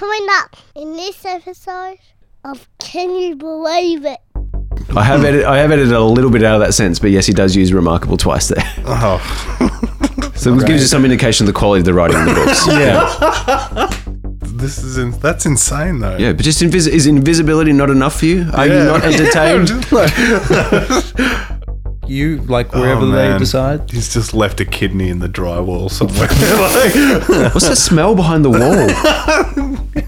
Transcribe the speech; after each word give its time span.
Coming 0.00 0.26
up 0.30 0.56
in 0.74 0.94
this 0.96 1.26
episode 1.26 1.98
of 2.42 2.66
Can 2.78 3.14
You 3.14 3.36
Believe 3.36 4.06
It? 4.06 4.16
I 4.96 5.04
have 5.04 5.22
edited, 5.26 5.44
I 5.44 5.58
have 5.58 5.70
edited 5.70 5.92
a 5.92 6.00
little 6.00 6.30
bit 6.30 6.42
out 6.42 6.54
of 6.54 6.66
that 6.66 6.72
sentence, 6.72 6.98
but 6.98 7.10
yes, 7.10 7.26
he 7.26 7.34
does 7.34 7.54
use 7.54 7.70
remarkable 7.70 8.16
twice 8.16 8.48
there. 8.48 8.64
Oh, 8.86 9.18
So 10.36 10.54
it 10.54 10.66
gives 10.66 10.80
you 10.80 10.86
some 10.88 11.04
indication 11.04 11.44
of 11.46 11.52
the 11.52 11.58
quality 11.58 11.80
of 11.80 11.84
the 11.84 11.92
writing 11.92 12.16
in 12.18 12.24
the 12.24 12.34
books. 12.34 12.66
Yeah. 12.66 14.46
this 14.56 14.78
is 14.78 14.96
in, 14.96 15.10
that's 15.20 15.44
insane 15.44 15.98
though. 15.98 16.16
Yeah, 16.16 16.32
but 16.32 16.46
just 16.46 16.62
invis- 16.62 16.88
is 16.88 17.06
invisibility 17.06 17.74
not 17.74 17.90
enough 17.90 18.20
for 18.20 18.24
you? 18.24 18.48
Are 18.54 18.66
you 18.66 18.72
not 18.72 19.04
entertained? 19.04 19.66
Just 19.68 19.92
like- 19.92 21.50
You, 22.10 22.38
like, 22.48 22.74
wherever 22.74 23.02
Oh, 23.02 23.10
they 23.12 23.38
decide. 23.38 23.88
He's 23.92 24.12
just 24.12 24.34
left 24.34 24.60
a 24.60 24.64
kidney 24.64 25.10
in 25.10 25.20
the 25.20 25.28
drywall 25.28 25.88
somewhere. 25.88 26.26
Like- 26.28 27.54
What's 27.54 27.68
that 27.68 27.76
smell 27.76 28.16
behind 28.16 28.44
the 28.44 28.50
wall? 28.50 28.58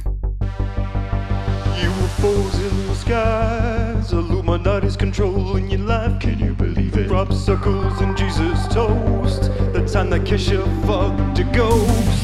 UFOs 1.79 2.55
in 2.55 2.87
the 2.89 2.95
skies, 2.97 4.13
Illuminati's 4.13 4.97
controlling 4.97 5.71
your 5.71 5.81
life. 5.83 6.19
Can 6.21 6.41
you 6.41 6.55
believe 6.55 6.97
it? 6.97 7.07
Crop 7.07 7.33
circles 7.33 8.01
and 8.01 8.17
Jesus 8.17 8.67
toast. 8.67 9.43
The 9.73 9.89
time 9.91 10.11
that 10.11 10.23
Kesha 10.23 10.65
fucked 10.85 11.39
a 11.39 11.45
ghost. 11.45 12.19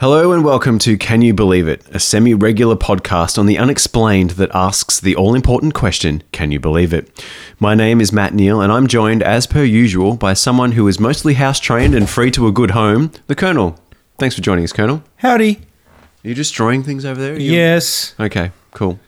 Hello 0.00 0.32
and 0.32 0.42
welcome 0.42 0.78
to 0.78 0.96
Can 0.96 1.20
You 1.20 1.34
Believe 1.34 1.68
It, 1.68 1.82
a 1.90 2.00
semi 2.00 2.32
regular 2.32 2.74
podcast 2.74 3.36
on 3.38 3.44
the 3.44 3.58
unexplained 3.58 4.30
that 4.30 4.50
asks 4.54 4.98
the 4.98 5.14
all 5.14 5.34
important 5.34 5.74
question 5.74 6.22
Can 6.32 6.50
you 6.52 6.58
believe 6.58 6.94
it? 6.94 7.22
My 7.58 7.74
name 7.74 8.00
is 8.00 8.10
Matt 8.12 8.32
Neal, 8.32 8.62
and 8.62 8.72
I'm 8.72 8.86
joined, 8.86 9.22
as 9.22 9.46
per 9.46 9.62
usual, 9.62 10.16
by 10.16 10.32
someone 10.32 10.72
who 10.72 10.88
is 10.88 10.98
mostly 10.98 11.34
house 11.34 11.60
trained 11.60 11.94
and 11.94 12.08
free 12.08 12.30
to 12.30 12.46
a 12.46 12.52
good 12.52 12.70
home, 12.70 13.12
the 13.26 13.34
Colonel. 13.34 13.78
Thanks 14.18 14.34
for 14.34 14.40
joining 14.40 14.64
us, 14.64 14.72
Colonel. 14.72 15.02
Howdy. 15.16 15.56
Are 16.24 16.28
you 16.28 16.34
destroying 16.34 16.82
things 16.82 17.04
over 17.04 17.20
there? 17.20 17.38
You- 17.38 17.52
Yes. 17.52 18.14
Okay, 18.18 18.52
cool. 18.72 18.98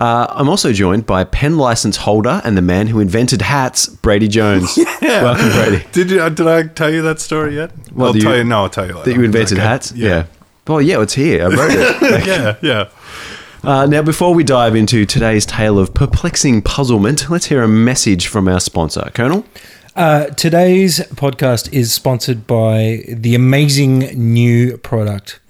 Uh, 0.00 0.26
I'm 0.30 0.48
also 0.48 0.72
joined 0.72 1.04
by 1.04 1.24
pen 1.24 1.58
license 1.58 1.98
holder 1.98 2.40
and 2.42 2.56
the 2.56 2.62
man 2.62 2.86
who 2.86 3.00
invented 3.00 3.42
hats, 3.42 3.86
Brady 3.86 4.28
Jones. 4.28 4.78
Welcome, 5.02 5.50
Brady. 5.50 5.84
did 5.92 6.10
you? 6.10 6.30
Did 6.30 6.46
I 6.48 6.62
tell 6.68 6.90
you 6.90 7.02
that 7.02 7.20
story 7.20 7.54
yet? 7.56 7.70
What, 7.92 8.06
I'll 8.06 8.12
that 8.14 8.18
you- 8.18 8.24
tell 8.24 8.36
you. 8.38 8.44
No, 8.44 8.62
I'll 8.62 8.70
tell 8.70 8.86
you 8.86 8.94
later. 8.94 9.10
That 9.10 9.16
you 9.18 9.24
invented 9.24 9.58
Okay. 9.58 9.66
hats? 9.66 9.92
Yeah. 9.92 10.26
Well, 10.66 10.80
yeah, 10.80 11.02
it's 11.02 11.14
here. 11.14 11.42
I 11.44 11.46
wrote 11.48 11.70
it. 11.72 12.26
yeah, 12.26 12.56
yeah. 12.62 12.88
Uh, 13.62 13.84
now, 13.86 14.00
before 14.00 14.32
we 14.32 14.42
dive 14.42 14.74
into 14.74 15.04
today's 15.04 15.44
tale 15.44 15.78
of 15.78 15.92
perplexing 15.92 16.62
puzzlement, 16.62 17.28
let's 17.28 17.46
hear 17.46 17.62
a 17.62 17.68
message 17.68 18.26
from 18.28 18.48
our 18.48 18.60
sponsor, 18.60 19.10
Colonel. 19.12 19.44
Uh, 19.96 20.26
today's 20.28 21.00
podcast 21.14 21.70
is 21.72 21.92
sponsored 21.92 22.46
by 22.46 23.04
the 23.08 23.34
amazing 23.34 23.98
new 24.16 24.78
product, 24.78 25.40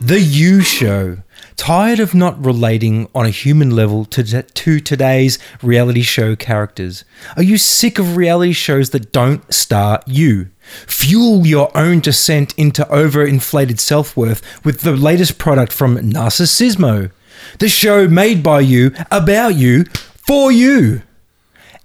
The 0.00 0.18
You 0.18 0.62
Show. 0.62 1.18
Tired 1.62 2.00
of 2.00 2.12
not 2.12 2.44
relating 2.44 3.08
on 3.14 3.24
a 3.24 3.30
human 3.30 3.70
level 3.70 4.04
to, 4.06 4.42
to 4.42 4.80
today's 4.80 5.38
reality 5.62 6.02
show 6.02 6.34
characters? 6.34 7.04
Are 7.36 7.42
you 7.44 7.56
sick 7.56 8.00
of 8.00 8.16
reality 8.16 8.52
shows 8.52 8.90
that 8.90 9.12
don't 9.12 9.54
star 9.54 10.02
you? 10.04 10.50
Fuel 10.88 11.46
your 11.46 11.70
own 11.78 12.00
descent 12.00 12.52
into 12.58 12.82
overinflated 12.86 13.78
self 13.78 14.16
worth 14.16 14.42
with 14.64 14.80
the 14.80 14.96
latest 14.96 15.38
product 15.38 15.72
from 15.72 15.98
Narcissismo. 15.98 17.12
The 17.60 17.68
show 17.68 18.08
made 18.08 18.42
by 18.42 18.58
you, 18.58 18.92
about 19.12 19.54
you, 19.54 19.84
for 20.26 20.50
you. 20.50 21.02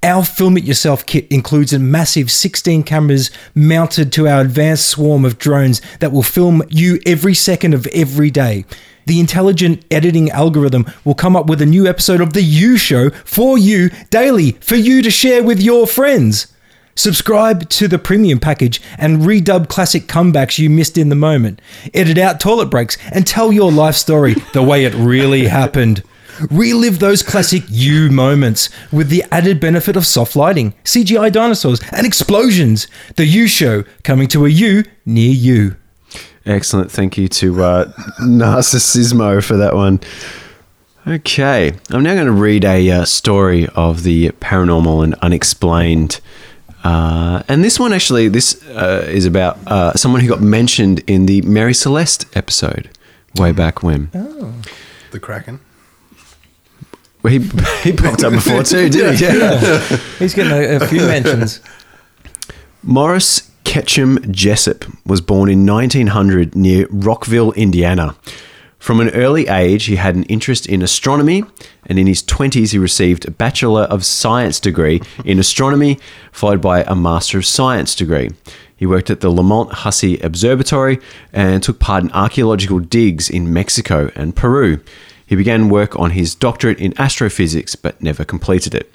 Our 0.04 0.24
Film 0.24 0.58
It 0.58 0.64
Yourself 0.64 1.06
kit 1.08 1.28
includes 1.32 1.74
a 1.74 1.80
massive 1.80 2.30
16 2.30 2.84
cameras 2.84 3.32
mounted 3.56 4.14
to 4.14 4.28
our 4.28 4.42
advanced 4.42 4.88
swarm 4.88 5.26
of 5.26 5.40
drones 5.40 5.82
that 6.00 6.12
will 6.12 6.24
film 6.24 6.62
you 6.70 7.00
every 7.08 7.34
second 7.34 7.74
of 7.74 7.88
every 7.88 8.30
day. 8.30 8.66
The 9.08 9.20
intelligent 9.20 9.84
editing 9.90 10.30
algorithm 10.30 10.86
will 11.04 11.16
come 11.16 11.36
up 11.36 11.48
with 11.48 11.62
a 11.64 11.66
new 11.66 11.88
episode 11.88 12.22
of 12.22 12.34
The 12.34 12.44
You 12.44 12.78
Show 12.78 13.10
for 13.10 13.58
you 13.58 13.90
daily 14.12 14.52
for 14.60 14.76
you 14.76 15.02
to 15.02 15.10
share 15.10 15.42
with 15.42 15.60
your 15.60 15.88
friends. 15.88 16.54
Subscribe 16.94 17.68
to 17.70 17.88
the 17.88 18.00
premium 18.00 18.40
package 18.40 18.82
and 18.98 19.22
redub 19.22 19.68
classic 19.68 20.04
comebacks 20.04 20.60
you 20.60 20.70
missed 20.70 20.98
in 20.98 21.10
the 21.10 21.16
moment. 21.16 21.62
Edit 21.94 22.18
out 22.18 22.40
toilet 22.40 22.68
breaks 22.68 22.98
and 23.12 23.26
tell 23.26 23.52
your 23.52 23.72
life 23.72 23.96
story 23.96 24.36
the 24.54 24.64
way 24.64 24.84
it 24.86 24.94
really 24.94 25.48
happened. 25.48 26.04
Relive 26.52 27.00
those 27.00 27.24
classic 27.24 27.64
you 27.68 28.10
moments 28.12 28.70
with 28.92 29.10
the 29.10 29.24
added 29.32 29.60
benefit 29.60 29.96
of 29.96 30.06
soft 30.06 30.36
lighting, 30.36 30.74
CGI 30.84 31.32
dinosaurs, 31.32 31.82
and 31.92 32.06
explosions. 32.06 32.88
The 33.16 33.26
You 33.26 33.48
Show 33.48 33.84
coming 34.04 34.28
to 34.30 34.46
a 34.46 34.50
you 34.50 34.84
near 35.06 35.32
you. 35.32 35.76
Excellent. 36.46 36.92
Thank 36.92 37.18
you 37.18 37.28
to 37.28 37.64
uh, 37.64 37.92
Narcissismo 38.22 39.44
for 39.44 39.58
that 39.58 39.76
one. 39.76 40.00
Okay, 41.06 41.74
I'm 41.90 42.04
now 42.04 42.16
going 42.16 42.26
to 42.26 42.32
read 42.34 42.66
a 42.66 42.92
uh, 42.92 43.06
story 43.06 43.68
of 43.76 44.04
the 44.04 44.30
paranormal 44.32 45.04
and 45.04 45.14
unexplained. 45.16 46.20
Uh, 46.84 47.44
and 47.48 47.64
this 47.64 47.80
one 47.80 47.94
actually, 47.94 48.28
this 48.28 48.62
uh, 48.70 49.06
is 49.08 49.26
about 49.26 49.58
uh, 49.68 49.94
someone 49.94 50.22
who 50.22 50.28
got 50.28 50.42
mentioned 50.42 51.00
in 51.08 51.26
the 51.26 51.42
Mary 51.44 51.74
Celeste 51.74 52.26
episode 52.36 52.90
way 53.36 53.52
back 53.52 53.84
when. 53.84 54.10
The 55.12 55.20
Kraken. 55.20 55.60
Well, 57.28 57.40
he, 57.40 57.50
he 57.84 57.92
popped 57.92 58.24
up 58.24 58.32
before 58.32 58.64
too, 58.64 58.90
didn't 58.90 59.18
he? 59.18 59.26
Yeah. 59.26 59.80
He's 60.18 60.34
getting 60.34 60.54
a, 60.54 60.78
a 60.78 60.88
few 60.88 61.00
mentions. 61.00 61.60
Morris 62.84 63.52
Ketchum 63.66 64.20
Jessup 64.32 64.86
was 65.06 65.20
born 65.20 65.50
in 65.50 65.66
1900 65.66 66.56
near 66.56 66.88
Rockville, 66.90 67.52
Indiana. 67.52 68.16
From 68.80 69.02
an 69.02 69.10
early 69.10 69.48
age, 69.50 69.86
he 69.86 69.98
had 69.98 70.16
an 70.16 70.24
interest 70.24 70.68
in 70.68 70.82
astronomy, 70.82 71.44
and 71.88 72.00
in 72.00 72.08
his 72.08 72.24
20s, 72.24 72.72
he 72.72 72.78
received 72.78 73.28
a 73.28 73.32
Bachelor 73.32 73.84
of 73.84 74.06
Science 74.06 74.62
degree 74.62 75.02
in 75.26 75.38
astronomy, 75.38 76.00
followed 76.32 76.62
by 76.62 76.84
a 76.84 76.96
Master 76.96 77.40
of 77.40 77.46
Science 77.46 77.94
degree. 77.94 78.30
He 78.74 78.86
worked 78.86 79.10
at 79.10 79.20
the 79.20 79.32
Lamont 79.32 79.74
Hussey 79.74 80.18
Observatory 80.20 81.00
and 81.34 81.62
took 81.62 81.80
part 81.80 82.04
in 82.04 82.12
archaeological 82.12 82.80
digs 82.80 83.30
in 83.30 83.52
Mexico 83.52 84.12
and 84.16 84.34
Peru. 84.34 84.80
He 85.28 85.36
began 85.36 85.70
work 85.70 85.98
on 86.00 86.12
his 86.12 86.34
doctorate 86.34 86.80
in 86.80 87.00
astrophysics, 87.00 87.76
but 87.76 88.02
never 88.02 88.26
completed 88.26 88.74
it. 88.74 88.92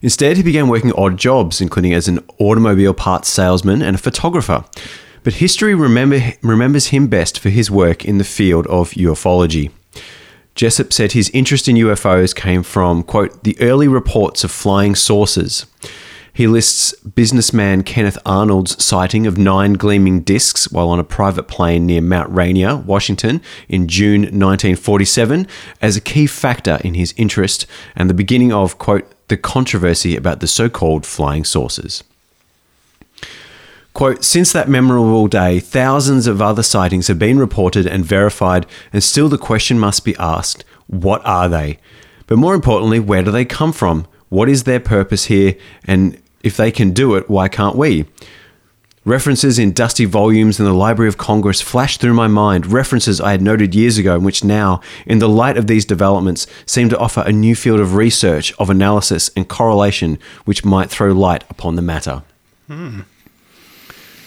Instead, 0.00 0.36
he 0.36 0.42
began 0.42 0.66
working 0.66 0.92
odd 0.94 1.16
jobs, 1.16 1.60
including 1.60 1.92
as 1.92 2.08
an 2.08 2.18
automobile 2.38 2.94
parts 2.94 3.28
salesman 3.28 3.82
and 3.82 3.94
a 3.94 3.98
photographer. 3.98 4.64
But 5.22 5.34
history 5.34 5.74
remember, 5.74 6.32
remembers 6.42 6.88
him 6.88 7.06
best 7.06 7.38
for 7.38 7.50
his 7.50 7.70
work 7.70 8.04
in 8.04 8.18
the 8.18 8.24
field 8.24 8.66
of 8.66 8.90
ufology. 8.90 9.70
Jessup 10.54 10.92
said 10.92 11.12
his 11.12 11.30
interest 11.30 11.68
in 11.68 11.76
UFOs 11.76 12.34
came 12.34 12.62
from, 12.62 13.02
quote, 13.02 13.44
the 13.44 13.58
early 13.60 13.88
reports 13.88 14.42
of 14.42 14.50
flying 14.50 14.94
saucers. 14.94 15.66
He 16.34 16.46
lists 16.46 16.94
businessman 17.00 17.82
Kenneth 17.82 18.16
Arnold's 18.24 18.82
sighting 18.82 19.26
of 19.26 19.36
nine 19.36 19.74
gleaming 19.74 20.22
discs 20.22 20.72
while 20.72 20.88
on 20.88 20.98
a 20.98 21.04
private 21.04 21.42
plane 21.42 21.84
near 21.84 22.00
Mount 22.00 22.34
Rainier, 22.34 22.76
Washington, 22.76 23.42
in 23.68 23.86
June 23.86 24.22
1947 24.22 25.46
as 25.82 25.96
a 25.96 26.00
key 26.00 26.26
factor 26.26 26.78
in 26.82 26.94
his 26.94 27.12
interest 27.18 27.66
and 27.94 28.08
the 28.08 28.14
beginning 28.14 28.50
of, 28.50 28.78
quote, 28.78 29.12
the 29.28 29.36
controversy 29.36 30.16
about 30.16 30.40
the 30.40 30.46
so 30.46 30.70
called 30.70 31.04
flying 31.04 31.44
saucers. 31.44 32.02
Quote, 33.92 34.24
since 34.24 34.52
that 34.52 34.70
memorable 34.70 35.28
day, 35.28 35.60
thousands 35.60 36.26
of 36.26 36.40
other 36.40 36.62
sightings 36.62 37.08
have 37.08 37.18
been 37.18 37.38
reported 37.38 37.86
and 37.86 38.06
verified, 38.06 38.64
and 38.90 39.04
still 39.04 39.28
the 39.28 39.36
question 39.36 39.78
must 39.78 40.02
be 40.02 40.16
asked 40.18 40.64
what 40.86 41.24
are 41.26 41.48
they? 41.48 41.78
But 42.26 42.38
more 42.38 42.54
importantly, 42.54 43.00
where 43.00 43.22
do 43.22 43.30
they 43.30 43.44
come 43.44 43.72
from? 43.72 44.06
What 44.28 44.48
is 44.48 44.64
their 44.64 44.80
purpose 44.80 45.26
here? 45.26 45.56
And 45.84 46.21
if 46.42 46.56
they 46.56 46.70
can 46.70 46.92
do 46.92 47.14
it, 47.14 47.28
why 47.28 47.48
can't 47.48 47.76
we? 47.76 48.06
References 49.04 49.58
in 49.58 49.72
dusty 49.72 50.04
volumes 50.04 50.60
in 50.60 50.64
the 50.64 50.72
Library 50.72 51.08
of 51.08 51.18
Congress 51.18 51.60
flashed 51.60 52.00
through 52.00 52.14
my 52.14 52.28
mind, 52.28 52.66
references 52.66 53.20
I 53.20 53.32
had 53.32 53.42
noted 53.42 53.74
years 53.74 53.98
ago, 53.98 54.16
which 54.20 54.44
now, 54.44 54.80
in 55.06 55.18
the 55.18 55.28
light 55.28 55.56
of 55.56 55.66
these 55.66 55.84
developments, 55.84 56.46
seem 56.66 56.88
to 56.88 56.98
offer 56.98 57.22
a 57.22 57.32
new 57.32 57.56
field 57.56 57.80
of 57.80 57.96
research, 57.96 58.52
of 58.60 58.70
analysis, 58.70 59.28
and 59.34 59.48
correlation 59.48 60.20
which 60.44 60.64
might 60.64 60.88
throw 60.88 61.10
light 61.10 61.42
upon 61.50 61.74
the 61.74 61.82
matter. 61.82 62.22
Hmm. 62.68 63.00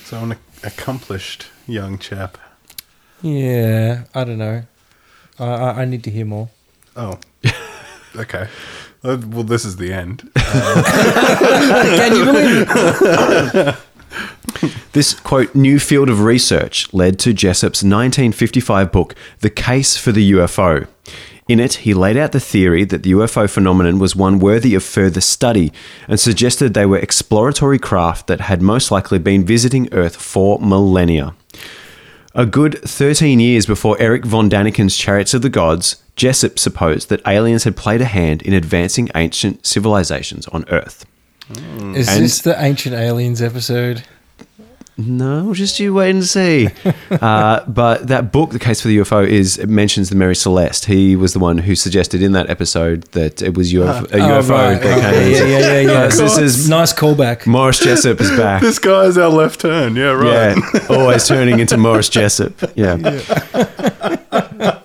So 0.04 0.18
an 0.20 0.36
accomplished 0.62 1.48
young 1.68 1.98
chap. 1.98 2.38
Yeah, 3.22 4.04
I 4.14 4.26
don't 4.26 4.38
know. 4.38 4.64
I, 5.40 5.46
I, 5.46 5.82
I 5.82 5.86
need 5.86 6.04
to 6.04 6.12
hear 6.12 6.26
more. 6.26 6.50
Oh, 6.98 7.18
okay. 8.18 8.50
Uh, 9.06 9.18
well, 9.28 9.44
this 9.44 9.66
is 9.66 9.76
the 9.76 9.94
end. 9.94 10.32
Can 10.36 12.16
you 12.16 12.26
believe 12.26 12.68
it? 12.68 13.76
This, 14.94 15.14
quote, 15.14 15.54
new 15.54 15.78
field 15.78 16.10
of 16.10 16.22
research 16.22 16.92
led 16.94 17.20
to 17.20 17.34
Jessup's 17.34 17.84
1955 17.84 18.90
book, 18.90 19.14
The 19.42 19.50
Case 19.50 19.98
for 19.98 20.14
the 20.14 20.32
UFO. 20.32 20.88
In 21.50 21.60
it, 21.60 21.74
he 21.74 21.94
laid 21.94 22.16
out 22.16 22.32
the 22.32 22.40
theory 22.40 22.86
that 22.86 23.04
the 23.04 23.12
UFO 23.12 23.50
phenomenon 23.50 24.00
was 24.00 24.16
one 24.16 24.40
worthy 24.40 24.74
of 24.74 24.84
further 24.84 25.20
study 25.20 25.74
and 26.08 26.18
suggested 26.18 26.74
they 26.74 26.86
were 26.86 26.98
exploratory 26.98 27.78
craft 27.78 28.28
that 28.28 28.40
had 28.40 28.62
most 28.62 28.90
likely 28.90 29.20
been 29.20 29.46
visiting 29.46 29.94
Earth 29.94 30.16
for 30.16 30.60
millennia. 30.60 31.36
A 32.38 32.46
good 32.46 32.80
13 32.82 33.40
years 33.40 33.66
before 33.66 33.98
Erich 34.00 34.26
von 34.26 34.50
Däniken's 34.50 34.98
Chariots 34.98 35.34
of 35.34 35.42
the 35.42 35.50
Gods, 35.50 36.04
Jessup 36.18 36.60
supposed 36.60 37.08
that 37.10 37.22
aliens 37.26 37.64
had 37.64 37.78
played 37.78 38.02
a 38.02 38.06
hand 38.06 38.42
in 38.42 38.54
advancing 38.54 39.10
ancient 39.16 39.66
civilizations 39.66 40.46
on 40.48 40.66
Earth. 40.70 41.06
Is 41.50 42.10
And- 42.10 42.24
this 42.24 42.42
the 42.42 42.62
Ancient 42.62 42.94
Aliens 42.96 43.42
episode? 43.42 44.04
No, 44.98 45.54
just 45.54 45.78
you 45.80 45.94
wait 45.94 46.12
and 46.12 46.24
see. 46.24 46.70
uh, 47.12 47.66
but 47.68 48.08
that 48.08 48.32
book, 48.32 48.52
The 48.52 48.60
Case 48.60 48.80
for 48.82 48.88
the 48.88 48.98
UFO, 49.00 49.28
is 49.28 49.58
it 49.58 49.68
mentions 49.68 50.10
the 50.10 50.16
Mary 50.16 50.36
Celeste. 50.38 50.86
He 50.86 51.18
was 51.18 51.34
the 51.34 51.40
one 51.40 51.58
who 51.58 51.76
suggested 51.76 52.22
in 52.24 52.32
that 52.32 52.50
episode 52.50 53.04
that 53.12 53.42
it 53.42 53.58
was 53.58 53.74
UFO, 53.74 54.10
a 54.14 54.18
Oh, 54.20 54.42
UFO. 54.42 54.50
right, 54.52 54.74
right. 54.74 54.82
came- 54.82 54.94
Yeah, 54.94 55.44
yeah, 55.44 55.58
yeah, 55.60 55.80
yeah. 55.82 55.92
Uh, 56.04 56.10
so 56.12 56.24
this 56.24 56.38
is 56.38 56.70
nice 56.70 56.94
callback. 56.94 57.46
Morris 57.46 57.80
Jessup 57.80 58.22
is 58.22 58.30
back. 58.32 58.62
this 58.62 58.80
guy 58.80 59.04
is 59.04 59.18
our 59.18 59.30
left 59.30 59.60
turn. 59.60 59.98
Yeah, 59.98 60.12
right. 60.14 60.56
Yeah, 60.74 60.80
always 60.90 61.28
turning 61.28 61.60
into 61.60 61.76
Morris 61.78 62.08
Jessup. 62.08 62.54
Yeah. 62.78 62.96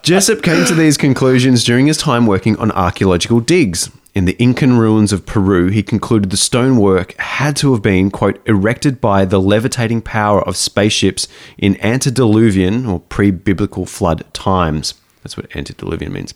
Jessup 0.02 0.42
came 0.42 0.64
to 0.66 0.74
these 0.74 0.96
conclusions 0.96 1.62
during 1.62 1.86
his 1.86 1.96
time 1.98 2.26
working 2.26 2.56
on 2.58 2.72
archaeological 2.72 3.38
digs. 3.40 3.90
In 4.12 4.24
the 4.24 4.36
Incan 4.42 4.76
ruins 4.76 5.12
of 5.12 5.24
Peru, 5.24 5.68
he 5.68 5.82
concluded 5.84 6.30
the 6.30 6.36
stonework 6.36 7.16
had 7.18 7.54
to 7.56 7.72
have 7.72 7.82
been, 7.82 8.10
quote, 8.10 8.40
erected 8.46 9.00
by 9.00 9.24
the 9.24 9.40
levitating 9.40 10.02
power 10.02 10.42
of 10.42 10.56
spaceships 10.56 11.28
in 11.56 11.80
antediluvian 11.80 12.86
or 12.86 13.00
pre 13.00 13.30
biblical 13.30 13.86
flood 13.86 14.24
times. 14.34 14.94
That's 15.22 15.36
what 15.36 15.54
antediluvian 15.54 16.12
means. 16.12 16.34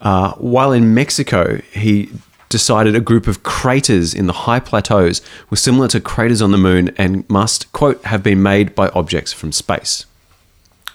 Uh, 0.00 0.32
while 0.34 0.72
in 0.72 0.94
Mexico, 0.94 1.60
he 1.72 2.10
decided 2.48 2.94
a 2.94 3.00
group 3.00 3.26
of 3.26 3.42
craters 3.42 4.14
in 4.14 4.26
the 4.26 4.32
high 4.32 4.60
plateaus 4.60 5.22
were 5.50 5.56
similar 5.56 5.88
to 5.88 6.00
craters 6.00 6.40
on 6.42 6.52
the 6.52 6.58
moon 6.58 6.90
and 6.98 7.28
must, 7.28 7.72
quote, 7.72 8.04
have 8.04 8.22
been 8.22 8.42
made 8.42 8.74
by 8.76 8.88
objects 8.90 9.32
from 9.32 9.50
space. 9.50 10.06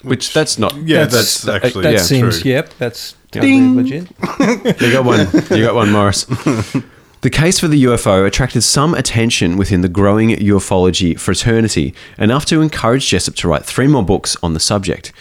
Which, 0.04 0.32
that's 0.34 0.58
not. 0.60 0.74
Yeah, 0.76 1.06
That's- 1.06 1.42
that's, 1.42 1.66
actually 1.66 1.84
that 1.84 1.94
yeah, 1.94 2.02
seems, 2.02 2.42
true. 2.42 2.52
yep, 2.52 2.74
that's 2.78 3.16
totally 3.32 3.76
legit. 3.76 4.08
You 4.82 4.92
got 4.92 5.06
one. 5.06 5.28
You 5.52 5.66
got 5.66 5.76
one, 5.76 5.92
Morris. 5.92 6.26
The 7.22 7.32
case 7.32 7.58
for 7.60 7.68
the 7.68 7.84
UFO 7.86 8.28
attracted 8.28 8.62
some 8.62 8.94
attention 8.94 9.58
within 9.58 9.82
the 9.82 9.90
growing 9.90 10.30
ufology 10.30 11.20
fraternity, 11.20 11.96
enough 12.20 12.46
to 12.46 12.62
encourage 12.62 13.10
Jessup 13.10 13.34
to 13.38 13.48
write 13.48 13.66
three 13.66 13.88
more 13.88 14.04
books 14.04 14.38
on 14.44 14.54
the 14.54 14.60
subject. 14.60 15.12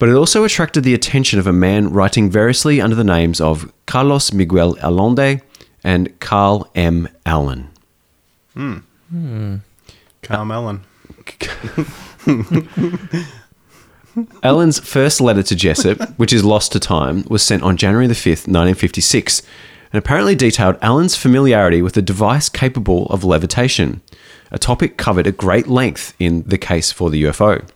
But 0.00 0.08
it 0.08 0.16
also 0.16 0.42
attracted 0.42 0.82
the 0.82 0.92
attention 0.92 1.38
of 1.38 1.46
a 1.46 1.52
man 1.52 1.90
writing 1.92 2.30
variously 2.30 2.80
under 2.80 2.96
the 2.96 3.04
names 3.04 3.40
of 3.40 3.72
Carlos 3.86 4.32
Miguel 4.32 4.76
Allende 4.82 5.40
and 5.84 6.18
Carl 6.18 6.68
M. 6.74 7.08
Allen. 7.24 7.68
Hmm. 8.54 8.78
Carmellen. 10.22 10.80
Allen's 14.42 14.78
first 14.78 15.20
letter 15.20 15.42
to 15.42 15.54
Jessup, 15.54 16.00
which 16.18 16.32
is 16.32 16.44
lost 16.44 16.72
to 16.72 16.80
time, 16.80 17.24
was 17.28 17.42
sent 17.42 17.62
on 17.62 17.76
January 17.76 18.06
the 18.06 18.14
5th, 18.14 18.46
1956, 18.48 19.42
and 19.92 19.98
apparently 19.98 20.34
detailed 20.34 20.76
Allen's 20.82 21.16
familiarity 21.16 21.82
with 21.82 21.96
a 21.96 22.02
device 22.02 22.48
capable 22.48 23.06
of 23.06 23.24
levitation, 23.24 24.00
a 24.50 24.58
topic 24.58 24.96
covered 24.96 25.26
at 25.26 25.36
great 25.36 25.66
length 25.66 26.14
in 26.18 26.42
The 26.42 26.58
Case 26.58 26.92
for 26.92 27.10
the 27.10 27.22
UFO. 27.24 27.68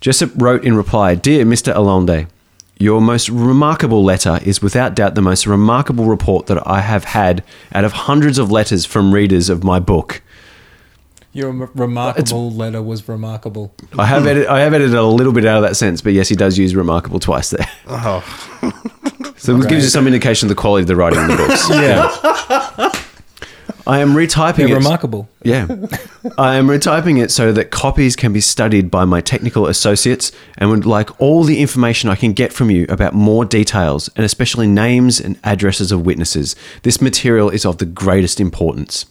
Jessup 0.00 0.30
wrote 0.34 0.64
in 0.64 0.76
reply 0.76 1.14
Dear 1.14 1.44
Mr. 1.44 1.74
Allende, 1.74 2.26
your 2.78 3.00
most 3.00 3.28
remarkable 3.28 4.02
letter 4.02 4.40
is 4.44 4.60
without 4.60 4.96
doubt 4.96 5.14
the 5.14 5.22
most 5.22 5.46
remarkable 5.46 6.06
report 6.06 6.46
that 6.46 6.66
I 6.66 6.80
have 6.80 7.04
had 7.04 7.44
out 7.72 7.84
of 7.84 7.92
hundreds 7.92 8.36
of 8.36 8.50
letters 8.50 8.84
from 8.84 9.14
readers 9.14 9.48
of 9.48 9.62
my 9.62 9.78
book. 9.78 10.22
Your 11.34 11.50
m- 11.50 11.68
remarkable 11.74 12.50
letter 12.50 12.80
was 12.80 13.06
remarkable. 13.08 13.74
I 13.98 14.06
have, 14.06 14.26
edit- 14.26 14.48
I 14.48 14.60
have 14.60 14.72
edited 14.72 14.94
a 14.94 15.02
little 15.02 15.32
bit 15.32 15.44
out 15.44 15.56
of 15.62 15.68
that 15.68 15.74
sense, 15.74 16.00
but 16.00 16.12
yes, 16.14 16.28
he 16.28 16.36
does 16.36 16.56
use 16.56 16.74
remarkable 16.74 17.20
twice 17.20 17.50
there. 17.50 17.66
Oh, 17.88 18.22
So 19.36 19.56
it 19.60 19.68
gives 19.68 19.84
you 19.84 19.90
some 19.90 20.06
indication 20.06 20.46
of 20.46 20.48
the 20.48 20.54
quality 20.60 20.82
of 20.82 20.86
the 20.88 20.96
writing 20.96 21.18
in 21.20 21.28
the 21.28 21.36
books. 21.36 21.68
Yeah, 21.70 22.92
I 23.86 23.98
am 23.98 24.14
retyping 24.14 24.56
they're 24.56 24.68
it. 24.68 24.74
remarkable. 24.74 25.28
Yeah. 25.42 25.66
I 26.38 26.54
am 26.56 26.68
retyping 26.68 27.22
it 27.22 27.30
so 27.30 27.52
that 27.52 27.70
copies 27.70 28.16
can 28.16 28.32
be 28.32 28.40
studied 28.40 28.90
by 28.90 29.04
my 29.04 29.20
technical 29.20 29.66
associates 29.66 30.32
and 30.56 30.70
would 30.70 30.86
like 30.86 31.20
all 31.20 31.44
the 31.44 31.60
information 31.60 32.08
I 32.08 32.14
can 32.14 32.32
get 32.32 32.50
from 32.50 32.70
you 32.70 32.86
about 32.88 33.12
more 33.12 33.44
details 33.44 34.08
and 34.16 34.24
especially 34.24 34.66
names 34.66 35.20
and 35.20 35.38
addresses 35.44 35.92
of 35.92 36.06
witnesses. 36.06 36.56
This 36.82 37.02
material 37.02 37.50
is 37.50 37.66
of 37.66 37.76
the 37.76 37.84
greatest 37.84 38.40
importance. 38.40 39.04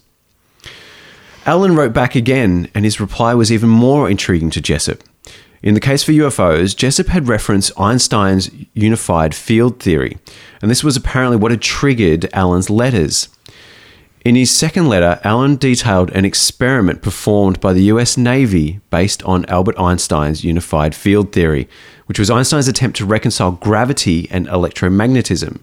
Allen 1.46 1.76
wrote 1.76 1.92
back 1.92 2.16
again, 2.16 2.70
and 2.74 2.86
his 2.86 3.02
reply 3.02 3.34
was 3.34 3.52
even 3.52 3.68
more 3.68 4.10
intriguing 4.10 4.50
to 4.52 4.62
Jessup. 4.62 5.04
In 5.62 5.74
the 5.74 5.82
case 5.82 6.02
for 6.02 6.14
UFOs, 6.14 6.76
Jessup 6.76 7.08
had 7.08 7.28
referenced 7.28 7.78
Einstein's 7.78 8.50
unified 8.74 9.36
field 9.36 9.82
theory, 9.82 10.18
and 10.62 10.72
this 10.72 10.86
was 10.86 10.96
apparently 10.96 11.36
what 11.36 11.52
had 11.52 11.62
triggered 11.62 12.30
Allen's 12.34 12.70
letters. 12.70 13.28
In 14.24 14.36
his 14.36 14.52
second 14.52 14.88
letter, 14.88 15.20
Allen 15.26 15.58
detailed 15.58 16.12
an 16.12 16.24
experiment 16.24 17.02
performed 17.02 17.60
by 17.60 17.74
the 17.74 17.84
US 17.84 18.16
Navy 18.16 18.80
based 18.90 19.22
on 19.24 19.46
Albert 19.48 19.78
Einstein's 19.78 20.46
unified 20.46 20.96
field 20.96 21.34
theory, 21.34 21.68
which 22.06 22.20
was 22.20 22.30
Einstein's 22.30 22.70
attempt 22.70 22.98
to 22.98 23.06
reconcile 23.06 23.52
gravity 23.52 24.30
and 24.32 24.48
electromagnetism. 24.48 25.62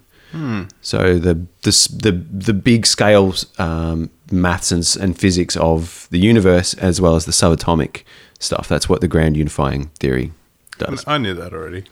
So 0.80 1.18
the, 1.18 1.34
the 1.62 1.98
the 2.02 2.12
the 2.46 2.52
big 2.52 2.86
scale 2.86 3.34
um, 3.58 4.10
maths 4.30 4.70
and, 4.72 4.86
and 5.02 5.18
physics 5.18 5.56
of 5.56 6.06
the 6.10 6.18
universe, 6.18 6.74
as 6.74 7.00
well 7.00 7.16
as 7.16 7.24
the 7.24 7.32
subatomic 7.32 8.02
stuff. 8.38 8.68
That's 8.68 8.88
what 8.88 9.00
the 9.00 9.08
grand 9.08 9.36
unifying 9.36 9.86
theory 9.98 10.32
does. 10.78 11.04
I 11.06 11.18
knew 11.18 11.34
that 11.34 11.52
already. 11.52 11.84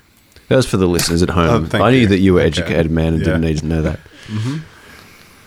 That 0.49 0.57
was 0.57 0.67
for 0.67 0.77
the 0.79 0.87
listeners 0.87 1.23
at 1.23 1.31
home. 1.41 1.69
Oh, 1.75 1.83
I 1.83 1.91
knew 1.91 1.99
you. 1.99 2.07
that 2.07 2.19
you 2.21 2.35
were 2.35 2.41
Okay. 2.41 2.47
educated 2.49 2.91
man 2.91 3.15
and 3.15 3.25
didn't 3.25 3.41
need 3.43 3.59
to 3.59 3.67
know 3.67 3.83
that. 3.83 4.01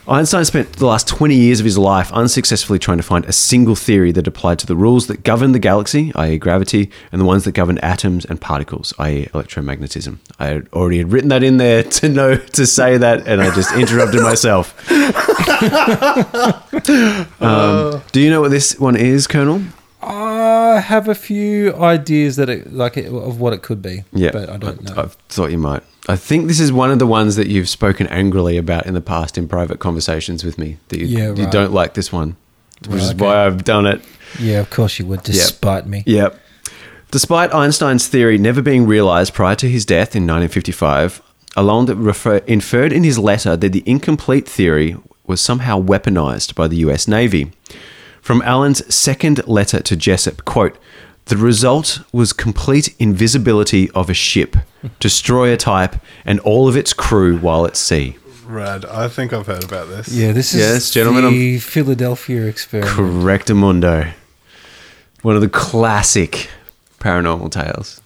Einstein 0.07 0.45
spent 0.45 0.74
the 0.74 0.86
last 0.86 1.07
20 1.07 1.36
years 1.36 1.59
of 1.59 1.65
his 1.65 1.77
life 1.77 2.12
unsuccessfully 2.12 2.79
trying 2.79 2.98
to 2.98 3.03
find 3.03 3.24
a 3.25 3.31
single 3.31 3.75
theory 3.75 4.12
that 4.12 4.27
applied 4.27 4.58
to 4.60 4.65
the 4.65 4.75
rules 4.75 5.08
that 5.08 5.24
govern 5.24 5.51
the 5.51 5.60
galaxy, 5.60 6.12
i.e., 6.15 6.39
gravity, 6.39 6.89
and 7.12 7.22
the 7.22 7.25
ones 7.25 7.43
that 7.43 7.51
govern 7.51 7.77
atoms 7.79 8.25
and 8.25 8.41
particles, 8.41 8.93
i.e., 8.98 9.27
electromagnetism. 9.27 10.17
I 10.39 10.48
had 10.48 10.67
already 10.74 10.98
had 10.98 11.12
written 11.12 11.29
that 11.29 11.43
in 11.43 11.58
there 11.58 11.84
to 12.01 12.10
know 12.10 12.36
to 12.36 12.65
say 12.65 12.98
that, 12.98 13.27
and 13.27 13.41
I 13.41 13.53
just 13.53 13.74
interrupted 13.75 14.22
myself. 14.22 14.89
um, 17.41 18.01
do 18.12 18.22
you 18.22 18.31
know 18.31 18.41
what 18.41 18.51
this 18.51 18.79
one 18.79 18.96
is, 18.96 19.27
Colonel? 19.27 19.62
I 20.01 20.79
have 20.79 21.08
a 21.08 21.15
few 21.15 21.75
ideas 21.75 22.38
that 22.38 22.50
it, 22.50 22.74
like 22.74 22.98
it, 22.98 23.05
of 23.05 23.39
what 23.39 23.53
it 23.53 23.62
could 23.62 23.84
be. 23.84 24.03
Yeah, 24.12 24.31
but 24.31 24.50
I 24.50 24.58
don't 24.58 24.81
know. 24.81 25.03
I 25.03 25.08
thought 25.29 25.51
you 25.51 25.60
might. 25.60 25.84
I 26.08 26.15
think 26.15 26.48
this 26.48 26.60
is 26.60 26.72
one 26.74 26.89
of 26.91 27.00
the 27.00 27.05
ones 27.08 27.36
that 27.36 27.48
you've 27.48 27.70
spoken 27.70 28.08
angrily 28.08 28.58
about 28.58 28.86
in 28.88 28.93
the 28.96 29.01
past 29.01 29.38
in 29.38 29.48
private 29.48 29.79
conversations 29.79 30.43
with 30.43 30.58
me. 30.58 30.77
That 30.89 31.00
you, 31.00 31.05
Yeah, 31.05 31.34
you 31.36 31.48
don't 31.50 31.72
like 31.74 31.93
this 31.93 32.12
one, 32.12 32.36
which 32.88 32.91
Right, 32.91 33.01
is 33.03 33.10
okay. 33.12 33.24
why 33.25 33.46
I've 33.46 33.63
done 33.63 33.86
it. 33.86 34.01
yeah, 34.39 34.60
of 34.60 34.70
course 34.72 34.98
you 34.98 35.05
would, 35.05 35.22
despite 35.24 35.86
me. 35.88 36.03
Yep. 36.08 36.39
Despite 37.12 37.53
Einstein's 37.53 38.08
theory 38.08 38.38
never 38.38 38.62
being 38.62 38.88
realized 38.88 39.34
prior 39.34 39.55
to 39.55 39.70
his 39.70 39.86
death 39.86 40.15
in 40.15 40.24
1955, 40.24 41.22
Allende 41.58 41.93
refer- 41.96 42.38
inferred 42.48 42.93
in 42.93 43.03
his 43.03 43.20
letter 43.20 43.58
that 43.58 43.74
the 43.74 43.84
incomplete 43.86 44.48
theory 44.48 44.96
was 45.27 45.41
somehow 45.41 45.79
weaponized 45.81 46.55
by 46.55 46.67
the 46.67 46.77
US 46.77 47.08
Navy. 47.08 47.51
From 48.22 48.41
Allen's 48.43 48.81
second 48.93 49.46
letter 49.48 49.81
to 49.81 49.96
Jessup, 49.96 50.46
quote, 50.46 50.77
the 51.25 51.37
result 51.37 52.01
was 52.11 52.33
complete 52.33 52.95
invisibility 52.99 53.89
of 53.91 54.09
a 54.09 54.13
ship, 54.13 54.57
destroyer 54.99 55.55
type, 55.57 55.95
and 56.25 56.39
all 56.41 56.67
of 56.67 56.75
its 56.75 56.93
crew 56.93 57.37
while 57.37 57.65
at 57.65 57.77
sea. 57.77 58.17
Rad. 58.45 58.85
I 58.85 59.07
think 59.07 59.31
I've 59.31 59.47
heard 59.47 59.63
about 59.63 59.87
this. 59.87 60.09
Yeah, 60.09 60.33
this 60.33 60.53
is 60.53 60.59
Yes, 60.59 60.91
gentlemen, 60.91 61.31
the 61.31 61.59
Philadelphia 61.59 62.45
experiment. 62.45 62.95
Correctamundo. 62.97 64.11
One 65.21 65.35
of 65.35 65.41
the 65.41 65.49
classic 65.49 66.49
paranormal 66.99 67.51
tales. 67.51 68.01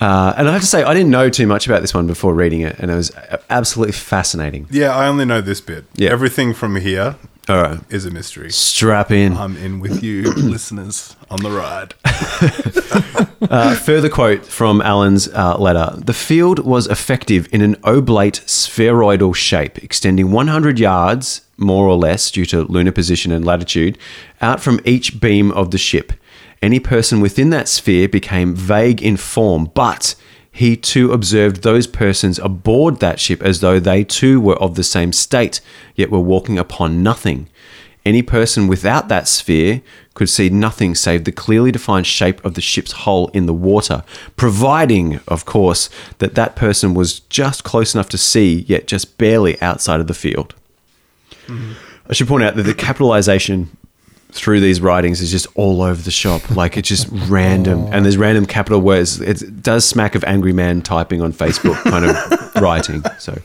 Uh, 0.00 0.34
and 0.36 0.48
I 0.48 0.52
have 0.52 0.62
to 0.62 0.66
say, 0.66 0.82
I 0.82 0.94
didn't 0.94 1.10
know 1.10 1.28
too 1.30 1.46
much 1.46 1.66
about 1.68 1.80
this 1.82 1.94
one 1.94 2.08
before 2.08 2.34
reading 2.34 2.62
it, 2.62 2.76
and 2.80 2.90
it 2.90 2.94
was 2.96 3.12
absolutely 3.48 3.92
fascinating. 3.92 4.66
Yeah, 4.70 4.96
I 4.96 5.06
only 5.06 5.24
know 5.24 5.40
this 5.40 5.60
bit. 5.60 5.84
Yeah. 5.94 6.10
Everything 6.10 6.54
from 6.54 6.74
here 6.76 7.16
All 7.48 7.60
right. 7.60 7.80
is 7.90 8.06
a 8.06 8.10
mystery. 8.10 8.52
Strap 8.52 9.10
in. 9.10 9.36
I'm 9.36 9.56
in 9.56 9.80
with 9.80 10.02
you, 10.02 10.22
listeners, 10.36 11.16
on 11.30 11.40
the 11.42 11.50
ride. 11.50 11.94
Uh, 13.50 13.74
further 13.74 14.08
quote 14.08 14.46
from 14.46 14.80
Allen's 14.80 15.26
uh, 15.28 15.58
letter 15.58 15.96
The 15.98 16.14
field 16.14 16.60
was 16.60 16.86
effective 16.86 17.48
in 17.52 17.60
an 17.60 17.74
oblate 17.82 18.40
spheroidal 18.46 19.34
shape, 19.34 19.78
extending 19.78 20.30
100 20.30 20.78
yards, 20.78 21.42
more 21.56 21.88
or 21.88 21.96
less, 21.96 22.30
due 22.30 22.46
to 22.46 22.62
lunar 22.62 22.92
position 22.92 23.32
and 23.32 23.44
latitude, 23.44 23.98
out 24.40 24.60
from 24.62 24.80
each 24.84 25.20
beam 25.20 25.50
of 25.50 25.72
the 25.72 25.76
ship. 25.78 26.12
Any 26.62 26.78
person 26.78 27.20
within 27.20 27.50
that 27.50 27.68
sphere 27.68 28.08
became 28.08 28.54
vague 28.54 29.02
in 29.02 29.16
form, 29.16 29.70
but 29.74 30.14
he 30.52 30.76
too 30.76 31.12
observed 31.12 31.62
those 31.62 31.86
persons 31.86 32.38
aboard 32.38 33.00
that 33.00 33.18
ship 33.18 33.42
as 33.42 33.60
though 33.60 33.80
they 33.80 34.04
too 34.04 34.38
were 34.38 34.56
of 34.56 34.74
the 34.74 34.84
same 34.84 35.12
state, 35.12 35.62
yet 35.96 36.10
were 36.10 36.20
walking 36.20 36.58
upon 36.58 37.02
nothing. 37.02 37.48
Any 38.04 38.20
person 38.20 38.68
without 38.68 39.08
that 39.08 39.26
sphere 39.26 39.80
could 40.12 40.28
see 40.28 40.50
nothing 40.50 40.94
save 40.94 41.24
the 41.24 41.32
clearly 41.32 41.72
defined 41.72 42.06
shape 42.06 42.44
of 42.44 42.52
the 42.52 42.60
ship's 42.60 42.92
hull 42.92 43.28
in 43.28 43.46
the 43.46 43.54
water, 43.54 44.04
providing, 44.36 45.20
of 45.26 45.46
course, 45.46 45.88
that 46.18 46.34
that 46.34 46.54
person 46.54 46.92
was 46.92 47.20
just 47.20 47.64
close 47.64 47.94
enough 47.94 48.10
to 48.10 48.18
see, 48.18 48.66
yet 48.68 48.86
just 48.86 49.16
barely 49.16 49.60
outside 49.62 50.00
of 50.00 50.06
the 50.06 50.14
field. 50.14 50.54
Mm-hmm. 51.46 51.72
I 52.08 52.12
should 52.12 52.28
point 52.28 52.44
out 52.44 52.56
that 52.56 52.64
the 52.64 52.74
capitalization 52.74 53.74
through 54.32 54.60
these 54.60 54.80
writings 54.80 55.20
is 55.20 55.30
just 55.30 55.46
all 55.54 55.82
over 55.82 56.00
the 56.00 56.10
shop. 56.10 56.50
Like 56.50 56.76
it's 56.76 56.88
just 56.88 57.08
random, 57.28 57.84
oh. 57.84 57.88
and 57.92 58.04
there's 58.04 58.16
random 58.16 58.46
capital 58.46 58.80
words. 58.80 59.20
It 59.20 59.62
does 59.62 59.84
smack 59.84 60.14
of 60.14 60.24
angry 60.24 60.52
man 60.52 60.82
typing 60.82 61.20
on 61.20 61.32
Facebook 61.32 61.82
kind 61.84 62.04
of 62.04 62.54
writing. 62.62 63.04
So. 63.18 63.38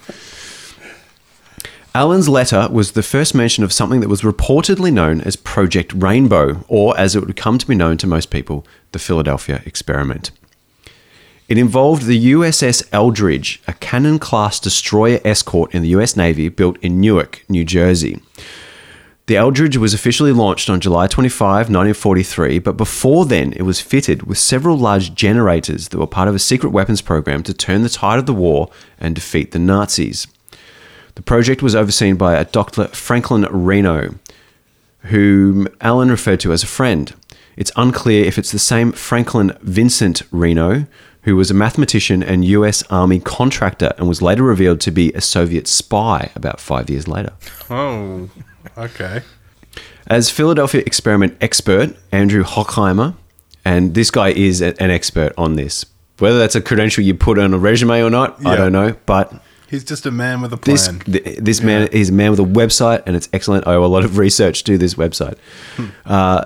Allen's 1.94 2.30
letter 2.30 2.68
was 2.72 2.92
the 2.92 3.02
first 3.02 3.34
mention 3.34 3.64
of 3.64 3.74
something 3.74 4.02
that 4.02 4.10
was 4.10 4.22
reportedly 4.22 4.94
known 4.94 5.20
as 5.22 5.36
Project 5.36 5.94
Rainbow, 5.94 6.64
or 6.68 6.98
as 6.98 7.16
it 7.16 7.26
would 7.26 7.36
come 7.36 7.58
to 7.58 7.68
be 7.68 7.74
known 7.74 7.98
to 7.98 8.08
most 8.08 8.30
people, 8.30 8.66
the 8.92 9.00
Philadelphia 9.00 9.64
experiment. 9.66 10.32
It 11.50 11.58
involved 11.58 12.06
the 12.06 12.34
USS 12.34 12.88
Eldridge, 12.92 13.62
a 13.68 13.74
cannon 13.74 14.20
class 14.20 14.60
destroyer 14.60 15.20
escort 15.24 15.74
in 15.74 15.82
the 15.82 15.90
US 15.90 16.16
Navy 16.16 16.50
built 16.50 16.78
in 16.84 17.02
Newark, 17.02 17.44
New 17.50 17.66
Jersey. 17.66 18.22
The 19.28 19.36
Eldridge 19.36 19.76
was 19.76 19.94
officially 19.94 20.32
launched 20.32 20.70
on 20.70 20.80
July 20.80 21.06
25, 21.08 21.70
1943, 21.70 22.60
but 22.60 22.78
before 22.78 23.26
then 23.26 23.52
it 23.58 23.64
was 23.64 23.82
fitted 23.82 24.24
with 24.24 24.38
several 24.38 24.78
large 24.78 25.14
generators 25.16 25.90
that 25.90 25.98
were 25.98 26.08
part 26.08 26.30
of 26.30 26.36
a 26.36 26.40
secret 26.40 26.70
weapons 26.70 27.02
program 27.02 27.44
to 27.44 27.54
turn 27.54 27.82
the 27.84 27.90
tide 27.90 28.20
of 28.20 28.26
the 28.26 28.34
war 28.34 28.70
and 28.98 29.16
defeat 29.16 29.52
the 29.52 29.60
Nazis. 29.60 30.28
The 31.16 31.22
project 31.22 31.62
was 31.62 31.76
overseen 31.76 32.16
by 32.16 32.36
a 32.36 32.46
Dr. 32.46 32.88
Franklin 32.88 33.46
Reno, 33.52 34.16
whom 35.02 35.68
Allen 35.82 36.10
referred 36.10 36.40
to 36.42 36.54
as 36.54 36.64
a 36.64 36.68
friend. 36.68 37.14
It's 37.58 37.72
unclear 37.76 38.24
if 38.24 38.38
it's 38.38 38.54
the 38.54 38.60
same 38.60 38.94
Franklin 38.94 39.58
Vincent 39.62 40.22
Reno, 40.32 40.86
who 41.24 41.36
was 41.36 41.52
a 41.52 41.54
mathematician 41.54 42.24
and 42.24 42.46
US 42.46 42.82
Army 42.84 43.20
contractor 43.20 43.92
and 43.98 44.08
was 44.08 44.22
later 44.22 44.44
revealed 44.44 44.80
to 44.80 44.92
be 44.92 45.12
a 45.12 45.20
Soviet 45.20 45.68
spy 45.68 46.32
about 46.34 46.62
five 46.62 46.90
years 46.90 47.10
later. 47.10 47.34
Oh, 47.70 48.30
okay. 48.78 49.22
As 50.08 50.30
Philadelphia 50.30 50.82
experiment 50.86 51.38
expert, 51.42 51.96
Andrew 52.12 52.44
Hockheimer, 52.44 53.16
and 53.66 53.94
this 53.94 54.10
guy 54.12 54.30
is 54.30 54.62
a- 54.62 54.82
an 54.82 54.90
expert 54.90 55.34
on 55.38 55.56
this. 55.56 55.86
Whether 56.20 56.40
that's 56.40 56.56
a 56.56 56.62
credential 56.62 57.04
you 57.04 57.14
put 57.14 57.38
on 57.38 57.54
a 57.54 57.58
resume 57.58 58.02
or 58.02 58.10
not, 58.10 58.38
I 58.46 58.52
Yeah. 58.52 58.56
don't 58.56 58.72
know. 58.72 58.96
But 59.06 59.34
He's 59.70 59.84
just 59.84 60.06
a 60.06 60.12
man 60.12 60.42
with 60.42 60.54
a 60.54 60.60
this 60.64 60.88
plan. 60.88 61.00
th- 61.02 61.38
this 61.40 61.62
man 61.62 61.88
is 61.92 62.10
a 62.10 62.14
man 62.14 62.32
with 62.32 62.40
a 62.40 62.44
website, 62.44 63.04
and 63.06 63.16
it's 63.18 63.28
excellent. 63.34 63.68
I 63.68 63.74
owe 63.76 63.84
a 63.84 63.88
lot 63.88 64.06
of 64.06 64.18
research 64.26 64.64
to 64.64 64.78
this 64.78 64.94
website. 64.96 65.36
Uh, 66.06 66.46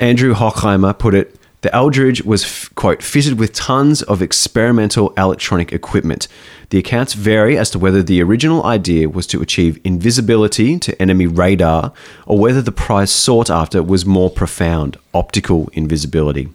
Andrew 0.00 0.34
Hockheimer 0.34 0.96
put 0.96 1.14
it: 1.14 1.34
the 1.64 1.74
Eldridge 1.74 2.22
was 2.24 2.68
quote 2.74 3.02
fitted 3.02 3.38
with 3.38 3.54
tons 3.54 4.02
of 4.02 4.20
experimental 4.20 5.14
electronic 5.16 5.72
equipment. 5.72 6.28
The 6.68 6.76
accounts 6.76 7.14
vary 7.14 7.56
as 7.56 7.70
to 7.70 7.78
whether 7.78 8.02
the 8.02 8.22
original 8.22 8.62
idea 8.66 9.08
was 9.08 9.26
to 9.28 9.40
achieve 9.40 9.80
invisibility 9.82 10.78
to 10.80 11.00
enemy 11.00 11.26
radar, 11.26 11.94
or 12.26 12.38
whether 12.38 12.60
the 12.60 12.70
prize 12.70 13.10
sought 13.10 13.48
after 13.48 13.82
was 13.82 14.04
more 14.04 14.28
profound 14.28 14.98
optical 15.14 15.70
invisibility. 15.72 16.50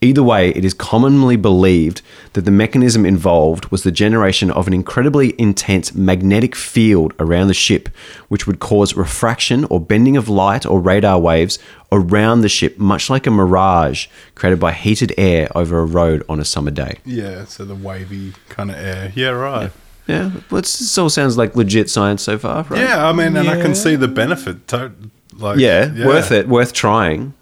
Either 0.00 0.22
way, 0.22 0.50
it 0.50 0.64
is 0.64 0.74
commonly 0.74 1.34
believed 1.34 2.02
that 2.34 2.44
the 2.44 2.52
mechanism 2.52 3.04
involved 3.04 3.66
was 3.72 3.82
the 3.82 3.90
generation 3.90 4.48
of 4.48 4.68
an 4.68 4.72
incredibly 4.72 5.34
intense 5.40 5.92
magnetic 5.92 6.54
field 6.54 7.12
around 7.18 7.48
the 7.48 7.54
ship, 7.54 7.88
which 8.28 8.46
would 8.46 8.60
cause 8.60 8.94
refraction 8.94 9.64
or 9.64 9.80
bending 9.80 10.16
of 10.16 10.28
light 10.28 10.64
or 10.64 10.78
radar 10.80 11.18
waves 11.18 11.58
around 11.90 12.42
the 12.42 12.48
ship, 12.48 12.78
much 12.78 13.10
like 13.10 13.26
a 13.26 13.30
mirage 13.30 14.06
created 14.36 14.60
by 14.60 14.70
heated 14.70 15.12
air 15.18 15.48
over 15.56 15.80
a 15.80 15.84
road 15.84 16.22
on 16.28 16.38
a 16.38 16.44
summer 16.44 16.70
day. 16.70 16.98
yeah, 17.04 17.44
so 17.44 17.64
the 17.64 17.74
wavy 17.74 18.34
kind 18.48 18.70
of 18.70 18.76
air. 18.76 19.10
Yeah, 19.16 19.30
right. 19.30 19.72
Yeah, 20.06 20.30
well, 20.50 20.58
it's- 20.60 20.78
this 20.78 20.96
all 20.96 21.10
sounds 21.10 21.36
like 21.36 21.56
legit 21.56 21.90
science 21.90 22.22
so 22.22 22.38
far, 22.38 22.62
right? 22.70 22.80
Yeah, 22.82 23.08
I 23.08 23.12
mean, 23.12 23.36
and 23.36 23.48
I 23.50 23.60
can 23.60 23.74
see 23.74 23.96
the 23.96 24.06
benefit. 24.08 24.68
To, 24.68 24.92
like, 25.36 25.58
Yeah, 25.58 26.06
worth 26.06 26.30
it, 26.30 26.48
worth 26.48 26.72
trying. 26.72 27.34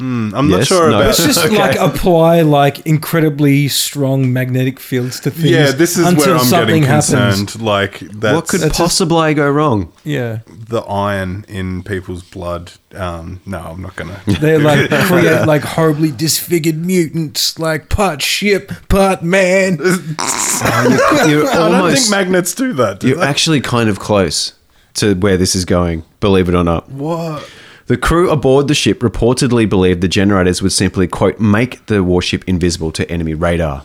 Mm, 0.00 0.32
I'm 0.34 0.48
not 0.48 0.66
sure 0.66 0.90
no. 0.90 0.96
about. 0.96 1.06
Let's 1.06 1.24
just 1.24 1.38
Okay. 1.46 1.58
like 1.58 1.76
apply 1.76 2.40
like 2.42 2.86
incredibly 2.86 3.68
strong 3.68 4.32
magnetic 4.32 4.80
fields 4.80 5.20
to 5.20 5.30
things. 5.30 5.50
yeah, 5.50 5.72
this 5.72 5.96
is 5.98 6.06
until 6.06 6.26
where 6.26 6.34
I'm 6.36 6.44
something 6.44 6.66
getting 6.68 6.82
happens. 6.84 7.10
concerned. 7.50 7.62
Like 7.62 8.00
that's 8.00 8.34
what 8.34 8.48
could 8.48 8.60
that's 8.60 8.78
just- 8.78 8.80
possibly 8.80 9.34
go 9.34 9.48
wrong? 9.50 9.92
Yeah, 10.04 10.38
the 10.46 10.80
iron 10.80 11.44
in 11.48 11.82
people's 11.82 12.22
blood. 12.22 12.72
Um, 12.94 13.40
no, 13.46 13.58
I'm 13.58 13.82
not 13.82 13.94
gonna. 13.96 14.20
they 14.26 14.56
like 14.70 14.88
create 14.90 15.46
like 15.46 15.62
horribly 15.62 16.10
disfigured 16.10 16.78
mutants, 16.78 17.58
like 17.58 17.88
part 17.90 18.22
ship, 18.22 18.72
part 18.88 19.22
man. 19.22 19.76
You're 19.78 21.46
I 21.48 21.54
don't 21.54 21.74
almost 21.74 22.08
think 22.08 22.10
magnets 22.10 22.54
do 22.54 22.72
that. 22.74 23.00
Do 23.00 23.08
You're 23.08 23.18
they? 23.18 23.22
actually 23.26 23.60
kind 23.60 23.88
of 23.88 23.98
close 23.98 24.54
to 24.94 25.14
where 25.14 25.36
this 25.36 25.54
is 25.54 25.64
going, 25.64 26.04
believe 26.20 26.48
it 26.48 26.54
or 26.54 26.64
not. 26.64 26.88
what? 26.90 27.48
The 27.90 27.96
crew 27.96 28.30
aboard 28.30 28.68
the 28.68 28.74
ship 28.74 29.00
reportedly 29.00 29.68
believed 29.68 30.00
the 30.00 30.06
generators 30.06 30.62
would 30.62 30.70
simply, 30.70 31.08
quote, 31.08 31.40
make 31.40 31.84
the 31.86 32.04
warship 32.04 32.44
invisible 32.46 32.92
to 32.92 33.10
enemy 33.10 33.34
radar. 33.34 33.84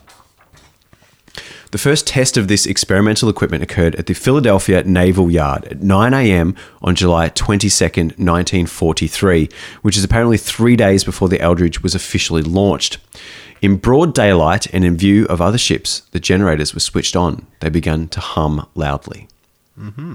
The 1.72 1.80
first 1.80 2.06
test 2.06 2.38
of 2.38 2.48
this 2.48 2.68
experimental 2.68 3.30
equipment 3.30 3.64
occurred 3.64 3.96
at 3.96 4.06
the 4.06 4.14
Philadelphia 4.14 4.84
Naval 4.84 5.32
Yard 5.32 5.66
at 5.66 5.82
9 5.82 6.14
a.m. 6.14 6.56
on 6.84 6.94
July 6.94 7.30
22nd, 7.32 8.20
1943, 8.20 9.50
which 9.82 9.98
is 9.98 10.04
apparently 10.04 10.38
three 10.38 10.76
days 10.76 11.04
before 11.04 11.28
the 11.28 11.42
Eldridge 11.42 11.82
was 11.82 11.96
officially 11.96 12.44
launched. 12.44 13.00
In 13.64 13.78
broad 13.78 14.14
daylight 14.14 14.72
and 14.72 14.86
in 14.86 14.98
view 14.98 15.26
of 15.26 15.42
other 15.42 15.58
ships, 15.58 16.02
the 16.12 16.20
generators 16.20 16.76
were 16.76 16.80
switched 16.80 17.16
on. 17.16 17.48
They 17.60 17.70
began 17.70 18.08
to 18.10 18.20
hum 18.20 18.68
loudly. 18.76 19.28
Mm-hmm. 19.80 20.14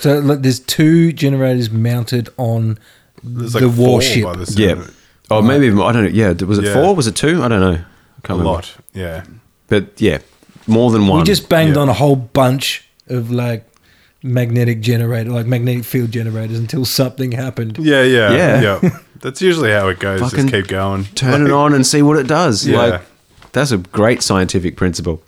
So 0.00 0.18
like, 0.18 0.42
there's 0.42 0.60
two 0.60 1.12
generators 1.12 1.70
mounted 1.70 2.28
on 2.36 2.78
There's 3.22 3.52
the 3.54 3.66
like 3.66 3.76
four 3.76 3.88
warship. 3.88 4.24
by 4.24 4.36
the 4.36 4.54
Yeah. 4.56 4.72
of 4.72 4.88
it. 4.88 4.94
Oh, 5.30 5.42
maybe 5.42 5.66
even 5.66 5.78
more. 5.78 5.88
I 5.88 5.92
don't 5.92 6.04
know. 6.04 6.10
Yeah. 6.10 6.32
Was 6.46 6.58
it 6.58 6.66
Yeah. 6.66 6.74
four? 6.74 6.94
Was 6.94 7.06
it 7.06 7.16
two? 7.16 7.42
I 7.42 7.48
don't 7.48 7.60
know. 7.60 7.70
I 7.70 7.74
a 7.74 7.76
can't 8.22 8.38
remember. 8.38 8.44
lot. 8.44 8.74
Yeah. 8.94 9.24
But 9.68 10.00
yeah, 10.00 10.18
more 10.66 10.90
than 10.90 11.06
one. 11.08 11.20
We 11.20 11.24
just 11.24 11.48
banged 11.48 11.74
Yeah. 11.76 11.82
on 11.82 11.88
a 11.88 11.92
whole 11.94 12.16
bunch 12.16 12.84
of 13.08 13.30
like 13.30 13.66
magnetic 14.22 14.80
generator, 14.80 15.30
like 15.30 15.46
magnetic 15.46 15.84
field 15.84 16.10
generators, 16.12 16.58
until 16.58 16.84
something 16.84 17.32
happened. 17.32 17.78
Yeah, 17.80 18.02
yeah, 18.02 18.32
Yeah. 18.32 18.80
yeah. 18.82 18.90
That's 19.20 19.40
usually 19.40 19.72
how 19.72 19.88
it 19.88 19.98
goes. 19.98 20.20
Fucking 20.20 20.48
Just 20.48 20.52
keep 20.54 20.66
going. 20.68 21.06
turn 21.14 21.46
it 21.46 21.50
on 21.52 21.72
and 21.72 21.86
see 21.86 22.02
what 22.02 22.18
it 22.18 22.26
does. 22.26 22.66
Yeah. 22.66 22.78
Like 22.78 23.02
that's 23.52 23.72
a 23.72 23.78
great 23.78 24.22
scientific 24.22 24.76
principle. 24.76 25.22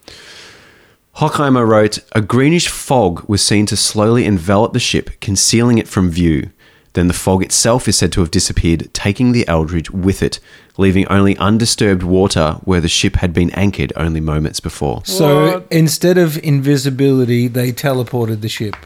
Hockheimer 1.19 1.67
wrote, 1.67 1.99
A 2.13 2.21
greenish 2.21 2.69
fog 2.69 3.29
was 3.29 3.43
seen 3.43 3.67
to 3.67 3.77
slowly 3.77 4.25
envelop 4.25 4.73
the 4.73 4.79
ship, 4.79 5.11
concealing 5.21 5.77
it 5.79 5.89
from 5.89 6.11
view. 6.11 6.51
Then 6.93 7.09
the 7.09 7.13
fog 7.13 7.43
itself 7.43 7.89
is 7.89 7.99
said 7.99 8.13
to 8.13 8.21
have 8.21 8.31
disappeared, 8.31 8.89
taking 8.95 9.33
the 9.33 9.47
Eldridge 9.49 9.91
with 9.91 10.23
it, 10.23 10.39
leaving 10.77 11.09
only 11.09 11.37
undisturbed 11.39 12.05
water 12.05 12.59
where 12.63 12.81
the 12.81 12.89
ship 12.89 13.17
had 13.17 13.33
been 13.33 13.51
anchored 13.51 13.93
only 13.97 14.21
moments 14.21 14.61
before. 14.61 15.03
So 15.07 15.55
What? 15.55 15.67
instead 15.73 16.19
of 16.19 16.39
invisibility, 16.45 17.49
they 17.49 17.73
teleported 17.73 18.41
the 18.41 18.49
ship, 18.49 18.77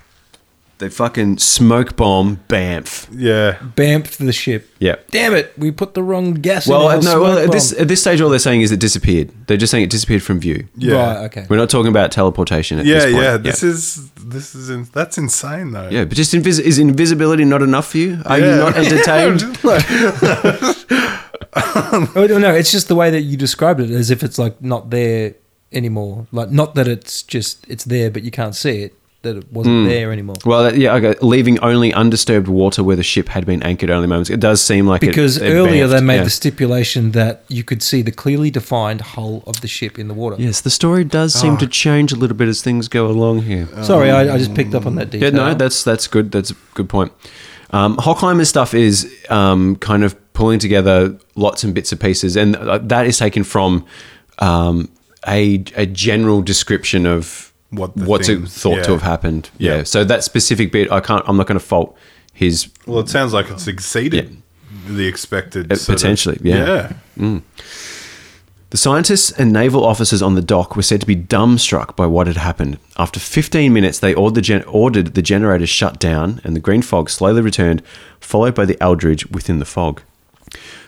They 0.82 0.88
fucking 0.88 1.38
smoke 1.38 1.94
bomb 1.94 2.40
Bamf. 2.48 3.06
Yeah. 3.12 3.56
bamped 3.76 4.18
the 4.18 4.32
ship. 4.32 4.68
Yeah. 4.80 4.96
Damn 5.12 5.32
it, 5.32 5.56
we 5.56 5.70
put 5.70 5.94
the 5.94 6.02
wrong 6.02 6.34
gas 6.34 6.66
Well, 6.66 6.90
in. 6.90 6.96
our 6.96 6.98
uh, 6.98 7.00
no. 7.02 7.20
Well, 7.22 7.32
smoke 7.36 7.44
at 7.46 7.52
this 7.52 7.72
bomb. 7.72 7.82
at 7.82 7.88
this 7.88 8.00
stage, 8.00 8.20
all 8.20 8.30
they're 8.30 8.40
saying 8.40 8.62
is 8.62 8.72
it 8.72 8.80
disappeared. 8.80 9.30
They're 9.46 9.56
just 9.56 9.70
saying 9.70 9.84
it 9.84 9.90
disappeared 9.90 10.24
from 10.24 10.40
view. 10.40 10.66
Yeah. 10.76 10.94
Right, 10.96 11.16
okay. 11.26 11.46
We're 11.48 11.56
not 11.56 11.70
talking 11.70 11.88
about 11.90 12.10
teleportation 12.10 12.80
at 12.80 12.84
Yeah, 12.86 12.94
this 12.94 13.04
point. 13.04 13.16
yeah. 13.16 13.30
Yeah. 13.30 13.36
This 13.36 13.62
is 13.62 14.10
this 14.16 14.54
is 14.56 14.70
in, 14.70 14.88
that's 14.92 15.18
insane 15.18 15.70
though. 15.70 15.88
yeah, 15.88 16.04
but 16.04 16.16
just 16.16 16.32
invis- 16.34 16.58
is 16.58 16.80
invisibility 16.80 17.44
not 17.44 17.62
enough 17.62 17.86
for 17.92 17.98
you? 17.98 18.20
Are 18.26 18.38
you 18.40 18.46
Yeah. 18.46 18.56
not 18.56 18.76
entertained? 18.82 19.42
Oh, 21.54 22.26
no, 22.28 22.38
no, 22.38 22.54
it's 22.54 22.72
just 22.72 22.88
the 22.88 22.94
way 22.94 23.10
that 23.10 23.20
you 23.22 23.36
described 23.36 23.78
it, 23.80 23.90
as 23.90 24.10
if 24.10 24.22
it's 24.22 24.38
like 24.38 24.62
not 24.62 24.88
there 24.90 25.34
anymore. 25.70 26.26
Like 26.32 26.50
not 26.50 26.74
that 26.76 26.88
it's 26.88 27.22
just 27.22 27.66
it's 27.68 27.84
there, 27.84 28.10
but 28.10 28.22
you 28.22 28.30
can't 28.30 28.54
see 28.54 28.82
it. 28.84 28.94
That 29.22 29.36
it 29.36 29.52
wasn't 29.52 29.88
there 29.88 30.12
anymore. 30.12 30.36
Well, 30.44 30.64
that- 30.64 30.76
yeah, 30.76 30.94
okay. 30.94 31.14
Leaving 31.22 31.58
only 31.60 31.92
undisturbed 31.94 32.48
water 32.48 32.82
where 32.82 32.96
the 32.96 33.02
ship 33.02 33.28
had 33.28 33.46
been 33.46 33.62
anchored 33.62 33.88
only 33.90 34.06
moments. 34.08 34.30
It 34.30 34.40
does 34.40 34.60
seem 34.60 34.86
like 34.86 35.02
it 35.02 35.06
Because 35.06 35.40
earlier 35.40 35.86
they 35.86 36.00
made 36.00 36.16
yeah. 36.16 36.24
the 36.24 36.30
stipulation 36.30 37.12
that 37.12 37.44
you 37.48 37.62
could 37.64 37.82
see 37.82 38.02
the 38.02 38.10
clearly 38.12 38.50
defined 38.50 39.00
hull 39.00 39.42
of 39.46 39.60
the 39.60 39.68
ship 39.68 39.98
in 39.98 40.08
the 40.08 40.14
water. 40.14 40.36
Yes, 40.38 40.60
the 40.60 40.70
story 40.70 41.04
does 41.04 41.34
seem 41.34 41.56
to 41.58 41.66
change 41.66 42.12
a 42.12 42.16
little 42.16 42.36
bit 42.36 42.48
as 42.48 42.62
things 42.62 42.88
go 42.88 43.06
along 43.06 43.42
here. 43.42 43.68
Sorry, 43.82 44.10
I, 44.10 44.34
I 44.34 44.38
just 44.38 44.54
picked 44.54 44.74
up 44.74 44.86
on 44.86 44.96
that 44.96 45.12
Yeah, 45.14 45.30
detail. 45.30 45.32
no, 45.48 45.54
that's 45.54 45.84
that's 45.84 46.06
good. 46.08 46.30
That's 46.32 46.50
a 46.50 46.56
good 46.74 46.88
point. 46.88 47.12
Um, 47.70 47.96
Hockheimer's 47.96 48.48
stuff 48.48 48.74
is 48.74 49.10
um, 49.30 49.76
kind 49.76 50.04
of 50.04 50.14
pulling 50.34 50.58
together 50.58 51.16
lots 51.36 51.64
and 51.64 51.72
bits 51.74 51.92
of 51.92 52.00
pieces, 52.00 52.36
and 52.36 52.56
uh, 52.56 52.78
that 52.78 53.06
is 53.06 53.18
taken 53.18 53.44
from 53.44 53.86
um, 54.40 54.90
a 55.28 55.62
a 55.76 55.86
general 55.86 56.42
description 56.42 57.06
of 57.06 57.51
What 57.72 57.96
the 57.96 58.04
what's 58.04 58.28
thing- 58.28 58.46
thought 58.46 58.84
to 58.84 58.92
have 58.92 59.02
happened. 59.02 59.50
Yeah. 59.58 59.78
Yeah. 59.78 59.82
So 59.84 60.04
that 60.04 60.22
specific 60.22 60.70
bit, 60.72 60.92
I 60.92 61.00
can't. 61.00 61.24
I'm 61.26 61.36
not 61.36 61.46
going 61.46 61.58
to 61.58 61.64
fault 61.64 61.96
his 62.32 62.68
Well, 62.86 63.00
it 63.00 63.08
sounds 63.08 63.32
like 63.32 63.50
it's 63.50 63.66
exceeded 63.66 64.40
the 64.86 65.06
expected. 65.06 65.72
Uh, 65.72 65.76
sort 65.76 65.96
of- 65.96 66.02
potentially, 66.02 66.38
yeah. 66.42 66.92
Yeah. 67.16 67.40
The 68.70 68.78
scientists 68.78 69.30
and 69.30 69.52
naval 69.52 69.84
officers 69.84 70.22
on 70.22 70.34
the 70.34 70.40
dock 70.40 70.76
were 70.76 70.82
said 70.82 71.02
to 71.02 71.06
be 71.06 71.14
dumbstruck 71.14 71.94
by 71.94 72.06
what 72.06 72.26
had 72.26 72.38
happened. 72.38 72.78
After 72.96 73.20
15 73.20 73.70
minutes, 73.70 73.98
they 73.98 74.14
ordered 74.14 74.36
the, 74.36 74.40
gen- 74.40 74.62
ordered 74.64 75.14
the 75.14 75.20
generators 75.20 75.68
shut 75.68 76.00
down, 76.00 76.40
and 76.42 76.56
the 76.56 76.60
green 76.60 76.80
fog 76.80 77.10
slowly 77.10 77.42
returned, 77.42 77.82
followed 78.18 78.54
by 78.54 78.64
the 78.64 78.82
Eldridge 78.82 79.26
within 79.30 79.58
the 79.58 79.66
fog. 79.66 80.00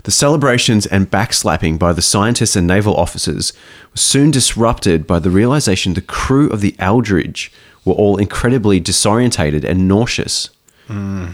The 0.04 0.10
celebrations 0.10 0.86
and 0.86 1.10
backslapping 1.10 1.78
by 1.78 1.92
the 1.92 2.02
scientists 2.02 2.56
and 2.56 2.66
naval 2.66 2.94
officers 2.94 3.52
was 3.92 4.00
soon 4.00 4.30
disrupted 4.30 5.06
by 5.06 5.18
the 5.18 5.30
realization 5.30 5.94
the 5.94 6.02
crew 6.02 6.50
of 6.50 6.60
the 6.60 6.76
Eldridge 6.78 7.50
were 7.84 7.94
all 7.94 8.16
incredibly 8.16 8.80
disorientated 8.80 9.64
and 9.64 9.88
nauseous. 9.88 10.50
Hmm. 10.86 11.28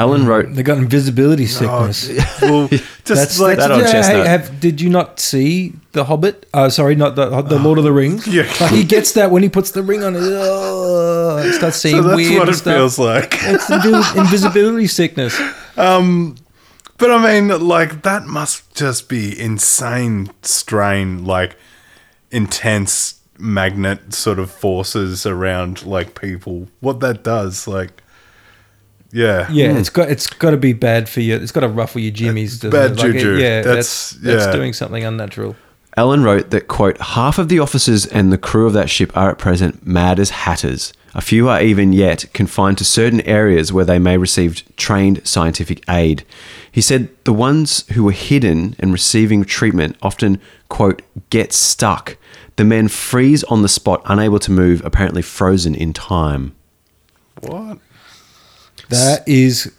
Allen 0.00 0.22
hmm. 0.22 0.28
wrote, 0.28 0.54
They 0.54 0.62
got 0.62 0.78
invisibility 0.78 1.44
oh, 1.44 1.90
sickness. 1.90 2.08
Well, 2.42 2.68
just 2.68 3.04
That's, 3.04 3.40
like 3.40 3.58
that's 3.58 3.68
that 3.68 3.70
on 3.72 3.80
yeah, 3.80 4.24
hey, 4.24 4.28
have, 4.28 4.60
did 4.60 4.80
you 4.80 4.88
not 4.88 5.20
see 5.20 5.74
the 5.92 6.04
Hobbit? 6.04 6.46
Uh, 6.54 6.70
sorry, 6.70 6.94
not 6.94 7.16
the 7.16 7.42
the 7.42 7.58
Lord 7.58 7.78
of 7.78 7.84
the 7.84 7.92
Rings. 7.92 8.26
Yeah. 8.30 8.42
like 8.60 8.70
he 8.70 8.84
gets 8.84 9.12
that 9.12 9.30
when 9.30 9.42
he 9.42 9.48
puts 9.48 9.72
the 9.72 9.82
ring 9.82 10.02
on. 10.02 10.16
It 10.16 10.22
oh, 10.22 11.50
starts 11.52 11.76
seeing 11.78 11.96
so 11.96 12.02
that's 12.02 12.16
weird 12.16 12.38
what 12.38 12.48
it 12.48 12.54
stuff. 12.54 12.74
feels 12.74 12.98
like. 12.98 13.34
It's 13.42 13.68
invisibility 14.16 14.86
sickness. 14.86 15.38
Um, 15.76 16.36
But 17.00 17.10
I 17.10 17.40
mean, 17.40 17.66
like 17.66 18.02
that 18.02 18.26
must 18.26 18.74
just 18.76 19.08
be 19.08 19.38
insane 19.38 20.30
strain, 20.42 21.24
like 21.24 21.56
intense 22.30 23.20
magnet 23.38 24.12
sort 24.14 24.38
of 24.38 24.50
forces 24.50 25.24
around 25.26 25.84
like 25.86 26.20
people. 26.20 26.68
What 26.80 27.00
that 27.00 27.24
does, 27.24 27.66
like, 27.66 28.02
yeah, 29.12 29.48
Yeah, 29.50 29.72
hmm. 29.72 29.78
it's 29.78 29.90
got 29.90 30.10
it's 30.10 30.26
got 30.26 30.50
to 30.50 30.56
be 30.56 30.72
bad 30.74 31.08
for 31.08 31.20
you. 31.20 31.36
It's 31.36 31.52
got 31.52 31.60
to 31.60 31.68
ruffle 31.68 32.00
your 32.00 32.12
jimmies. 32.12 32.60
doesn't 32.60 32.70
bad 32.70 32.92
it? 32.92 32.98
Like, 32.98 33.12
juju. 33.14 33.36
yeah, 33.38 33.62
That's- 33.62 34.10
that's 34.10 34.42
that's 34.42 34.54
doing 34.54 34.72
something 34.72 35.02
unnatural. 35.04 35.56
Allen 35.96 36.22
wrote 36.22 36.50
that, 36.50 36.68
quote, 36.68 36.98
half 37.00 37.38
of 37.38 37.48
the 37.48 37.58
officers 37.58 38.06
and 38.06 38.32
the 38.32 38.38
crew 38.38 38.66
of 38.66 38.72
that 38.74 38.88
ship 38.88 39.14
are 39.16 39.30
at 39.30 39.38
present 39.38 39.84
mad 39.84 40.20
as 40.20 40.30
hatters. 40.30 40.92
A 41.14 41.20
few 41.20 41.48
are 41.48 41.60
even 41.60 41.92
yet 41.92 42.26
confined 42.32 42.78
to 42.78 42.84
certain 42.84 43.20
areas 43.22 43.72
where 43.72 43.84
they 43.84 43.98
may 43.98 44.16
receive 44.16 44.64
trained 44.76 45.26
scientific 45.26 45.82
aid. 45.88 46.24
He 46.70 46.80
said 46.80 47.08
the 47.24 47.32
ones 47.32 47.84
who 47.92 48.04
were 48.04 48.12
hidden 48.12 48.76
and 48.78 48.92
receiving 48.92 49.44
treatment 49.44 49.96
often, 50.02 50.40
quote, 50.68 51.02
get 51.30 51.52
stuck. 51.52 52.16
The 52.56 52.64
men 52.64 52.88
freeze 52.88 53.42
on 53.44 53.62
the 53.62 53.68
spot, 53.68 54.02
unable 54.04 54.38
to 54.40 54.52
move, 54.52 54.84
apparently 54.84 55.22
frozen 55.22 55.74
in 55.74 55.92
time. 55.92 56.54
what? 57.40 57.78
That 58.88 59.26
is 59.26 59.72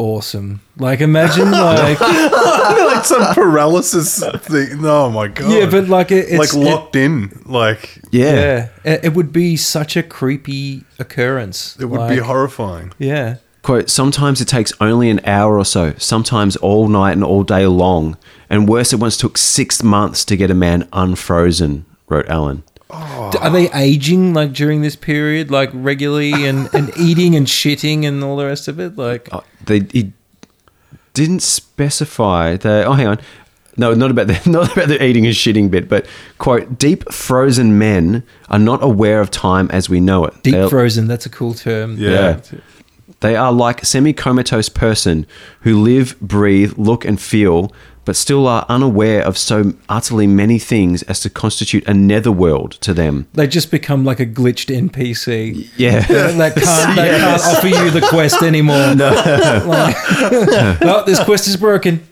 awesome. 0.00 0.60
Like 0.78 1.00
imagine 1.00 1.50
like 1.50 2.00
like 2.00 3.04
some 3.04 3.34
paralysis 3.34 4.24
thing. 4.38 4.84
Oh 4.84 5.10
my 5.10 5.28
god! 5.28 5.52
yeah, 5.52 5.68
but 5.70 5.88
like 5.88 6.10
it, 6.10 6.26
it's 6.30 6.54
like 6.54 6.54
locked 6.54 6.96
in, 6.96 7.42
like 7.44 8.00
Yeah. 8.10 8.32
Yeah, 8.34 8.68
it, 8.92 9.04
it 9.06 9.14
would 9.14 9.32
be 9.32 9.56
such 9.56 9.96
a 9.96 10.02
creepy 10.02 10.84
occurrence. 10.98 11.76
it 11.78 11.84
would 11.86 12.08
be 12.08 12.16
horrifying. 12.18 12.92
Yeah. 12.98 13.36
Quote, 13.62 13.90
sometimes 13.90 14.40
it 14.40 14.48
takes 14.48 14.72
only 14.80 15.10
an 15.10 15.20
hour 15.26 15.58
or 15.58 15.66
so, 15.66 15.92
sometimes 15.98 16.56
all 16.56 16.88
night 16.88 17.12
and 17.12 17.22
all 17.22 17.42
day 17.44 17.66
long. 17.66 18.16
And 18.48 18.66
worse, 18.66 18.94
it 18.94 18.96
once 19.00 19.18
took 19.18 19.36
six 19.36 19.82
months 19.82 20.24
to 20.24 20.36
get 20.36 20.50
a 20.50 20.54
man 20.54 20.88
unfrozen, 20.94 21.84
wrote 22.08 22.26
Allen. 22.30 22.62
D- 22.90 23.38
Are 23.38 23.50
they 23.50 23.70
aging 23.72 24.32
like 24.32 24.52
during 24.54 24.80
this 24.80 24.96
period, 24.96 25.50
like 25.50 25.68
regularly, 25.74 26.32
and, 26.48 26.68
and 26.74 26.90
eating 26.96 27.36
and 27.36 27.46
shitting 27.46 28.04
and 28.06 28.24
all 28.24 28.36
the 28.38 28.46
rest 28.46 28.66
of 28.66 28.80
it? 28.80 28.96
Like, 28.96 29.28
Uh, 29.30 29.42
they 29.66 29.80
he 29.92 30.12
didn't 31.14 31.40
specify 31.42 32.56
the 32.56 32.84
oh 32.84 32.92
hang 32.92 33.06
on 33.06 33.18
no 33.76 33.94
not 33.94 34.10
about 34.10 34.26
the 34.26 34.40
not 34.50 34.72
about 34.72 34.88
the 34.88 35.02
eating 35.04 35.26
and 35.26 35.34
shitting 35.34 35.70
bit 35.70 35.88
but 35.88 36.06
quote 36.38 36.78
deep 36.78 37.10
frozen 37.12 37.78
men 37.78 38.22
are 38.48 38.58
not 38.58 38.82
aware 38.82 39.20
of 39.20 39.30
time 39.30 39.68
as 39.72 39.88
we 39.88 40.00
know 40.00 40.24
it 40.24 40.34
deep 40.42 40.54
They're- 40.54 40.68
frozen. 40.68 41.06
That's 41.08 41.26
a 41.26 41.30
cool 41.30 41.54
term. 41.54 41.96
Yeah. 41.98 42.40
they 43.20 43.36
are 43.36 43.52
like 43.52 43.84
semi-comatose 43.84 44.68
person 44.70 45.26
who 45.60 45.80
live 45.82 46.18
breathe 46.20 46.72
look 46.76 47.04
and 47.04 47.20
feel 47.20 47.72
but 48.04 48.16
still 48.16 48.46
are 48.46 48.64
unaware 48.68 49.22
of 49.22 49.36
so 49.38 49.72
utterly 49.88 50.26
many 50.26 50.58
things 50.58 51.02
as 51.04 51.20
to 51.20 51.30
constitute 51.30 51.86
a 51.86 51.94
netherworld 51.94 52.72
to 52.80 52.92
them 52.94 53.26
They 53.34 53.46
just 53.46 53.70
become 53.70 54.04
like 54.04 54.20
a 54.20 54.26
glitched 54.26 54.74
NPC. 54.74 55.68
yeah 55.76 56.00
They 56.06 56.50
can't, 56.50 56.96
they 56.96 57.08
can't 57.18 57.42
offer 57.42 57.68
you 57.68 57.90
the 57.90 58.00
quest 58.08 58.42
anymore. 58.42 58.94
No. 59.00 59.10
oh, 60.82 61.02
this 61.06 61.22
quest 61.24 61.46
is 61.46 61.56
broken. 61.56 62.02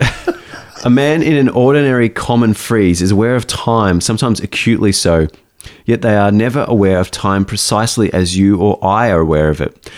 A 0.85 0.91
man 0.91 1.23
in 1.23 1.35
an 1.37 1.49
ordinary 1.49 2.09
common 2.09 2.55
freeze 2.55 3.03
is 3.03 3.11
aware 3.11 3.35
of 3.35 3.47
time, 3.47 4.01
sometimes 4.01 4.41
acutely 4.41 4.93
so, 4.93 5.27
yet 5.87 6.03
they 6.03 6.17
are 6.17 6.31
never 6.31 6.65
aware 6.69 6.99
of 7.01 7.11
time 7.11 7.45
precisely 7.45 8.13
as 8.13 8.37
you 8.37 8.59
or 8.59 8.79
I 8.85 9.11
are 9.11 9.21
aware 9.21 9.49
of 9.49 9.61
it. 9.61 9.91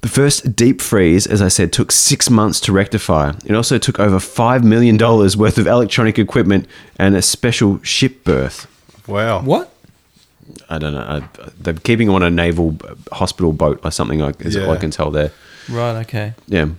The 0.00 0.08
first 0.08 0.56
deep 0.56 0.80
freeze, 0.80 1.26
as 1.26 1.42
I 1.42 1.48
said, 1.48 1.72
took 1.72 1.92
six 1.92 2.30
months 2.30 2.58
to 2.60 2.72
rectify. 2.72 3.34
It 3.44 3.54
also 3.54 3.76
took 3.76 4.00
over 4.00 4.16
$5 4.16 4.64
million 4.64 4.96
worth 4.96 5.58
of 5.58 5.66
electronic 5.66 6.18
equipment 6.18 6.66
and 6.98 7.14
a 7.14 7.22
special 7.22 7.82
ship 7.82 8.24
berth. 8.24 8.66
Wow. 9.06 9.42
What? 9.42 9.74
I 10.70 10.78
don't 10.78 10.94
know. 10.94 11.00
I, 11.00 11.28
they're 11.60 11.74
keeping 11.74 12.08
him 12.08 12.14
on 12.14 12.22
a 12.22 12.30
naval 12.30 12.76
uh, 12.84 12.94
hospital 13.14 13.52
boat 13.52 13.80
or 13.84 13.90
something, 13.90 14.20
like, 14.20 14.40
is 14.40 14.56
all 14.56 14.70
I 14.70 14.76
can 14.76 14.90
tell 14.90 15.10
there. 15.10 15.32
Right. 15.68 16.00
Okay. 16.00 16.32
Yeah. 16.46 16.70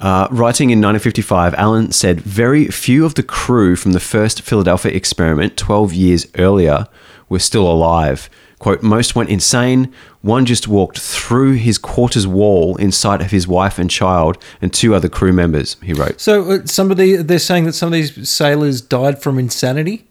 Uh, 0.00 0.28
writing 0.30 0.70
in 0.70 0.78
1955, 0.78 1.54
Allen 1.54 1.90
said 1.90 2.20
very 2.20 2.66
few 2.68 3.04
of 3.04 3.16
the 3.16 3.22
crew 3.24 3.74
from 3.74 3.92
the 3.92 4.00
first 4.00 4.42
Philadelphia 4.42 4.92
experiment 4.92 5.56
12 5.56 5.92
years 5.92 6.26
earlier 6.36 6.86
were 7.28 7.40
still 7.40 7.70
alive. 7.70 8.30
Quote, 8.58 8.82
most 8.82 9.14
went 9.14 9.30
insane. 9.30 9.92
One 10.20 10.44
just 10.44 10.66
walked 10.66 10.98
through 10.98 11.52
his 11.54 11.78
quarters 11.78 12.26
wall 12.26 12.74
in 12.76 12.90
sight 12.90 13.20
of 13.20 13.30
his 13.30 13.46
wife 13.46 13.78
and 13.78 13.88
child 13.88 14.36
and 14.60 14.74
two 14.74 14.94
other 14.96 15.08
crew 15.08 15.32
members, 15.32 15.76
he 15.82 15.92
wrote. 15.92 16.20
So 16.20 16.50
uh, 16.50 16.58
somebody 16.66 17.16
they're 17.16 17.38
saying 17.38 17.64
that 17.66 17.74
some 17.74 17.86
of 17.86 17.92
these 17.92 18.28
sailors 18.28 18.80
died 18.80 19.22
from 19.22 19.38
insanity. 19.38 20.06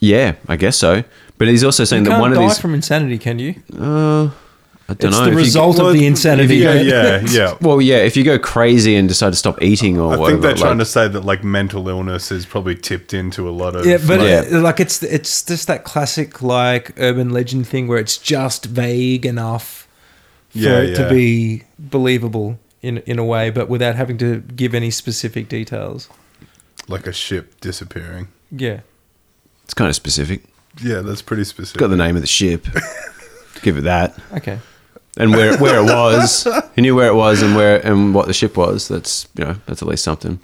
Yeah, 0.00 0.34
I 0.48 0.56
guess 0.56 0.76
so. 0.76 1.04
But 1.38 1.48
he's 1.48 1.64
also 1.64 1.84
saying 1.84 2.04
You 2.04 2.10
that 2.10 2.20
one 2.20 2.32
of 2.32 2.38
die 2.38 2.48
these. 2.48 2.58
from 2.58 2.74
insanity, 2.74 3.16
can 3.18 3.38
you? 3.38 3.54
uh, 3.78 4.30
I 4.90 4.94
don't 4.94 5.10
It's 5.10 5.18
know. 5.18 5.24
the 5.26 5.30
if 5.30 5.34
you- 5.34 5.38
result 5.44 5.76
Well, 5.78 5.86
of 5.88 5.92
the 5.94 6.00
if 6.00 6.06
insanity. 6.08 6.56
you- 6.56 6.68
right? 6.68 6.84
yeah, 6.84 7.20
yeah. 7.30 7.54
well, 7.60 7.80
yeah, 7.80 7.98
if 7.98 8.16
you 8.16 8.24
go 8.24 8.38
crazy 8.40 8.96
and 8.96 9.08
decide 9.08 9.30
to 9.30 9.36
stop 9.36 9.62
eating 9.62 9.98
or 10.00 10.12
I 10.12 10.16
whatever. 10.16 10.26
think 10.30 10.42
they're 10.42 10.54
trying 10.56 10.78
like- 10.78 10.86
to 10.86 10.92
say 10.92 11.06
that 11.08 11.24
like 11.24 11.44
mental 11.44 11.88
illness 11.88 12.32
is 12.32 12.44
probably 12.44 12.74
tipped 12.74 13.14
into 13.14 13.48
a 13.48 13.52
lot 13.52 13.76
of 13.76 13.86
Yeah, 13.86 13.98
but 14.04 14.20
Yeah. 14.20 14.44
uh, 14.58 14.60
like 14.60 14.80
it's 14.80 15.00
it's 15.02 15.42
just 15.44 15.68
that 15.68 15.84
classic 15.84 16.42
like 16.42 16.92
urban 16.98 17.30
legend 17.30 17.68
thing 17.68 17.86
where 17.86 17.98
it's 17.98 18.18
just 18.18 18.66
vague 18.66 19.24
enough 19.24 19.86
for 20.50 20.58
Yeah, 20.58 20.80
it 20.80 20.96
to 20.96 21.08
be 21.08 21.62
believable 21.78 22.58
in 22.82 22.98
in 23.06 23.18
a 23.20 23.24
way, 23.24 23.50
but 23.50 23.68
without 23.68 23.94
having 23.94 24.18
to 24.18 24.40
give 24.56 24.74
any 24.74 24.90
specific 24.90 25.48
details. 25.48 26.08
like 26.88 27.06
a 27.06 27.12
ship 27.12 27.60
disappearing. 27.60 28.26
Yeah. 28.50 28.80
It's 29.64 29.74
kind 29.74 29.88
of 29.88 29.94
specific. 29.94 30.42
Yeah, 30.82 31.02
that's 31.02 31.22
pretty 31.22 31.44
specific. 31.44 31.78
Got 31.78 31.90
the 31.90 31.96
name 31.96 32.16
of 32.16 32.22
the 32.22 32.26
ship. 32.28 32.66
Give 33.62 33.76
it 33.78 33.82
that. 33.84 34.18
Okay. 34.32 34.58
And 35.16 35.32
where 35.32 35.56
where 35.58 35.78
it 35.80 35.84
was. 35.94 36.46
He 36.76 36.82
knew 36.82 36.94
where 36.96 37.08
it 37.08 37.14
was 37.14 37.42
and 37.42 37.54
where 37.56 37.84
and 37.86 38.14
what 38.14 38.26
the 38.26 38.32
ship 38.34 38.56
was. 38.56 38.88
That's 38.88 39.28
you 39.36 39.44
know 39.44 39.56
that's 39.66 39.82
at 39.82 39.88
least 39.88 40.04
something. 40.04 40.38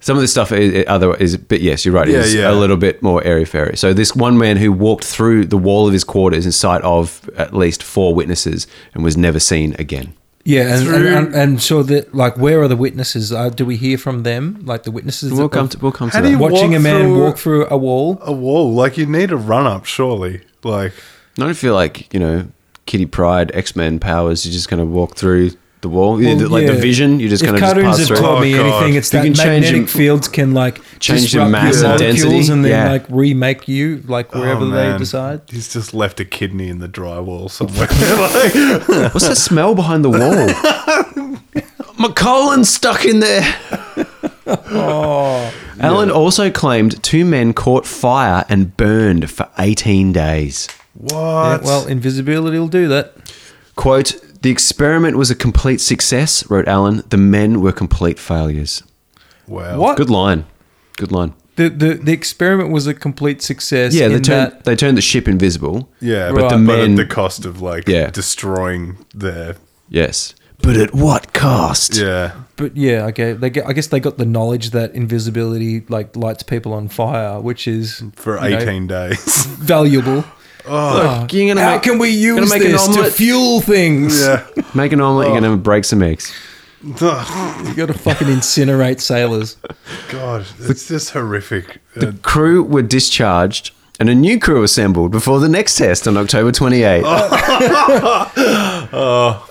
Some 0.00 0.16
of 0.16 0.20
this 0.20 0.30
stuff 0.30 0.52
is 0.52 0.84
other 0.86 1.14
is, 1.16 1.36
but 1.36 1.60
yes, 1.60 1.84
you're 1.84 1.92
right. 1.94 2.06
Yeah, 2.08 2.18
Is 2.18 2.32
yeah. 2.34 2.50
a 2.50 2.54
little 2.54 2.76
bit 2.76 3.02
more 3.02 3.22
airy 3.24 3.44
fairy. 3.44 3.76
So 3.76 3.92
this 3.92 4.14
one 4.14 4.38
man 4.38 4.56
who 4.56 4.70
walked 4.70 5.04
through 5.04 5.46
the 5.46 5.56
wall 5.58 5.88
of 5.88 5.92
his 5.92 6.04
quarters 6.04 6.46
in 6.46 6.52
sight 6.52 6.82
of 6.82 7.28
at 7.36 7.52
least 7.52 7.82
four 7.82 8.14
witnesses 8.14 8.68
and 8.94 9.02
was 9.02 9.16
never 9.16 9.40
seen 9.40 9.74
again. 9.76 10.14
Yeah, 10.44 10.72
and, 10.78 10.88
and, 10.88 11.06
and, 11.06 11.34
and 11.34 11.62
so 11.62 11.82
that 11.82 12.14
like 12.14 12.38
where 12.38 12.62
are 12.62 12.68
the 12.68 12.76
witnesses? 12.76 13.32
Uh, 13.32 13.48
do 13.50 13.66
we 13.66 13.76
hear 13.76 13.98
from 13.98 14.22
them? 14.22 14.60
Like 14.64 14.84
the 14.84 14.92
witnesses? 14.92 15.32
We'll 15.32 15.48
come 15.48 15.68
to 15.68 15.78
we'll 15.78 15.90
come 15.92 16.10
How 16.10 16.20
to 16.20 16.28
do 16.28 16.32
that. 16.36 16.38
you- 16.38 16.52
watching 16.52 16.74
a 16.76 16.80
man 16.80 17.02
through- 17.06 17.20
walk 17.24 17.36
through 17.38 17.66
a 17.68 17.76
wall. 17.76 18.18
a 18.22 18.32
wall. 18.32 18.72
Like 18.72 18.96
you 18.96 19.04
need 19.04 19.32
a 19.32 19.36
run 19.36 19.66
up, 19.66 19.84
surely. 19.84 20.42
Like 20.62 20.92
I 21.38 21.42
don't 21.42 21.54
feel 21.56 21.74
like 21.74 22.14
you 22.14 22.20
know 22.20 22.46
Kitty 22.88 23.06
Pryde 23.06 23.52
X 23.54 23.76
Men 23.76 24.00
powers. 24.00 24.44
You're 24.44 24.52
just 24.52 24.68
going 24.68 24.80
to 24.80 24.86
walk 24.86 25.14
through 25.16 25.52
the 25.80 25.88
wall, 25.88 26.16
Well, 26.18 26.48
like 26.48 26.64
yeah. 26.64 26.72
the 26.72 26.80
vision. 26.80 27.20
You're 27.20 27.28
just 27.28 27.44
if 27.44 27.50
going 27.50 27.60
to 27.60 27.64
just 27.64 27.74
cartoons 27.74 27.98
pass 27.98 28.08
have 28.08 28.18
taught 28.18 28.40
me 28.40 28.58
Oh, 28.58 28.64
anything, 28.64 28.94
it's 28.96 29.12
You 29.12 29.20
that 29.20 29.24
can 29.26 29.34
change 29.34 29.46
magnetic 29.66 29.76
your- 29.76 29.86
fields 29.86 30.26
can 30.26 30.52
like 30.52 30.80
change 30.98 31.32
your 31.32 31.48
mass 31.48 31.80
your 31.82 31.90
and 31.92 31.98
density. 32.00 32.52
and 32.52 32.64
then 32.64 32.72
Yeah. 32.72 32.90
like 32.90 33.04
remake 33.08 33.68
you 33.68 34.02
like 34.08 34.34
oh, 34.34 34.40
wherever 34.40 34.64
Oh, 34.64 34.70
they 34.70 34.98
decide. 34.98 35.42
He's 35.48 35.72
just 35.72 35.94
left 35.94 36.18
a 36.18 36.24
kidney 36.24 36.68
in 36.68 36.80
the 36.80 36.88
drywall 36.88 37.48
somewhere. 37.48 37.86
Like, 37.88 38.54
What's 39.14 39.28
that 39.28 39.36
smell 39.36 39.76
behind 39.76 40.04
the 40.04 40.10
wall? 40.10 41.36
My 41.98 42.08
colon's 42.08 42.68
stuck 42.68 43.04
in 43.04 43.20
there. 43.20 43.44
Oh, 44.46 45.52
Allen 45.80 46.10
also 46.10 46.50
claimed 46.50 47.02
two 47.04 47.24
men 47.24 47.52
caught 47.52 47.86
fire 47.86 48.44
and 48.48 48.76
burned 48.76 49.30
for 49.30 49.48
18 49.58 50.12
days. 50.12 50.68
What? 50.98 51.12
yeah, 51.12 51.58
well, 51.64 51.86
invisibility 51.86 52.58
will 52.58 52.68
do 52.68 52.88
that. 52.88 53.14
Quote, 53.76 54.20
the 54.42 54.50
experiment 54.50 55.16
was 55.16 55.30
a 55.30 55.34
complete 55.36 55.80
success, 55.80 56.48
wrote 56.50 56.66
Allen. 56.66 57.02
The 57.08 57.16
men 57.16 57.60
were 57.60 57.72
complete 57.72 58.18
failures. 58.18 58.82
wow. 59.46 59.78
What? 59.78 59.96
Good 59.96 60.10
line. 60.10 60.44
Good 60.96 61.12
line. 61.12 61.34
The, 61.54 61.68
the 61.68 61.94
the 61.94 62.12
experiment 62.12 62.70
was 62.70 62.86
a 62.86 62.94
complete 62.94 63.42
success. 63.42 63.92
Yeah, 63.94 64.08
they 64.08 64.14
in 64.16 64.22
turned, 64.22 64.52
that 64.52 64.64
they 64.64 64.76
turned 64.76 64.96
the 64.96 65.00
ship 65.02 65.26
invisible. 65.26 65.88
Yeah, 66.00 66.30
but, 66.32 66.42
the 66.42 66.56
the 66.56 66.58
men- 66.58 66.90
at 66.92 66.96
the 66.96 67.06
cost 67.06 67.44
of 67.44 67.60
like 67.60 67.88
Yeah. 67.88 68.10
destroying 68.10 69.04
their 69.14 69.56
Yes. 69.88 70.34
But 70.60 70.76
at 70.76 70.92
what 70.92 71.32
cost? 71.32 71.96
yeah. 71.96 72.32
But 72.56 72.76
yeah, 72.76 73.06
okay. 73.06 73.32
They 73.32 73.50
get, 73.50 73.66
I 73.66 73.72
guess 73.72 73.86
they 73.88 74.00
got 74.00 74.18
the 74.18 74.26
knowledge 74.26 74.70
that 74.70 74.92
invisibility 74.94 75.84
like 75.88 76.14
lights 76.16 76.42
people 76.42 76.72
on 76.72 76.88
fire, 76.88 77.40
which 77.40 77.66
is 77.68 78.02
For 78.16 78.34
you 78.44 78.50
know, 78.50 78.58
eighteen 78.58 78.86
days. 78.88 79.46
valuable. 79.46 80.24
Look, 80.68 81.32
you're 81.32 81.48
gonna 81.54 81.64
How 81.64 81.74
make, 81.74 81.82
can 81.82 81.98
we 81.98 82.08
gonna 82.10 82.40
use 82.42 82.50
make 82.50 82.62
an 82.64 82.72
this 82.72 82.84
to 82.86 82.90
omelet? 82.92 83.12
fuel 83.12 83.60
things? 83.60 84.20
yeah. 84.20 84.44
make 84.74 84.92
an 84.92 85.00
omelet, 85.00 85.28
you're 85.28 85.40
going 85.40 85.50
to 85.50 85.56
break 85.56 85.84
some 85.84 86.02
eggs. 86.02 86.32
You 86.84 86.92
got 86.94 87.86
to 87.86 87.94
fucking 87.94 88.28
incinerate 88.28 89.00
sailors. 89.00 89.56
God, 90.10 90.46
it's 90.60 90.86
just 90.88 91.10
horrific. 91.10 91.78
Uh, 92.00 92.12
Crew 92.22 92.62
were 92.62 92.82
discharged 92.82 93.72
and 94.00 94.08
a 94.08 94.14
new 94.14 94.38
crew 94.38 94.62
assembled 94.62 95.10
before 95.10 95.40
the 95.40 95.48
next 95.48 95.76
test 95.76 96.06
on 96.06 96.16
October 96.16 96.52
28. 96.52 97.00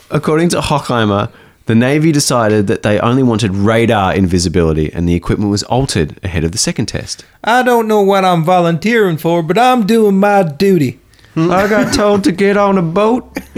According 0.10 0.50
to 0.50 0.60
Hockheimer, 0.62 1.30
the 1.66 1.76
Navy 1.76 2.14
decided 2.14 2.68
that 2.68 2.82
they 2.84 2.98
only 3.02 3.24
wanted 3.24 3.54
radar 3.54 4.16
invisibility 4.16 4.92
and 4.94 5.08
the 5.08 5.16
equipment 5.16 5.52
was 5.52 5.64
altered 5.64 6.18
ahead 6.24 6.46
of 6.46 6.54
the 6.54 6.58
second 6.58 6.86
test. 6.86 7.26
I 7.44 7.62
don't 7.62 7.90
know 7.90 8.02
what 8.02 8.24
I'm 8.24 8.46
volunteering 8.46 9.18
for, 9.18 9.44
but 9.44 9.58
I'm 9.58 9.86
doing 9.86 10.18
my 10.18 10.44
duty. 10.44 11.02
I 11.38 11.68
got 11.70 11.88
hmm? 11.88 11.94
told 11.94 12.24
to 12.24 12.32
get 12.32 12.58
on 12.58 12.78
a 12.78 12.82
boat 12.82 13.38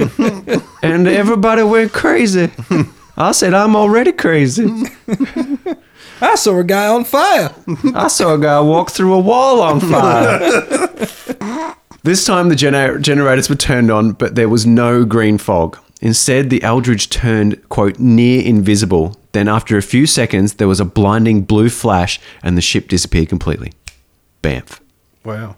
and 0.84 1.08
everybody 1.08 1.64
went 1.64 1.94
crazy. 1.94 2.52
I 3.18 3.32
said, 3.32 3.54
I'm 3.54 3.76
already 3.76 4.12
crazy. 4.12 4.66
I 6.22 6.36
saw 6.36 6.60
a 6.60 6.64
guy 6.64 6.88
on 6.88 7.06
fire. 7.06 7.54
I 7.96 8.10
saw 8.10 8.34
a 8.34 8.40
guy 8.40 8.60
walk 8.60 8.92
through 8.92 9.14
a 9.14 9.20
wall 9.20 9.62
on 9.62 9.80
fire. 9.80 10.40
this 12.04 12.26
time 12.26 12.50
the 12.50 12.56
gener- 12.56 13.00
generators 13.00 13.50
were 13.50 13.56
turned 13.56 13.90
on, 13.90 14.12
but 14.12 14.36
there 14.36 14.50
was 14.50 14.66
no 14.66 15.06
green 15.06 15.38
fog. 15.38 15.78
Instead, 16.02 16.50
the 16.50 16.62
Eldridge 16.64 17.10
turned, 17.10 17.68
quote, 17.70 18.00
near 18.00 18.42
invisible. 18.42 19.18
Then, 19.32 19.48
after 19.48 19.78
a 19.78 19.82
few 19.82 20.06
seconds, 20.06 20.54
there 20.56 20.68
was 20.68 20.80
a 20.80 20.86
blinding 20.86 21.44
blue 21.44 21.70
flash 21.70 22.20
and 22.42 22.58
the 22.58 22.62
ship 22.62 22.88
disappeared 22.88 23.30
completely. 23.30 23.72
Bamf. 24.42 24.80
wow. 25.24 25.56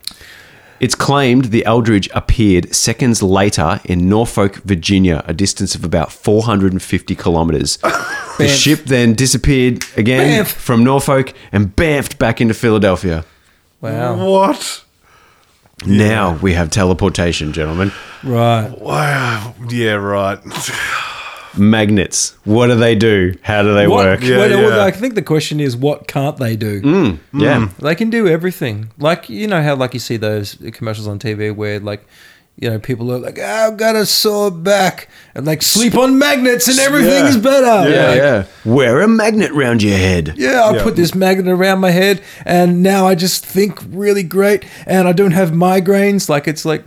It's 0.81 0.95
claimed 0.95 1.45
the 1.45 1.63
Eldridge 1.63 2.09
appeared 2.15 2.73
seconds 2.73 3.21
later 3.21 3.79
in 3.85 4.09
Norfolk, 4.09 4.55
Virginia, 4.63 5.23
a 5.27 5.33
distance 5.33 5.75
of 5.75 5.83
about 5.83 6.11
450 6.11 7.13
kilometers. 7.13 7.77
the 8.39 8.47
ship 8.47 8.85
then 8.85 9.13
disappeared 9.13 9.83
again 9.95 10.43
Bamf. 10.43 10.47
from 10.47 10.83
Norfolk 10.83 11.33
and 11.51 11.75
bamfed 11.75 12.17
back 12.17 12.41
into 12.41 12.55
Philadelphia. 12.55 13.23
Wow. 13.79 14.25
What? 14.27 14.83
Now 15.85 16.39
we 16.41 16.53
have 16.53 16.71
teleportation, 16.71 17.53
gentlemen. 17.53 17.91
Right. 18.23 18.69
Wow. 18.71 19.53
Yeah, 19.69 19.93
right. 19.93 20.39
Magnets. 21.57 22.35
What 22.43 22.67
do 22.67 22.75
they 22.75 22.95
do? 22.95 23.35
How 23.41 23.61
do 23.63 23.73
they 23.73 23.87
What, 23.87 24.05
work? 24.05 24.21
Yeah, 24.23 24.37
well, 24.37 24.49
well, 24.49 24.77
yeah. 24.77 24.83
I 24.85 24.91
think 24.91 25.15
the 25.15 25.21
question 25.21 25.59
is, 25.59 25.75
what 25.75 26.07
can't 26.07 26.37
they 26.37 26.55
do? 26.55 26.81
Mm, 26.81 27.17
yeah. 27.33 27.69
They 27.79 27.95
can 27.95 28.09
do 28.09 28.27
everything. 28.27 28.91
Like 28.97 29.29
you 29.29 29.47
know 29.47 29.61
how 29.61 29.75
like 29.75 29.93
you 29.93 29.99
see 29.99 30.17
those 30.17 30.55
commercials 30.73 31.07
on 31.07 31.19
TV 31.19 31.53
where 31.55 31.79
like 31.79 32.05
you 32.57 32.69
know 32.69 32.79
people 32.79 33.11
are 33.11 33.17
like, 33.17 33.39
oh, 33.39 33.67
I've 33.67 33.77
got 33.77 33.95
a 33.95 34.05
sore 34.05 34.51
back 34.51 35.09
and 35.35 35.45
like 35.47 35.61
sleep 35.61 35.95
on 35.95 36.19
magnets 36.19 36.67
and 36.67 36.77
everything's 36.79 37.35
Yeah. 37.37 37.41
better. 37.41 37.89
Yeah, 37.89 38.07
Like, 38.07 38.17
yeah. 38.17 38.43
Wear 38.73 39.01
a 39.01 39.07
magnet 39.07 39.51
round 39.53 39.81
your 39.81 39.97
head. 39.97 40.33
Yeah, 40.37 40.61
I 40.63 40.75
Yeah. 40.75 40.83
put 40.83 40.95
this 40.95 41.15
magnet 41.15 41.47
around 41.47 41.79
my 41.79 41.91
head, 41.91 42.21
and 42.45 42.83
now 42.83 43.07
I 43.07 43.15
just 43.15 43.45
think 43.45 43.79
really 43.89 44.23
great, 44.23 44.63
and 44.85 45.07
I 45.07 45.11
don't 45.13 45.31
have 45.31 45.51
migraines. 45.51 46.29
Like 46.29 46.47
it's 46.47 46.65
like 46.65 46.83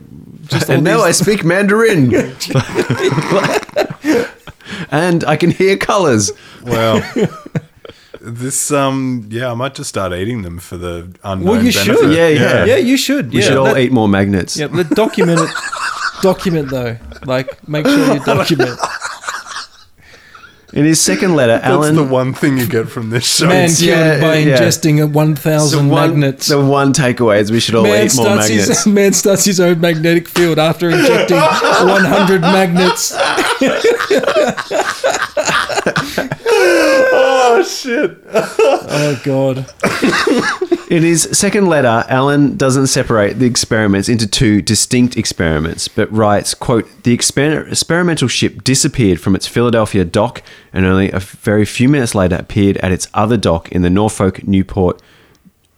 just 0.46 0.68
all 0.70 0.76
And 0.76 0.84
now 0.84 1.00
I 1.00 1.08
these- 1.08 1.18
speak 1.18 1.44
Mandarin. 1.44 2.10
and 4.94 5.24
I 5.24 5.36
can 5.36 5.50
hear 5.50 5.76
colors. 5.76 6.30
Wow. 6.62 7.00
this 8.20 8.70
um 8.72 9.26
yeah, 9.30 9.50
I 9.50 9.54
might 9.54 9.74
just 9.74 9.88
start 9.90 10.12
eating 10.14 10.42
them 10.42 10.58
for 10.58 10.76
the 10.78 11.14
unknown 11.24 11.46
Well, 11.48 11.64
you 11.64 11.72
benefit. 11.72 11.98
should. 11.98 12.12
Yeah, 12.14 12.28
yeah. 12.28 12.64
yeah, 12.64 12.76
you 12.76 12.96
should. 12.96 13.30
We 13.32 13.40
yeah, 13.40 13.46
should 13.48 13.56
all 13.58 13.66
that- 13.74 13.78
eat 13.78 13.92
more 13.92 14.08
magnets. 14.08 14.56
Yeah, 14.56 14.68
let 14.70 14.88
document 14.90 15.40
it. 15.40 15.50
document 16.22 16.70
though, 16.70 16.96
like 17.26 17.48
make 17.68 17.86
sure 17.86 18.14
you 18.14 18.20
document. 18.34 18.78
In 20.74 20.84
his 20.84 21.00
second 21.00 21.36
letter, 21.36 21.52
That's 21.52 21.66
Allen 21.66 21.94
the 21.94 22.02
one 22.02 22.34
thing 22.34 22.58
you 22.58 22.66
get 22.66 22.88
from 22.88 23.10
this 23.10 23.24
show. 23.24 23.46
Man 23.46 23.64
It's- 23.70 23.80
cured 23.80 23.96
yeah, 23.96 24.20
by 24.20 24.38
yeah. 24.38 24.58
ingesting 24.58 25.00
a 25.00 25.06
one 25.06 25.34
the 25.34 25.40
thousand 25.40 25.88
one, 25.88 26.10
magnets. 26.18 26.48
the 26.48 26.60
one 26.60 26.92
takeaway 26.92 27.38
is 27.38 27.52
we 27.52 27.60
should 27.60 27.76
all 27.76 27.84
Man 27.84 28.06
eat 28.06 28.16
more 28.16 28.34
magnets. 28.36 28.66
his, 28.66 28.86
man 28.98 29.12
starts 29.12 29.44
his 29.44 29.60
own 29.60 29.80
magnetic 29.80 30.26
field 30.28 30.58
after 30.58 30.90
injecting 30.90 31.36
100 31.36 32.40
magnets. 32.40 33.14
oh 37.58 37.62
shit. 37.62 38.18
Oh, 38.96 39.20
God. 39.24 39.66
In 40.90 41.02
his 41.02 41.22
second 41.36 41.66
letter, 41.68 42.04
Allen 42.08 42.56
doesn't 42.56 42.86
separate 42.88 43.38
the 43.38 43.46
experiments 43.46 44.08
into 44.08 44.26
two 44.26 44.62
distinct 44.62 45.16
experiments, 45.16 45.88
but 45.88 46.10
writes, 46.12 46.54
quote, 46.54 46.86
the 47.02 47.16
exper- 47.16 47.66
experimental 47.68 48.28
ship 48.28 48.62
disappeared 48.62 49.20
from 49.20 49.34
its 49.34 49.46
Philadelphia 49.46 50.04
dock 50.04 50.42
and 50.72 50.86
only 50.86 51.10
a 51.10 51.18
very 51.18 51.64
few 51.64 51.88
minutes 51.88 52.14
later 52.14 52.36
appeared 52.36 52.76
at 52.78 52.92
its 52.92 53.08
other 53.14 53.36
dock 53.36 53.72
in 53.72 53.82
the 53.82 53.90
Norfolk 53.90 54.46
Newport 54.46 55.00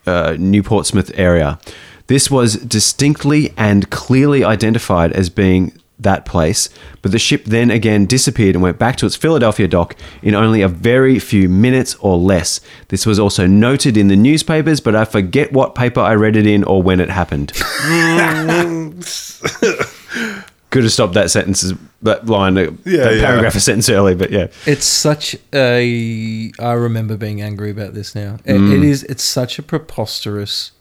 uh, 0.06 0.36
Newport 0.38 0.86
Smith 0.86 1.10
area. 1.14 1.58
This 2.06 2.30
was 2.30 2.56
distinctly 2.56 3.52
and 3.56 3.90
clearly 3.90 4.44
identified 4.44 5.12
as 5.12 5.30
being 5.30 5.72
that 5.98 6.26
place, 6.26 6.68
but 7.02 7.10
the 7.12 7.18
ship 7.18 7.44
then 7.46 7.70
again 7.70 8.04
disappeared 8.06 8.54
and 8.54 8.62
went 8.62 8.78
back 8.78 8.96
to 8.96 9.06
its 9.06 9.16
Philadelphia 9.16 9.66
dock 9.66 9.96
in 10.22 10.34
only 10.34 10.60
a 10.60 10.68
very 10.68 11.18
few 11.18 11.48
minutes 11.48 11.94
or 12.00 12.18
less. 12.18 12.60
This 12.88 13.06
was 13.06 13.18
also 13.18 13.46
noted 13.46 13.96
in 13.96 14.08
the 14.08 14.16
newspapers, 14.16 14.80
but 14.80 14.94
I 14.94 15.04
forget 15.06 15.52
what 15.52 15.74
paper 15.74 16.00
I 16.00 16.14
read 16.14 16.36
it 16.36 16.46
in 16.46 16.64
or 16.64 16.82
when 16.82 17.00
it 17.00 17.08
happened. 17.08 17.52
Could 20.70 20.82
have 20.82 20.92
stopped 20.92 21.14
that 21.14 21.30
sentence, 21.30 21.72
that 22.02 22.26
line, 22.26 22.56
Yeah, 22.56 22.64
that 22.64 23.14
yeah. 23.16 23.20
paragraph 23.24 23.54
a 23.54 23.60
sentence 23.60 23.88
early, 23.88 24.14
but 24.14 24.30
yeah. 24.30 24.48
It's 24.66 24.84
such 24.84 25.36
a. 25.54 26.52
I 26.58 26.72
remember 26.72 27.16
being 27.16 27.40
angry 27.40 27.70
about 27.70 27.94
this 27.94 28.14
now. 28.14 28.38
It, 28.44 28.54
Mm. 28.56 28.76
it 28.76 28.84
is. 28.84 29.02
It's 29.04 29.22
such 29.22 29.58
a 29.58 29.62
preposterous. 29.62 30.72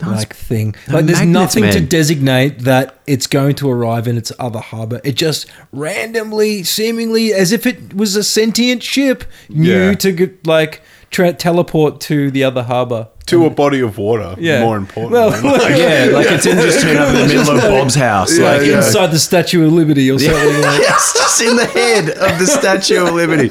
Like 0.00 0.32
thing, 0.34 0.76
like 0.88 1.06
there's 1.06 1.18
magnets, 1.18 1.56
nothing 1.56 1.70
to 1.72 1.80
designate 1.80 2.60
that 2.60 3.00
it's 3.06 3.26
going 3.26 3.56
to 3.56 3.68
arrive 3.68 4.06
in 4.06 4.16
its 4.16 4.30
other 4.38 4.60
harbor. 4.60 5.00
It 5.02 5.16
just 5.16 5.46
randomly, 5.72 6.62
seemingly, 6.62 7.32
as 7.32 7.50
if 7.52 7.66
it 7.66 7.94
was 7.94 8.14
a 8.14 8.22
sentient 8.22 8.82
ship, 8.82 9.24
knew 9.48 9.88
Yeah. 9.88 9.94
to 9.94 10.12
get, 10.12 10.46
like 10.46 10.82
tra- 11.10 11.32
teleport 11.32 12.00
to 12.02 12.30
the 12.30 12.44
other 12.44 12.62
harbor. 12.62 13.08
To 13.26 13.44
a 13.44 13.50
body 13.50 13.80
of 13.80 13.98
water. 13.98 14.36
Yeah. 14.38 14.60
More 14.64 14.76
important. 14.76 15.12
Well, 15.12 15.30
Yeah, 15.78 16.16
like 16.16 16.26
it 16.30 16.42
didn't 16.42 16.62
just 16.62 16.80
turn 16.82 16.96
up 16.96 17.08
in 17.08 17.14
the 17.28 17.34
middle 17.34 17.56
of 17.56 17.60
Bob's 17.62 17.94
house. 17.96 18.38
Yeah, 18.38 18.52
like, 18.52 18.66
yeah. 18.66 18.76
inside 18.78 19.08
the 19.08 19.18
Statue 19.18 19.66
of 19.66 19.72
Liberty 19.72 20.10
or 20.10 20.18
something. 20.18 20.62
like 20.62 20.80
Yes, 20.80 21.12
just 21.14 21.40
in 21.42 21.56
the 21.56 21.66
head 21.66 22.08
of 22.10 22.38
the 22.38 22.46
Statue 22.46 23.04
of 23.06 23.14
Liberty. 23.14 23.50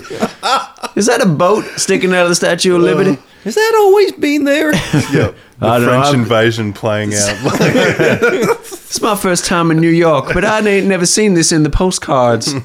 Is 0.96 1.06
that 1.08 1.20
a 1.22 1.28
boat 1.28 1.66
sticking 1.76 2.14
out 2.14 2.24
of 2.24 2.30
the 2.30 2.36
Statue 2.36 2.76
of 2.76 2.82
Liberty? 2.82 3.12
Uh, 3.12 3.16
Has 3.48 3.56
that 3.56 3.76
always 3.78 4.12
been 4.12 4.44
there? 4.44 4.74
yeah. 5.14 5.32
The 5.60 5.68
I 5.68 5.78
don't 5.80 5.88
know, 5.88 6.02
French 6.02 6.14
invasion 6.16 6.74
playing 6.74 7.14
out. 7.16 7.38
It's 7.42 9.02
my 9.02 9.16
first 9.16 9.46
time 9.46 9.72
in 9.72 9.80
New 9.80 9.88
York, 9.90 10.34
but 10.34 10.44
I 10.44 10.60
ain't 10.68 10.88
never 10.88 11.06
seen 11.06 11.34
this 11.34 11.54
in 11.54 11.64
the 11.64 11.70
postcards. 11.70 12.54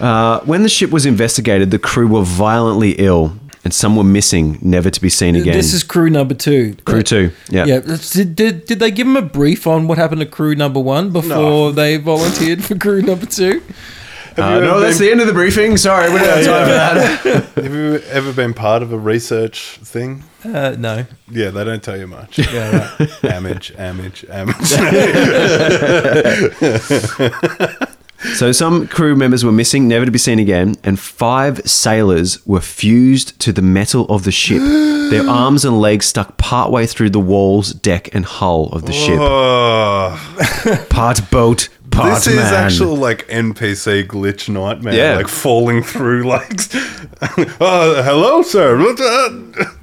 Uh, 0.00 0.38
when 0.42 0.62
the 0.62 0.68
ship 0.68 0.90
was 0.92 1.04
investigated, 1.06 1.72
the 1.72 1.78
crew 1.78 2.06
were 2.06 2.22
violently 2.22 2.92
ill. 2.98 3.36
and 3.64 3.74
some 3.74 3.96
were 3.96 4.04
missing, 4.04 4.56
never 4.62 4.90
to 4.90 5.00
be 5.00 5.08
seen 5.08 5.34
again. 5.34 5.54
This 5.54 5.72
is 5.74 5.82
crew 5.82 6.08
number 6.08 6.34
two. 6.34 6.76
crew 6.84 7.02
two. 7.02 7.32
Yeah. 7.48 7.64
Yeah. 7.64 7.80
Did, 8.12 8.36
did, 8.36 8.64
did 8.66 8.78
they 8.78 8.92
give 8.92 9.08
them 9.08 9.16
a 9.16 9.22
brief 9.22 9.66
on 9.66 9.88
what 9.88 9.98
happened 9.98 10.20
to 10.20 10.26
crew 10.26 10.54
number 10.54 10.78
one 10.78 11.10
before 11.10 11.72
they 11.72 11.96
volunteered 11.96 12.62
for 12.64 12.78
crew 12.78 13.02
number 13.02 13.26
two? 13.26 13.60
Uh, 14.38 14.60
no, 14.60 14.80
that's 14.80 14.98
the 14.98 15.10
end 15.10 15.20
of 15.20 15.26
the 15.26 15.32
briefing. 15.32 15.76
Sorry, 15.76 16.10
we 16.12 16.18
don't 16.18 16.28
have 16.28 16.44
time 16.44 16.64
for 16.64 16.72
that. 16.72 17.44
Have 17.64 17.74
you 17.74 17.96
ever 18.10 18.32
been 18.32 18.54
part 18.54 18.82
of 18.82 18.92
a 18.92 18.98
research 18.98 19.78
thing? 19.82 20.22
Uh, 20.44 20.76
no. 20.78 21.06
Yeah, 21.30 21.50
they 21.50 21.64
don't 21.64 21.82
tell 21.82 21.96
you 21.96 22.06
much. 22.06 22.38
Yeah, 22.48 22.70
right. 22.98 23.08
Amage, 23.22 23.74
amage, 23.76 24.24
amage. 24.28 24.68
So 28.34 28.50
some 28.50 28.88
crew 28.88 29.14
members 29.14 29.44
were 29.44 29.52
missing, 29.52 29.86
never 29.86 30.04
to 30.04 30.10
be 30.10 30.18
seen 30.18 30.40
again, 30.40 30.74
and 30.82 30.98
five 30.98 31.60
sailors 31.68 32.44
were 32.46 32.60
fused 32.60 33.38
to 33.40 33.52
the 33.52 33.62
metal 33.62 34.06
of 34.06 34.24
the 34.24 34.32
ship. 34.32 34.60
Their 35.10 35.28
arms 35.28 35.64
and 35.64 35.80
legs 35.80 36.06
stuck 36.06 36.36
partway 36.36 36.86
through 36.86 37.10
the 37.10 37.20
walls, 37.20 37.72
deck, 37.72 38.12
and 38.14 38.24
hull 38.24 38.70
of 38.70 38.86
the 38.86 38.92
ship. 38.92 39.20
Part 40.90 41.30
boat, 41.30 41.68
part 41.90 42.14
this 42.14 42.26
is 42.28 42.36
man. 42.36 42.54
actual 42.54 42.96
like 42.96 43.26
NPC 43.28 44.06
glitch 44.06 44.48
nightmare. 44.48 44.94
Yeah. 44.94 45.16
Like 45.16 45.28
falling 45.28 45.82
through 45.82 46.22
like. 46.28 46.52
oh, 47.60 48.02
hello, 48.04 48.42
sir. 48.42 48.76
What 48.78 48.96
the- 48.96 49.76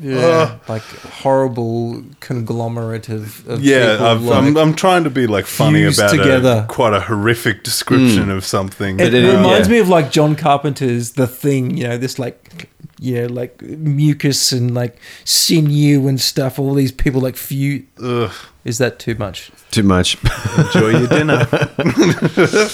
Yeah. 0.00 0.18
Uh, 0.18 0.58
like 0.68 0.82
horrible 0.82 2.04
conglomerate 2.20 3.08
of, 3.08 3.46
of 3.48 3.62
Yeah, 3.62 3.92
people, 3.92 4.06
I've, 4.06 4.22
like- 4.22 4.44
I'm, 4.44 4.56
I'm 4.56 4.74
trying 4.74 5.04
to 5.04 5.10
be 5.10 5.26
like 5.26 5.46
funny 5.46 5.82
fused 5.82 5.98
about 5.98 6.10
together. 6.12 6.64
A, 6.64 6.72
quite 6.72 6.94
a 6.94 7.00
horrific 7.00 7.64
description 7.64 8.26
mm. 8.26 8.36
of 8.36 8.44
something. 8.44 9.00
It, 9.00 9.12
it 9.12 9.24
is- 9.24 9.34
reminds 9.34 9.68
yeah. 9.68 9.72
me 9.72 9.78
of 9.80 9.88
like 9.88 10.10
John 10.12 10.36
Carpenter's 10.36 11.12
The 11.12 11.26
Thing, 11.26 11.76
you 11.76 11.88
know, 11.88 11.98
this 11.98 12.18
like, 12.18 12.70
yeah, 12.98 13.26
like 13.30 13.60
mucus 13.62 14.52
and 14.52 14.74
like 14.74 14.98
sinew 15.24 16.06
and 16.08 16.20
stuff. 16.20 16.58
All 16.58 16.74
these 16.74 16.92
people 16.92 17.20
like 17.20 17.36
few. 17.36 17.84
Ugh, 18.02 18.32
Is 18.64 18.78
that 18.78 18.98
too 18.98 19.14
much? 19.14 19.50
Too 19.70 19.82
much. 19.82 20.16
enjoy 20.58 20.90
your 20.98 21.06
dinner. 21.08 21.46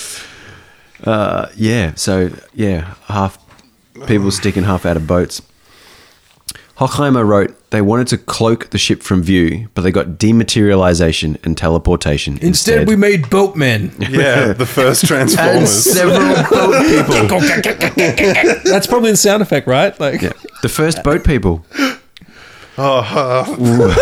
Uh, 1.03 1.51
yeah, 1.57 1.93
so 1.97 2.31
yeah, 2.55 2.95
half 3.07 3.37
people 4.07 4.31
sticking 4.31 4.63
half 4.63 4.87
out 4.87 4.97
of 4.97 5.07
boats. 5.07 5.43
Hockheimer 6.79 7.25
wrote 7.27 7.55
they 7.71 7.81
wanted 7.81 8.09
to 8.09 8.19
cloak 8.19 8.71
the 8.71 8.79
ship 8.79 9.03
from 9.03 9.23
view, 9.23 9.69
but 9.75 9.83
they 9.83 9.93
got 9.93 10.19
dematerialization 10.19 11.37
and 11.45 11.57
teleportation 11.57 12.35
instead. 12.35 12.49
Instead, 12.81 12.89
we 12.89 12.97
made 12.97 13.31
boatmen. 13.31 13.93
yeah, 13.99 14.53
the 14.53 14.67
first 14.67 15.03
and 15.11 15.31
Transformers. 15.31 15.71
several 15.71 16.19
boat 16.51 16.87
people. 16.87 17.39
That's 18.71 18.87
probably 18.89 19.13
the 19.13 19.17
sound 19.17 19.43
effect, 19.43 19.67
right? 19.69 19.99
Like, 20.01 20.21
Yeah, 20.23 20.33
the 20.63 20.69
first 20.69 21.03
boat 21.05 21.25
people. 21.25 21.65
Oh. 22.77 23.95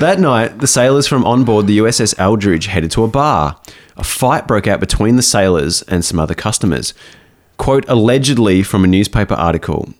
That 0.00 0.18
night, 0.18 0.58
the 0.58 0.66
sailors 0.66 1.06
from 1.06 1.24
on 1.24 1.44
board 1.44 1.66
the 1.66 1.78
USS 1.78 2.14
Eldridge 2.18 2.66
headed 2.66 2.90
to 2.92 3.04
a 3.04 3.08
bar. 3.08 3.60
A 3.96 4.02
fight 4.04 4.48
broke 4.48 4.66
out 4.66 4.80
between 4.80 5.16
the 5.16 5.22
sailors 5.22 5.82
and 5.82 6.04
some 6.04 6.18
other 6.18 6.34
customers. 6.34 6.94
Quote, 7.58 7.84
allegedly 7.88 8.62
from 8.62 8.82
a 8.82 8.86
newspaper 8.88 9.34
article. 9.34 9.90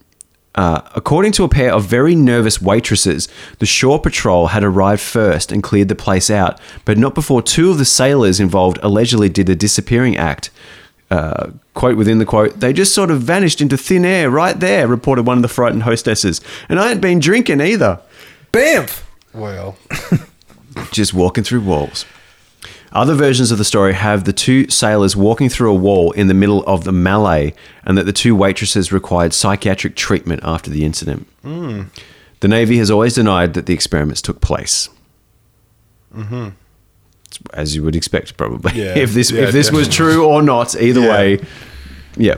Uh, 0.57 0.81
according 0.97 1.31
to 1.33 1.45
a 1.45 1.49
pair 1.49 1.73
of 1.73 1.85
very 1.85 2.15
nervous 2.15 2.61
waitresses, 2.61 3.29
the 3.61 3.67
shore 3.67 4.01
patrol 4.01 4.49
had 4.49 4.65
arrived 4.65 5.01
first 5.01 5.53
and 5.53 5.63
cleared 5.63 5.89
the 5.89 5.95
place 5.95 6.29
out, 6.29 6.61
but 6.85 6.99
not 6.99 7.15
before 7.15 7.41
two 7.41 7.71
of 7.71 7.79
the 7.79 7.85
sailors 7.85 8.41
involved 8.41 8.79
allegedly 8.83 9.29
did 9.29 9.49
a 9.49 9.55
disappearing 9.55 10.17
act. 10.17 10.51
Uh, 11.11 11.51
quote 11.75 11.97
within 11.97 12.19
the 12.19 12.25
quote, 12.27 12.61
they 12.61 12.73
just 12.73 12.95
sort 12.95 13.11
of 13.11 13.21
vanished 13.21 13.61
into 13.61 13.77
thin 13.77 14.05
air 14.05 14.31
right 14.31 14.59
there, 14.61 14.87
reported 14.87 15.27
one 15.27 15.39
of 15.39 15.43
the 15.43 15.49
frightened 15.49 15.85
hostesses. 15.85 16.41
And 16.69 16.79
I 16.79 16.89
hadn't 16.89 17.01
been 17.01 17.21
drinking 17.21 17.61
either 17.61 18.01
Bamf! 18.53 19.03
well, 19.33 19.77
just 20.93 21.15
walking 21.15 21.45
through 21.45 21.61
walls. 21.61 22.05
Other 22.93 23.15
versions 23.15 23.53
of 23.53 23.59
the 23.59 23.65
story 23.65 23.93
have 23.93 24.25
the 24.25 24.33
two 24.33 24.69
sailors 24.69 25.15
walking 25.15 25.49
through 25.49 25.71
a 25.71 25.75
wall 25.75 26.11
in 26.13 26.27
the 26.27 26.35
middle 26.35 26.65
of 26.65 26.83
the 26.85 26.93
melee, 26.93 27.55
and 27.85 27.97
that 27.97 28.05
the 28.05 28.13
two 28.13 28.35
waitresses 28.35 28.93
required 28.93 29.33
psychiatric 29.33 29.95
treatment 29.95 30.41
after 30.43 30.71
the 30.71 30.85
incident. 30.85 31.27
The 31.43 32.49
Navy 32.49 32.79
has 32.79 32.91
always 32.91 33.15
denied 33.15 33.55
that 33.55 33.67
the 33.67 33.75
experiments 33.75 34.21
took 34.23 34.41
place. 34.41 34.89
Mm-hmm. 36.15 36.49
As 37.53 37.77
you 37.77 37.85
would 37.85 37.95
expect, 37.95 38.37
probably. 38.37 38.73
Yeah. 38.73 38.95
if 38.99 39.13
this 39.13 39.31
Yeah, 39.31 39.43
if 39.43 39.53
this 39.53 39.71
was 39.71 39.89
true 39.89 40.27
or 40.27 40.43
not, 40.43 40.75
either 40.81 41.01
Yeah. 41.01 41.11
way, 41.11 41.45
yeah. 42.17 42.35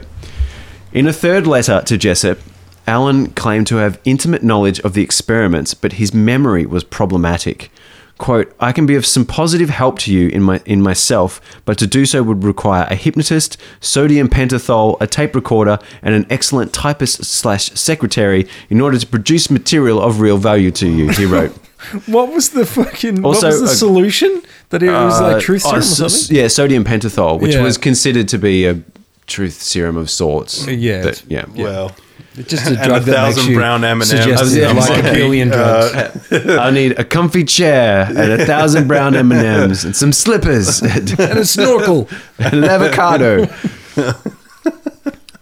In 0.91 1.07
a 1.07 1.13
third 1.13 1.47
letter 1.47 1.81
to 1.85 1.97
Jessup, 1.97 2.37
Allen 2.85 3.27
claimed 3.31 3.65
to 3.67 3.77
have 3.77 3.99
intimate 4.05 4.43
knowledge 4.43 4.79
of 4.81 4.93
the 4.93 5.01
experiments, 5.01 5.73
but 5.73 5.93
his 5.93 6.13
memory 6.13 6.65
was 6.65 6.83
problematic. 6.83 7.71
Quote, 8.19 8.55
I 8.59 8.71
can 8.71 8.85
be 8.85 8.95
of 8.95 9.05
some 9.05 9.25
positive 9.25 9.69
help 9.69 9.97
to 9.99 10.13
you 10.13 10.29
in 10.29 10.43
my 10.43 10.61
in 10.65 10.81
myself, 10.81 11.41
but 11.65 11.77
to 11.79 11.87
do 11.87 12.05
so 12.05 12.21
would 12.23 12.43
require 12.43 12.87
a 12.89 12.95
hypnotist, 12.95 13.57
sodium 13.81 14.29
pentothal, 14.29 14.97
a 15.01 15.07
tape 15.07 15.35
recorder, 15.35 15.79
and 16.01 16.13
an 16.15 16.25
excellent 16.29 16.71
typist 16.73 17.25
slash 17.25 17.71
secretary 17.71 18.47
in 18.69 18.79
order 18.79 18.97
to 18.99 19.07
produce 19.07 19.49
material 19.49 19.99
of 20.01 20.19
real 20.21 20.37
value 20.37 20.71
to 20.71 20.87
you, 20.87 21.09
he 21.09 21.25
wrote. 21.25 21.51
What 22.05 22.31
was 22.31 22.51
the 22.51 22.65
fucking. 22.65 23.25
Also, 23.25 23.47
what 23.47 23.51
was 23.51 23.59
the 23.61 23.65
uh, 23.65 23.75
solution? 23.75 24.41
That 24.69 24.81
it 24.83 24.89
was 24.91 25.19
Uh, 25.19 25.33
like 25.33 25.41
truth 25.43 25.63
oh, 25.65 25.69
serum 25.69 25.81
or 25.81 25.83
s- 25.83 25.99
s- 25.99 26.13
something? 26.21 26.37
Yeah, 26.37 26.47
sodium 26.47 26.85
pentothal, 26.85 27.41
which 27.41 27.55
Yeah. 27.55 27.61
was 27.63 27.77
considered 27.77 28.29
to 28.29 28.37
be 28.37 28.65
a 28.65 28.79
truth 29.27 29.61
serum 29.61 29.97
of 29.97 30.09
sorts. 30.09 30.65
Yeah, 30.65 31.03
But, 31.03 31.23
yeah. 31.27 31.43
well, 31.53 31.91
It's 32.35 32.49
just 32.49 32.65
a 32.65 32.69
And 32.69 32.77
drug 32.77 33.01
a 33.03 33.05
that 33.05 33.23
makes 33.25 33.35
thousand 33.35 33.51
you 33.51 33.57
brown 33.57 33.83
M&Ms. 33.83 34.09
suggestive 34.09 34.61
Yeah, 34.61 34.71
like 34.71 34.89
a 34.89 34.93
monkey, 35.03 35.11
billion 35.13 35.51
uh, 35.53 36.11
drugs. 36.31 36.47
I 36.57 36.71
need 36.71 36.97
a 36.99 37.03
comfy 37.05 37.43
chair 37.43 38.05
and 38.07 38.41
a 38.41 38.45
thousand 38.45 38.87
brown 38.87 39.15
M 39.15 39.31
and 39.31 39.45
M's 39.45 39.85
and 39.85 39.95
some 39.95 40.11
slippers 40.11 40.81
and 40.83 41.11
and 41.19 41.39
a 41.39 41.45
snorkel. 41.45 42.09
And 42.39 42.53
an 42.55 42.63
avocado. 42.63 43.47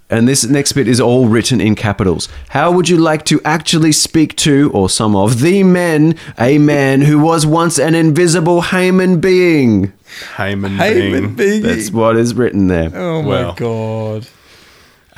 And 0.10 0.28
this 0.28 0.44
next 0.46 0.74
bit 0.74 0.90
is 0.90 1.00
all 1.00 1.30
written 1.30 1.62
in 1.62 1.74
capitals. 1.74 2.28
How 2.50 2.70
would 2.70 2.90
you 2.90 2.98
like 2.98 3.24
to 3.26 3.40
actually 3.46 3.94
speak 3.94 4.36
to, 4.38 4.70
or 4.74 4.90
some 4.90 5.16
of 5.16 5.40
the 5.40 5.64
men, 5.64 6.16
a 6.38 6.58
man 6.58 7.00
who 7.04 7.18
was 7.18 7.46
once 7.46 7.80
an 7.80 7.96
invisible 7.96 8.62
Haman 8.62 9.22
being? 9.22 9.94
Heyman 10.36 10.76
Hey, 10.76 11.12
being. 11.12 11.34
baby. 11.36 11.60
That's 11.66 11.92
what 11.92 12.18
is 12.18 12.34
written 12.34 12.68
there. 12.68 12.92
Oh 12.94 13.22
my 13.22 13.28
Well. 13.30 13.54
god. 13.54 14.28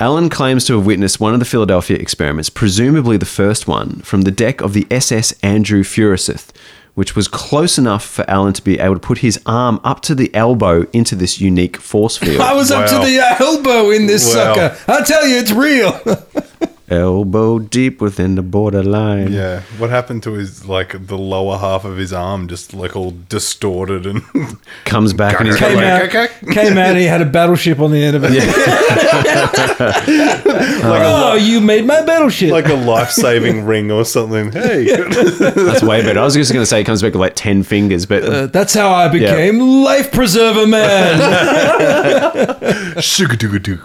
Allen 0.04 0.28
claims 0.28 0.66
to 0.66 0.74
have 0.76 0.84
witnessed 0.84 1.18
one 1.18 1.32
of 1.32 1.38
the 1.38 1.46
Philadelphia 1.46 1.96
experiments, 1.96 2.50
presumably 2.50 3.16
the 3.16 3.24
first 3.24 3.66
one, 3.66 4.00
from 4.00 4.20
the 4.20 4.30
deck 4.30 4.60
of 4.60 4.74
the 4.74 4.86
SS 4.90 5.32
Andrew 5.42 5.82
Furuseth, 5.82 6.50
which 6.92 7.16
was 7.16 7.26
close 7.26 7.78
enough 7.78 8.04
for 8.04 8.28
Allen 8.28 8.52
to 8.52 8.60
be 8.62 8.78
able 8.78 8.96
to 8.96 9.00
put 9.00 9.16
his 9.18 9.40
arm 9.46 9.80
up 9.82 10.02
to 10.02 10.14
the 10.14 10.30
elbow 10.34 10.84
into 10.92 11.16
this 11.16 11.40
unique 11.40 11.78
force 11.78 12.18
field. 12.18 12.40
I 12.42 12.52
was 12.52 12.70
up 12.70 12.86
to 12.90 12.96
the 12.96 13.16
elbow 13.40 13.88
in 13.92 14.04
this 14.06 14.26
Wow. 14.26 14.54
sucker. 14.54 14.92
I 14.92 15.02
tell 15.04 15.26
you, 15.26 15.38
it's 15.38 15.52
real. 15.52 15.98
elbow 16.90 17.58
deep 17.58 18.00
within 18.00 18.34
the 18.34 18.42
borderline. 18.42 19.32
Yeah, 19.32 19.62
what 19.78 19.90
happened 19.90 20.22
to 20.24 20.32
his 20.32 20.66
like 20.66 21.06
the 21.06 21.16
lower 21.18 21.58
half 21.58 21.84
of 21.84 21.96
his 21.96 22.12
arm, 22.12 22.46
just 22.48 22.74
like 22.74 22.94
all 22.94 23.14
distorted 23.28 24.06
and 24.06 24.22
Comes 24.84 25.12
back 25.12 25.38
and 25.40 25.48
he's 25.48 25.56
came 25.56 25.76
like, 25.76 26.14
out, 26.14 26.30
came 26.52 26.76
out. 26.78 26.90
and 26.90 26.98
He 26.98 27.04
had 27.04 27.22
a 27.22 27.26
battleship 27.26 27.80
on 27.80 27.90
the 27.90 28.02
end 28.04 28.16
of 28.16 28.24
it. 28.26 28.34
Like, 30.84 31.02
oh, 31.04 31.34
you 31.34 31.60
made 31.60 31.86
my 31.86 32.02
battleship. 32.02 32.50
like 32.50 32.66
a 32.68 32.74
life 32.74 33.10
saving 33.10 33.64
ring 33.64 33.90
or 33.90 34.04
something. 34.04 34.52
Hey, 34.52 34.84
that's 34.84 35.82
way 35.82 36.02
better. 36.02 36.20
I 36.20 36.24
was 36.24 36.34
just 36.34 36.52
going 36.52 36.62
to 36.62 36.66
say 36.66 36.78
he 36.78 36.84
comes 36.84 37.00
back 37.02 37.12
with 37.14 37.20
like 37.20 37.34
10 37.36 37.62
fingers, 37.62 38.06
but 38.06 38.22
Uh, 38.22 38.46
that's 38.46 38.74
how 38.74 38.92
I 38.92 39.08
became 39.08 39.58
life 39.82 40.12
preserver 40.12 40.66
man. 40.66 41.20
sugar 43.00 43.36
doo 43.36 43.58
doo. 43.58 43.78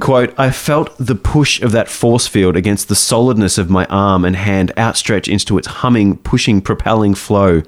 Quote, 0.00 0.32
I 0.38 0.50
felt 0.50 0.96
the 0.98 1.14
push 1.40 1.62
of 1.62 1.72
that 1.72 1.88
force 1.88 2.26
field 2.26 2.54
against 2.54 2.90
the 2.90 2.94
solidness 2.94 3.56
of 3.56 3.70
my 3.70 3.86
arm 3.86 4.26
and 4.26 4.36
hand 4.36 4.70
outstretched 4.76 5.26
into 5.26 5.56
its 5.56 5.66
humming, 5.66 6.14
pushing, 6.18 6.60
propelling 6.60 7.14
flow. 7.14 7.62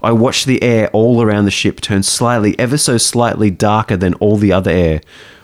I 0.00 0.12
watched 0.12 0.46
the 0.46 0.62
air 0.62 0.88
all 0.92 1.20
around 1.20 1.44
the 1.44 1.50
ship 1.50 1.80
turn 1.80 2.04
slightly, 2.04 2.56
ever 2.56 2.78
so 2.78 2.98
slightly 2.98 3.50
darker 3.50 3.96
than 3.96 4.14
all 4.14 4.36
the 4.36 4.52
other 4.52 4.70
air. 4.70 5.00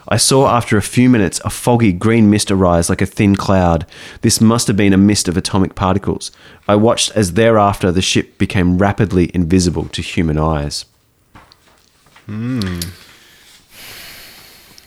I 0.06 0.16
saw 0.16 0.46
after 0.56 0.76
a 0.76 0.88
few 0.96 1.10
minutes 1.10 1.40
a 1.44 1.50
foggy 1.50 1.92
green 1.92 2.30
mist 2.30 2.52
arise 2.52 2.88
like 2.88 3.02
a 3.02 3.06
thin 3.06 3.34
cloud. 3.34 3.84
This 4.20 4.40
must 4.40 4.68
have 4.68 4.76
been 4.76 4.92
a 4.92 4.96
mist 4.96 5.26
of 5.26 5.36
atomic 5.36 5.74
particles. 5.74 6.30
I 6.68 6.76
watched 6.76 7.10
as 7.16 7.32
thereafter 7.32 7.90
the 7.90 8.00
ship 8.00 8.38
became 8.38 8.78
rapidly 8.78 9.32
invisible 9.34 9.86
to 9.86 10.02
human 10.02 10.38
eyes. 10.38 10.84
Hmm. 12.26 12.78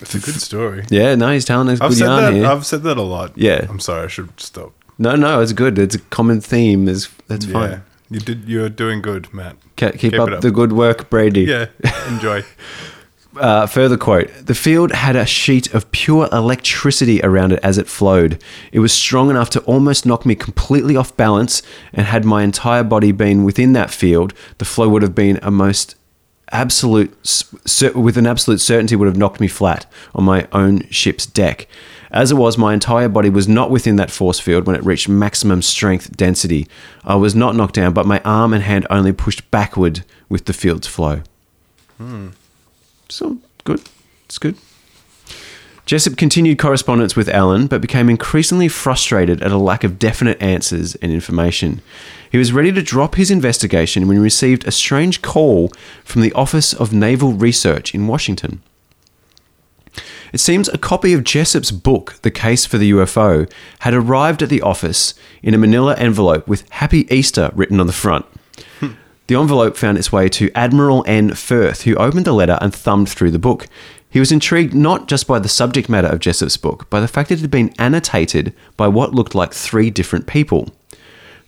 It's 0.00 0.14
a 0.14 0.20
good 0.20 0.40
story. 0.40 0.84
Yeah, 0.90 1.14
no, 1.14 1.30
he's 1.32 1.44
telling 1.44 1.68
us 1.68 1.80
I've 1.80 1.90
good 1.90 1.98
said 1.98 2.04
yarn 2.06 2.24
that. 2.24 2.32
here. 2.34 2.46
I've 2.46 2.66
said 2.66 2.82
that 2.82 2.96
a 2.98 3.02
lot. 3.02 3.32
Yeah. 3.36 3.66
I'm 3.68 3.80
sorry. 3.80 4.04
I 4.04 4.08
should 4.08 4.38
stop. 4.40 4.72
No, 4.98 5.14
no, 5.16 5.40
it's 5.40 5.52
good. 5.52 5.78
It's 5.78 5.94
a 5.94 5.98
common 6.00 6.40
theme. 6.40 6.88
Is 6.88 7.08
that's 7.28 7.44
fine. 7.46 7.82
you 8.10 8.20
did. 8.20 8.48
You're 8.48 8.68
doing 8.70 9.02
good, 9.02 9.32
Matt. 9.32 9.56
Ke- 9.76 9.92
keep, 9.92 9.98
Keep 9.98 10.12
it 10.14 10.20
up, 10.20 10.28
up. 10.30 10.40
the 10.40 10.50
good 10.50 10.72
work, 10.72 11.10
Brady. 11.10 11.42
Yeah, 11.42 11.66
enjoy. 12.08 12.44
Uh, 13.38 13.66
further 13.66 13.98
quote 13.98 14.30
The 14.46 14.54
field 14.54 14.92
had 14.92 15.14
a 15.14 15.26
sheet 15.26 15.74
of 15.74 15.90
pure 15.92 16.26
electricity 16.32 17.20
around 17.22 17.52
it 17.52 17.60
as 17.62 17.76
it 17.76 17.86
flowed. 17.86 18.42
It 18.72 18.78
was 18.80 18.94
strong 18.94 19.28
enough 19.28 19.50
to 19.50 19.60
almost 19.64 20.06
knock 20.06 20.24
me 20.24 20.34
completely 20.34 20.96
off 20.96 21.14
balance, 21.18 21.60
and 21.92 22.06
had 22.06 22.24
my 22.24 22.42
entire 22.42 22.82
body 22.82 23.12
been 23.12 23.44
within 23.44 23.74
that 23.74 23.90
field, 23.90 24.32
the 24.56 24.64
flow 24.64 24.88
would 24.88 25.02
have 25.02 25.14
been 25.14 25.38
a 25.42 25.50
most 25.50 25.96
absolute, 26.52 27.14
with 27.94 28.16
an 28.16 28.26
absolute 28.26 28.60
certainty, 28.60 28.96
would 28.96 29.06
have 29.08 29.16
knocked 29.16 29.40
me 29.40 29.48
flat 29.48 29.86
on 30.14 30.24
my 30.24 30.48
own 30.52 30.88
ship's 30.90 31.26
deck. 31.26 31.66
As 32.10 32.30
it 32.30 32.36
was, 32.36 32.56
my 32.56 32.72
entire 32.72 33.08
body 33.08 33.28
was 33.28 33.48
not 33.48 33.70
within 33.70 33.96
that 33.96 34.10
force 34.10 34.38
field 34.38 34.66
when 34.66 34.76
it 34.76 34.84
reached 34.84 35.08
maximum 35.08 35.60
strength 35.60 36.16
density. 36.16 36.66
I 37.04 37.16
was 37.16 37.34
not 37.34 37.56
knocked 37.56 37.74
down, 37.74 37.92
but 37.92 38.06
my 38.06 38.20
arm 38.24 38.54
and 38.54 38.62
hand 38.62 38.86
only 38.90 39.12
pushed 39.12 39.50
backward 39.50 40.04
with 40.28 40.46
the 40.46 40.52
field's 40.52 40.86
flow. 40.86 41.22
Hmm. 41.98 42.28
So 43.08 43.38
good. 43.64 43.82
It's 44.26 44.38
good. 44.38 44.56
Jessup 45.86 46.16
continued 46.16 46.58
correspondence 46.58 47.14
with 47.14 47.28
Allen, 47.28 47.68
but 47.68 47.80
became 47.80 48.10
increasingly 48.10 48.66
frustrated 48.66 49.40
at 49.40 49.52
a 49.52 49.56
lack 49.56 49.84
of 49.84 50.00
definite 50.00 50.42
answers 50.42 50.96
and 50.96 51.12
information. 51.12 51.80
He 52.28 52.38
was 52.38 52.52
ready 52.52 52.72
to 52.72 52.82
drop 52.82 53.14
his 53.14 53.30
investigation 53.30 54.08
when 54.08 54.16
he 54.16 54.22
received 54.22 54.66
a 54.66 54.72
strange 54.72 55.22
call 55.22 55.70
from 56.02 56.22
the 56.22 56.32
Office 56.32 56.72
of 56.72 56.92
Naval 56.92 57.34
Research 57.34 57.94
in 57.94 58.08
Washington. 58.08 58.62
It 60.32 60.40
seems 60.40 60.68
a 60.68 60.76
copy 60.76 61.12
of 61.12 61.22
Jessup's 61.22 61.70
book, 61.70 62.16
The 62.22 62.32
Case 62.32 62.66
for 62.66 62.78
the 62.78 62.90
UFO, 62.90 63.48
had 63.78 63.94
arrived 63.94 64.42
at 64.42 64.48
the 64.48 64.62
office 64.62 65.14
in 65.40 65.54
a 65.54 65.58
manila 65.58 65.94
envelope 65.96 66.48
with 66.48 66.68
Happy 66.70 67.06
Easter 67.14 67.52
written 67.54 67.78
on 67.78 67.86
the 67.86 67.92
front. 67.92 68.26
Hmm. 68.80 68.94
The 69.28 69.36
envelope 69.36 69.76
found 69.76 69.98
its 69.98 70.10
way 70.10 70.28
to 70.30 70.50
Admiral 70.52 71.04
N. 71.06 71.34
Firth, 71.34 71.82
who 71.82 71.94
opened 71.94 72.24
the 72.24 72.32
letter 72.32 72.58
and 72.60 72.74
thumbed 72.74 73.08
through 73.08 73.30
the 73.30 73.38
book. 73.38 73.68
He 74.16 74.20
was 74.20 74.32
intrigued 74.32 74.72
not 74.72 75.08
just 75.08 75.26
by 75.26 75.38
the 75.38 75.46
subject 75.46 75.90
matter 75.90 76.08
of 76.08 76.20
Jessup's 76.20 76.56
book, 76.56 76.88
by 76.88 77.00
the 77.00 77.06
fact 77.06 77.28
that 77.28 77.34
it 77.34 77.42
had 77.42 77.50
been 77.50 77.74
annotated 77.78 78.54
by 78.74 78.88
what 78.88 79.14
looked 79.14 79.34
like 79.34 79.52
three 79.52 79.90
different 79.90 80.26
people. 80.26 80.70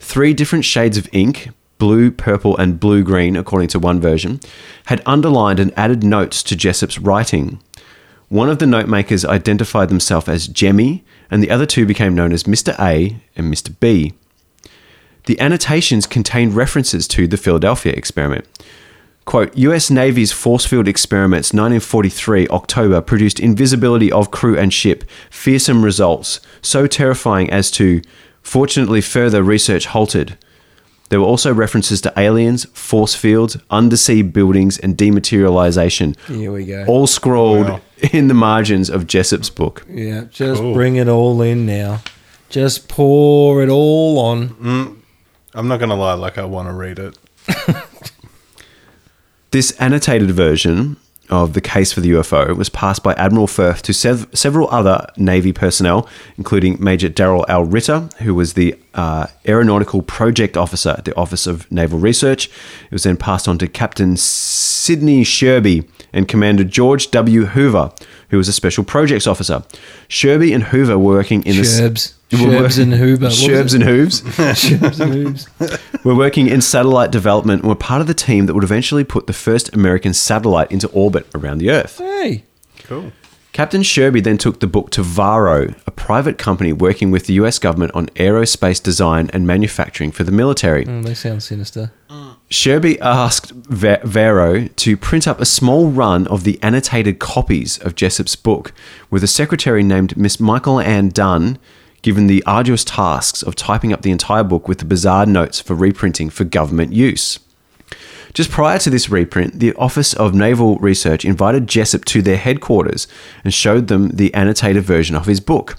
Three 0.00 0.34
different 0.34 0.66
shades 0.66 0.98
of 0.98 1.08
ink, 1.10 1.48
blue, 1.78 2.10
purple, 2.10 2.54
and 2.58 2.78
blue 2.78 3.02
green, 3.02 3.36
according 3.36 3.68
to 3.68 3.78
one 3.78 4.02
version, 4.02 4.40
had 4.84 5.00
underlined 5.06 5.58
and 5.58 5.72
added 5.78 6.04
notes 6.04 6.42
to 6.42 6.56
Jessup's 6.56 6.98
writing. 6.98 7.58
One 8.28 8.50
of 8.50 8.58
the 8.58 8.66
notemakers 8.66 9.24
identified 9.24 9.88
themselves 9.88 10.28
as 10.28 10.46
Jemmy, 10.46 11.06
and 11.30 11.42
the 11.42 11.50
other 11.50 11.64
two 11.64 11.86
became 11.86 12.14
known 12.14 12.34
as 12.34 12.42
Mr. 12.42 12.78
A 12.78 13.16
and 13.34 13.50
Mr. 13.50 13.74
B. 13.80 14.12
The 15.24 15.40
annotations 15.40 16.06
contained 16.06 16.52
references 16.52 17.08
to 17.08 17.26
the 17.26 17.38
Philadelphia 17.38 17.94
experiment. 17.94 18.46
Quote, 19.28 19.54
US 19.58 19.90
Navy's 19.90 20.32
force 20.32 20.64
field 20.64 20.88
experiments 20.88 21.52
1943 21.52 22.48
October 22.48 23.02
produced 23.02 23.38
invisibility 23.38 24.10
of 24.10 24.30
crew 24.30 24.56
and 24.56 24.72
ship, 24.72 25.04
fearsome 25.28 25.84
results, 25.84 26.40
so 26.62 26.86
terrifying 26.86 27.50
as 27.50 27.70
to, 27.72 28.00
fortunately 28.40 29.02
further 29.02 29.42
research 29.42 29.84
halted. 29.84 30.38
There 31.10 31.20
were 31.20 31.26
also 31.26 31.52
references 31.52 32.00
to 32.00 32.12
aliens, 32.16 32.64
force 32.72 33.14
fields, 33.14 33.58
undersea 33.70 34.22
buildings, 34.22 34.78
and 34.78 34.96
dematerialization, 34.96 36.16
Here 36.26 36.50
we 36.50 36.64
go. 36.64 36.86
all 36.88 37.06
scrawled 37.06 37.68
Wow. 37.68 37.80
in 38.14 38.28
the 38.28 38.34
margins 38.34 38.88
of 38.88 39.06
Jessup's 39.06 39.50
book. 39.50 39.84
yeah, 39.90 40.24
just 40.30 40.62
Cool. 40.62 40.72
bring 40.72 40.96
it 40.96 41.06
all 41.06 41.42
in 41.42 41.66
now. 41.66 42.00
Just 42.48 42.88
pour 42.88 43.62
it 43.62 43.68
all 43.68 44.18
on. 44.20 44.48
Mm. 44.48 44.94
I'm 45.52 45.68
not 45.68 45.80
gonna 45.80 45.96
lie, 45.96 46.14
like 46.14 46.38
I 46.38 46.46
want 46.46 46.68
to 46.68 46.72
read 46.72 46.98
it. 46.98 47.18
This 49.58 49.72
annotated 49.80 50.30
version 50.30 50.98
of 51.30 51.54
the 51.54 51.60
case 51.60 51.92
for 51.92 51.98
the 52.00 52.10
UFO 52.10 52.56
was 52.56 52.68
passed 52.68 53.02
by 53.02 53.12
Admiral 53.14 53.48
Firth 53.48 53.82
to 53.82 53.92
sev- 53.92 54.28
several 54.32 54.70
other 54.70 55.04
Navy 55.16 55.52
personnel, 55.52 56.08
including 56.36 56.76
Major 56.78 57.08
Darrell 57.08 57.44
L. 57.48 57.64
Ritter, 57.64 58.08
who 58.18 58.36
was 58.36 58.52
the 58.52 58.76
uh, 58.94 59.26
Aeronautical 59.48 60.02
Project 60.02 60.56
Officer 60.56 60.90
at 60.90 61.06
the 61.06 61.16
Office 61.16 61.48
of 61.48 61.68
Naval 61.72 61.98
Research. 61.98 62.46
It 62.46 62.92
was 62.92 63.02
then 63.02 63.16
passed 63.16 63.48
on 63.48 63.58
to 63.58 63.66
Captain 63.66 64.16
Sidney 64.16 65.24
Sherby 65.24 65.88
and 66.12 66.26
Commander 66.28 66.64
George 66.64 67.10
W. 67.10 67.46
Hoover, 67.46 67.92
who 68.30 68.36
was 68.38 68.48
a 68.48 68.52
Special 68.52 68.84
Projects 68.84 69.26
Officer. 69.26 69.62
Sherby 70.08 70.54
and 70.54 70.64
Hoover 70.64 70.98
were 70.98 71.14
working 71.14 71.42
in 71.44 71.56
the 71.56 71.62
s- 71.62 71.80
Sherbs. 71.80 72.14
Sherbs 72.30 72.78
and 72.82 72.92
Hoover. 72.94 73.26
Sherbs 73.30 73.74
and 73.74 73.82
Hooves. 73.84 74.20
Sherbs 74.22 75.00
and 75.00 75.12
Hooves. 75.14 75.48
were 76.04 76.14
working 76.14 76.46
in 76.46 76.60
satellite 76.60 77.10
development 77.10 77.62
and 77.62 77.68
were 77.68 77.74
part 77.76 78.00
of 78.00 78.06
the 78.06 78.14
team 78.14 78.46
that 78.46 78.54
would 78.54 78.64
eventually 78.64 79.04
put 79.04 79.26
the 79.26 79.32
first 79.32 79.72
American 79.74 80.12
satellite 80.12 80.70
into 80.70 80.88
orbit 80.88 81.26
around 81.34 81.58
the 81.58 81.70
Earth. 81.70 81.98
Hey. 81.98 82.44
Cool. 82.84 83.12
Captain 83.58 83.82
Sherby 83.82 84.22
then 84.22 84.38
took 84.38 84.60
the 84.60 84.68
book 84.68 84.90
to 84.90 85.02
Varo, 85.02 85.74
a 85.84 85.90
private 85.90 86.38
company 86.38 86.72
working 86.72 87.10
with 87.10 87.26
the 87.26 87.32
US 87.42 87.58
government 87.58 87.90
on 87.92 88.06
aerospace 88.10 88.80
design 88.80 89.30
and 89.32 89.48
manufacturing 89.48 90.12
for 90.12 90.22
the 90.22 90.30
military. 90.30 90.86
Oh, 90.86 91.02
they 91.02 91.14
sound 91.14 91.42
sinister. 91.42 91.90
Sherby 92.48 93.00
asked 93.00 93.50
Va- 93.50 93.98
Varo 94.04 94.68
to 94.68 94.96
print 94.96 95.26
up 95.26 95.40
a 95.40 95.44
small 95.44 95.90
run 95.90 96.28
of 96.28 96.44
the 96.44 96.56
annotated 96.62 97.18
copies 97.18 97.78
of 97.78 97.96
Jessup's 97.96 98.36
book, 98.36 98.72
with 99.10 99.24
a 99.24 99.26
secretary 99.26 99.82
named 99.82 100.16
Miss 100.16 100.38
Michael 100.38 100.78
Ann 100.78 101.08
Dunn 101.08 101.58
given 102.02 102.28
the 102.28 102.44
arduous 102.46 102.84
tasks 102.84 103.42
of 103.42 103.56
typing 103.56 103.92
up 103.92 104.02
the 104.02 104.12
entire 104.12 104.44
book 104.44 104.68
with 104.68 104.78
the 104.78 104.84
bizarre 104.84 105.26
notes 105.26 105.60
for 105.60 105.74
reprinting 105.74 106.30
for 106.30 106.44
government 106.44 106.92
use. 106.92 107.40
Just 108.34 108.50
prior 108.50 108.78
to 108.78 108.90
this 108.90 109.08
reprint, 109.08 109.58
the 109.58 109.74
Office 109.74 110.12
of 110.14 110.34
Naval 110.34 110.76
Research 110.78 111.24
invited 111.24 111.66
Jessup 111.66 112.04
to 112.06 112.22
their 112.22 112.36
headquarters 112.36 113.06
and 113.44 113.52
showed 113.52 113.88
them 113.88 114.10
the 114.10 114.32
annotated 114.34 114.84
version 114.84 115.16
of 115.16 115.26
his 115.26 115.40
book. 115.40 115.76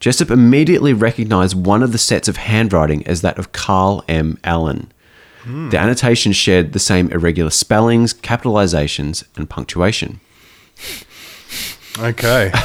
Jessup 0.00 0.30
immediately 0.30 0.94
recognized 0.94 1.54
one 1.54 1.82
of 1.82 1.92
the 1.92 1.98
sets 1.98 2.26
of 2.26 2.38
handwriting 2.38 3.06
as 3.06 3.20
that 3.20 3.38
of 3.38 3.52
Carl 3.52 4.02
M. 4.08 4.38
Allen. 4.44 4.90
The 5.44 5.78
annotation 5.78 6.32
shared 6.32 6.74
the 6.74 6.78
same 6.78 7.10
irregular 7.10 7.50
spellings, 7.50 8.12
capitalizations, 8.12 9.24
and 9.36 9.48
punctuation. 9.48 10.20
Okay. 11.98 12.52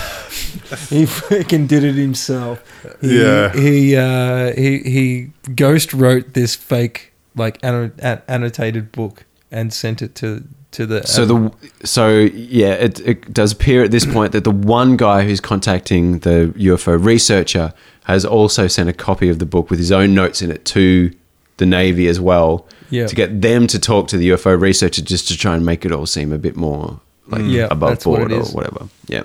He 0.89 1.03
freaking 1.05 1.67
did 1.67 1.83
it 1.83 1.95
himself. 1.95 2.63
He, 3.01 3.21
Yeah. 3.21 3.51
He 3.53 3.95
uh, 3.95 4.53
he 4.55 4.79
he 4.79 5.31
ghost 5.53 5.93
wrote 5.93 6.33
this 6.33 6.55
fake 6.55 7.13
like 7.35 7.59
an- 7.63 7.93
annotated 8.27 8.91
book 8.91 9.25
and 9.51 9.73
sent 9.73 10.01
it 10.01 10.15
to 10.15 10.43
to 10.71 10.85
the. 10.85 11.05
So 11.07 11.25
the 11.25 11.51
so 11.83 12.09
yeah, 12.09 12.73
it, 12.73 12.99
it 13.01 13.33
does 13.33 13.53
appear 13.53 13.83
at 13.83 13.91
this 13.91 14.05
point 14.05 14.31
that 14.33 14.43
the 14.43 14.51
one 14.51 14.97
guy 14.97 15.23
who's 15.23 15.39
contacting 15.39 16.19
the 16.19 16.53
UFO 16.57 17.03
researcher 17.03 17.73
has 18.03 18.25
also 18.25 18.67
sent 18.67 18.89
a 18.89 18.93
copy 18.93 19.29
of 19.29 19.39
the 19.39 19.45
book 19.45 19.69
with 19.69 19.79
his 19.79 19.91
own 19.91 20.13
notes 20.13 20.41
in 20.41 20.51
it 20.51 20.65
to 20.65 21.11
the 21.57 21.65
Navy 21.65 22.07
as 22.07 22.19
well. 22.19 22.67
Yeah. 22.89 23.07
To 23.07 23.15
get 23.15 23.41
them 23.41 23.65
to 23.67 23.79
talk 23.79 24.07
to 24.09 24.17
the 24.17 24.29
UFO 24.29 24.59
researcher 24.59 25.01
just 25.01 25.27
to 25.29 25.37
try 25.37 25.55
and 25.55 25.65
make 25.65 25.85
it 25.85 25.91
all 25.91 26.05
seem 26.05 26.31
a 26.31 26.37
bit 26.37 26.55
more 26.55 26.99
like 27.27 27.41
mm. 27.41 27.51
Yeah, 27.51 27.67
above 27.71 28.05
what 28.05 28.19
board 28.19 28.31
or 28.31 28.43
whatever. 28.45 28.87
Yeah. 29.07 29.23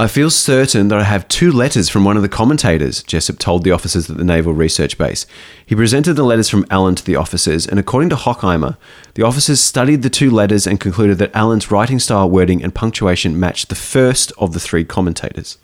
I 0.00 0.06
feel 0.06 0.30
certain 0.30 0.88
that 0.88 0.98
I 0.98 1.04
have 1.04 1.28
two 1.28 1.52
letters 1.52 1.90
from 1.90 2.04
one 2.04 2.16
of 2.16 2.22
the 2.22 2.28
commentators, 2.30 3.02
Jessup 3.02 3.38
told 3.38 3.64
the 3.64 3.72
officers 3.72 4.08
at 4.08 4.16
the 4.16 4.24
Naval 4.24 4.54
Research 4.54 4.96
Base. 4.96 5.26
He 5.66 5.74
presented 5.74 6.14
the 6.14 6.22
letters 6.22 6.48
from 6.48 6.64
Allen 6.70 6.94
to 6.94 7.04
the 7.04 7.16
officers, 7.16 7.66
and 7.66 7.78
according 7.78 8.08
to 8.08 8.16
Hockheimer, 8.16 8.78
the 9.12 9.22
officers 9.22 9.60
studied 9.60 10.00
the 10.00 10.08
two 10.08 10.30
letters 10.30 10.66
and 10.66 10.80
concluded 10.80 11.18
that 11.18 11.36
Allen's 11.36 11.70
writing 11.70 11.98
style, 11.98 12.30
wording, 12.30 12.64
and 12.64 12.74
punctuation 12.74 13.38
matched 13.38 13.68
the 13.68 13.74
first 13.74 14.32
of 14.38 14.54
the 14.54 14.58
three 14.58 14.86
commentators. 14.86 15.58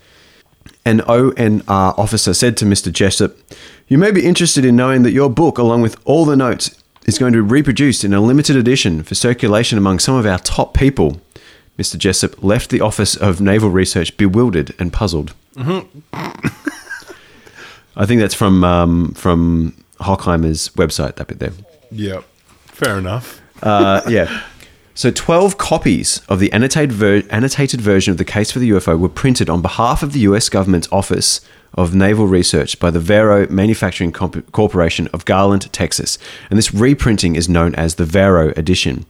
An 0.85 1.01
ONR 1.01 1.99
officer 1.99 2.35
said 2.35 2.59
to 2.59 2.67
Mr. 2.67 2.93
Jessup, 2.93 3.39
You 3.89 3.97
may 3.97 4.11
be 4.11 4.27
interested 4.27 4.67
in 4.67 4.77
knowing 4.77 5.03
that 5.05 5.13
your 5.13 5.31
book, 5.31 5.57
along 5.57 5.81
with 5.81 5.97
all 6.05 6.27
the 6.27 6.37
notes, 6.37 6.79
is 7.07 7.19
going 7.19 7.33
to 7.33 7.43
be 7.43 7.51
reproduced 7.51 8.05
in 8.05 8.13
a 8.13 8.21
limited 8.21 8.55
edition 8.55 9.03
for 9.03 9.15
circulation 9.15 9.79
among 9.79 9.99
some 9.99 10.15
of 10.17 10.27
our 10.27 10.41
top 10.41 10.75
people. 10.75 11.23
Mr. 11.79 11.99
Jessup 11.99 12.43
left 12.43 12.71
the 12.71 12.81
Office 12.81 13.17
of 13.17 13.41
Naval 13.41 13.71
Research 13.71 14.17
bewildered 14.17 14.75
and 14.79 14.93
puzzled. 14.93 15.35
I 17.97 18.05
think 18.05 18.21
that's 18.21 18.35
from 18.35 18.63
um, 18.65 19.13
from 19.13 19.75
Hockheimer's 20.01 20.69
website, 20.71 21.17
that 21.17 21.29
bit 21.29 21.39
there. 21.39 21.53
yep. 21.91 22.25
Fair 22.67 22.99
enough. 22.99 23.41
Uh, 23.63 24.03
yeah. 24.09 24.43
So, 24.95 25.11
12 25.11 25.57
copies 25.59 26.21
of 26.29 26.41
the 26.41 26.53
annotated, 26.53 26.93
ver- 26.93 27.23
annotated 27.31 27.81
version 27.81 28.11
of 28.13 28.19
the 28.19 28.25
case 28.25 28.51
for 28.51 28.59
the 28.59 28.71
UFO 28.71 28.99
were 28.99 29.09
printed 29.11 29.49
on 29.51 29.61
behalf 29.63 30.03
of 30.03 30.13
the 30.13 30.21
US 30.21 30.49
government's 30.51 30.89
Office 30.93 31.41
of 31.75 31.95
Naval 31.95 32.27
Research 32.27 32.79
by 32.79 32.91
the 32.91 33.01
Varo 33.01 33.47
Manufacturing 33.49 34.13
Comp- 34.13 34.51
Corporation 34.53 35.09
of 35.09 35.25
Garland, 35.27 35.71
Texas. 35.73 36.19
And 36.51 36.59
this 36.59 36.73
reprinting 36.75 37.35
is 37.37 37.49
known 37.49 37.75
as 37.75 37.95
the 37.97 38.05
Varo 38.07 38.51
edition. 38.57 39.05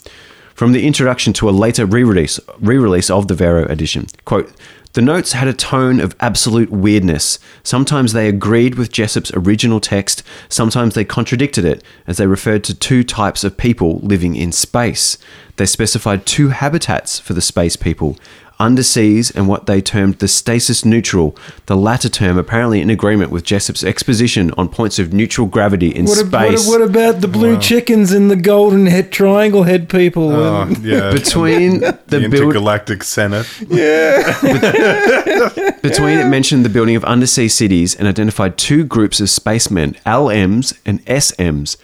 From 0.57 0.72
the 0.72 0.86
introduction 0.86 1.34
to 1.34 1.50
a 1.50 1.52
later 1.52 1.84
re-release, 1.84 2.40
re-release 2.61 3.11
of 3.11 3.28
the 3.28 3.34
Varo 3.34 3.66
edition, 3.66 4.07
quote, 4.24 4.50
The 4.94 5.02
notes 5.02 5.32
had 5.32 5.48
a 5.48 5.52
tone 5.52 6.00
of 6.00 6.16
absolute 6.18 6.70
weirdness. 6.70 7.38
Sometimes 7.62 8.14
they 8.14 8.26
agreed 8.26 8.76
with 8.76 8.90
Jessup's 8.90 9.30
original 9.34 9.80
text, 9.80 10.22
sometimes 10.48 10.94
they 10.94 11.04
contradicted 11.04 11.66
it, 11.66 11.84
as 12.07 12.16
they 12.16 12.26
referred 12.26 12.64
to 12.64 12.74
two 12.74 13.04
types 13.04 13.44
of 13.44 13.59
people 13.59 13.98
living 13.98 14.34
in 14.34 14.50
space. 14.50 15.18
They 15.57 15.66
specified 15.66 16.24
two 16.24 16.48
habitats 16.48 17.18
for 17.18 17.34
the 17.34 17.42
space 17.42 17.76
people 17.76 18.16
underseas 18.59 19.34
and 19.34 19.46
what 19.48 19.66
they 19.66 19.80
termed 19.80 20.18
the 20.18 20.28
stasis 20.28 20.84
neutral, 20.84 21.36
the 21.66 21.76
latter 21.76 22.09
term 22.09 22.38
apparently 22.38 22.80
in 22.80 22.88
agreement 22.90 23.30
with 23.30 23.44
Jessup's 23.44 23.84
exposition 23.84 24.50
on 24.57 24.68
points 24.68 24.98
of 24.98 25.12
neutral 25.12 25.46
gravity 25.46 25.88
in 25.88 26.07
What, 26.07 26.18
a- 26.18 26.24
what, 26.24 26.28
space. 26.59 26.66
a- 26.66 26.70
what 26.70 26.82
about 26.82 27.20
the 27.20 27.28
blue 27.28 27.59
chickens 27.59 28.12
and 28.12 28.30
the 28.30 28.36
golden 28.36 28.86
head 28.86 29.12
triangle 29.12 29.64
head 29.64 29.88
people? 29.88 30.30
Oh, 30.30 30.66
yeah. 30.80 31.12
Between 31.12 31.80
the, 31.80 31.98
the, 32.07 32.20
build, 32.20 32.34
intergalactic 32.34 33.02
senate. 33.04 33.46
Yeah, 33.68 34.32
Between 35.82 36.18
it 36.18 36.28
mentioned 36.28 36.64
the 36.64 36.68
building 36.70 36.96
of 36.96 37.04
undersea 37.04 37.48
cities 37.48 37.94
and 37.94 38.09
identified 38.09 38.57
two 38.57 38.84
groups 38.84 39.20
of 39.20 39.28
spacemen, 39.30 39.94
LMs 40.07 40.78
and 40.86 41.04
SMs. 41.07 41.76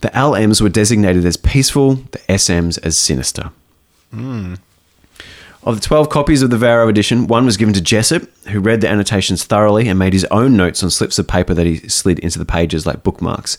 The 0.00 0.08
LMs 0.08 0.60
were 0.60 0.68
designated 0.68 1.24
as 1.26 1.36
peaceful, 1.36 1.94
the 2.12 2.18
SMs 2.28 2.78
as 2.84 2.96
sinister. 2.96 3.50
Hmm. 4.12 4.54
Of 5.64 5.76
the 5.76 5.86
12 5.86 6.08
copies 6.08 6.42
of 6.42 6.50
the 6.50 6.56
Varo 6.56 6.88
edition, 6.88 7.28
one 7.28 7.46
was 7.46 7.56
given 7.56 7.72
to 7.74 7.80
Jessup, 7.80 8.24
who 8.48 8.58
read 8.58 8.80
the 8.80 8.88
annotations 8.88 9.44
thoroughly 9.44 9.86
and 9.86 9.96
made 9.96 10.12
his 10.12 10.24
own 10.24 10.56
notes 10.56 10.82
on 10.82 10.90
slips 10.90 11.20
of 11.20 11.28
paper 11.28 11.54
that 11.54 11.66
he 11.66 11.88
slid 11.88 12.18
into 12.18 12.40
the 12.40 12.44
pages 12.44 12.84
like 12.84 13.04
bookmarks. 13.04 13.56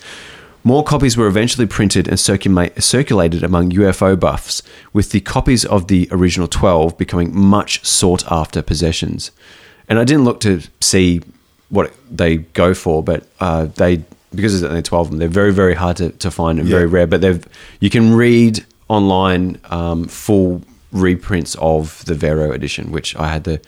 More 0.66 0.84
copies 0.84 1.16
were 1.16 1.28
eventually 1.28 1.66
printed 1.66 2.10
and 2.10 2.18
circula- 2.18 2.82
circulated 2.82 3.42
among 3.42 3.72
UFO 3.72 4.20
buffs, 4.20 4.62
with 4.92 5.12
the 5.12 5.22
copies 5.22 5.64
of 5.64 5.88
the 5.88 6.10
original 6.12 6.50
12 6.50 6.98
becoming 6.98 7.34
much 7.34 7.86
sought 7.86 8.30
after 8.30 8.62
possessions. 8.62 9.32
And 9.88 9.98
I 9.98 10.04
didn't 10.04 10.26
look 10.26 10.42
to 10.42 10.62
see 10.82 11.22
what 11.70 11.94
they 12.12 12.38
go 12.38 12.74
for, 12.74 13.02
but 13.02 13.26
uh, 13.40 13.66
they 13.76 14.04
because 14.36 14.60
there's 14.60 14.70
only 14.70 14.82
12 14.82 15.08
of 15.08 15.12
them, 15.12 15.20
they're 15.20 15.28
very, 15.30 15.54
very 15.54 15.76
hard 15.76 15.96
to, 15.98 16.10
to 16.10 16.32
find 16.32 16.60
and 16.60 16.68
very 16.68 16.88
rare. 16.88 17.08
But 17.08 17.22
they've 17.22 17.46
you 17.80 17.90
can 17.90 18.14
read 18.14 18.66
online 18.90 19.60
um, 19.66 20.06
full 20.06 20.64
reprints 20.94 21.56
of 21.60 22.06
the 22.06 22.14
Varo 22.16 22.52
edition, 22.54 22.92
which 22.92 23.16
I 23.18 23.28
had 23.34 23.44
the 23.44 23.60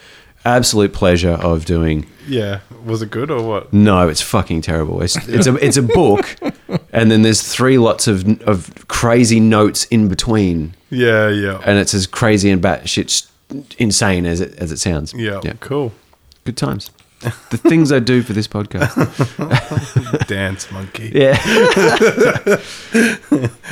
absolute 0.46 0.94
pleasure 0.94 1.32
of 1.42 1.66
doing. 1.66 2.06
Yeah. 2.28 2.60
Was 2.86 3.02
it 3.02 3.10
good 3.12 3.30
or 3.32 3.42
what? 3.48 3.74
No, 3.74 4.08
it's 4.08 4.22
fucking 4.22 4.62
terrible. 4.62 5.02
It's 5.02 5.16
it's 5.28 5.48
a 5.48 5.56
it's 5.56 5.78
a 5.78 5.82
book, 5.82 6.36
and 6.94 7.10
then 7.12 7.24
there's 7.24 7.42
three 7.42 7.78
lots 7.78 8.08
of 8.08 8.42
of 8.44 8.88
crazy 8.88 9.40
notes 9.40 9.86
in 9.86 10.08
between, 10.08 10.76
Yeah, 10.90 11.30
yeah. 11.30 11.60
and 11.66 11.78
it's 11.80 11.94
as 11.94 12.08
crazy 12.08 12.50
and 12.52 12.62
batshit 12.62 13.28
insane 13.78 14.26
as 14.26 14.40
it 14.42 14.56
as 14.60 14.72
it 14.72 14.78
sounds. 14.78 15.14
yeah, 15.14 15.40
cool. 15.60 15.92
good 16.46 16.58
times. 16.58 16.92
The 17.50 17.58
things 17.58 17.92
I 17.92 17.98
do 18.00 18.22
for 18.22 18.34
this 18.34 18.48
podcast. 18.48 18.94
Dance 20.28 20.70
monkey. 20.72 21.12
Yeah. 21.16 21.38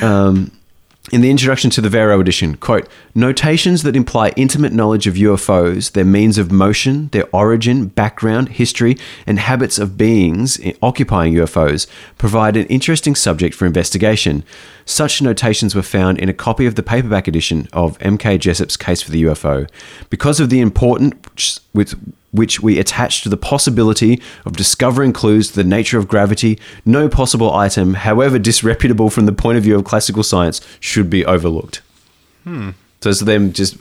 um, 0.02 0.50
in 1.12 1.20
the 1.20 1.30
introduction 1.30 1.68
to 1.70 1.82
the 1.82 1.90
Varo 1.90 2.18
edition, 2.18 2.56
quote, 2.56 2.88
notations 3.14 3.82
that 3.82 3.94
imply 3.94 4.30
intimate 4.36 4.72
knowledge 4.72 5.06
of 5.06 5.14
UFOs, 5.14 5.92
their 5.92 6.04
means 6.04 6.38
of 6.38 6.50
motion, 6.50 7.08
their 7.08 7.28
origin, 7.30 7.88
background, 7.88 8.48
history, 8.48 8.96
and 9.26 9.38
habits 9.38 9.78
of 9.78 9.98
beings 9.98 10.58
occupying 10.82 11.34
UFOs 11.34 11.86
provide 12.16 12.56
an 12.56 12.66
interesting 12.66 13.14
subject 13.14 13.54
for 13.54 13.66
investigation. 13.66 14.44
Such 14.86 15.20
notations 15.20 15.74
were 15.74 15.82
found 15.82 16.18
in 16.18 16.30
a 16.30 16.34
copy 16.34 16.64
of 16.64 16.74
the 16.74 16.82
paperback 16.82 17.28
edition 17.28 17.68
of 17.74 17.98
M.K. 18.00 18.38
Jessup's 18.38 18.78
Case 18.78 19.02
for 19.02 19.10
the 19.10 19.24
UFO. 19.24 19.68
Because 20.08 20.40
of 20.40 20.48
the 20.48 20.60
importance 20.60 21.60
with 21.74 22.00
which 22.34 22.60
we 22.60 22.78
attach 22.80 23.22
to 23.22 23.28
the 23.28 23.36
possibility 23.36 24.20
of 24.44 24.56
discovering 24.56 25.12
clues 25.12 25.48
to 25.48 25.54
the 25.56 25.64
nature 25.64 25.98
of 25.98 26.08
gravity, 26.08 26.58
no 26.84 27.08
possible 27.08 27.52
item, 27.54 27.94
however 27.94 28.38
disreputable 28.38 29.08
from 29.08 29.26
the 29.26 29.32
point 29.32 29.56
of 29.56 29.62
view 29.64 29.76
of 29.76 29.84
classical 29.84 30.22
science, 30.24 30.60
should 30.80 31.08
be 31.08 31.24
overlooked. 31.24 31.80
Hmm. 32.42 32.70
So 33.00 33.10
it's 33.10 33.20
them 33.20 33.52
just 33.52 33.76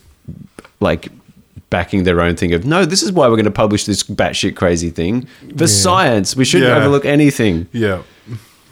like 0.80 1.10
backing 1.72 2.04
their 2.04 2.22
own 2.22 2.36
thing 2.36 2.54
of 2.54 2.66
no, 2.66 2.86
this 2.86 3.02
is 3.02 3.12
why 3.12 3.28
we're 3.28 3.36
going 3.36 3.46
to 3.46 3.52
publish 3.52 3.86
this 3.86 4.04
batshit 4.04 4.56
crazy 4.56 4.92
thing 4.92 5.28
for 5.58 5.66
science. 5.66 6.36
We 6.36 6.46
shouldn't 6.46 6.70
Yeah. 6.70 6.78
overlook 6.78 7.06
anything. 7.06 7.68
Yeah. 7.72 8.04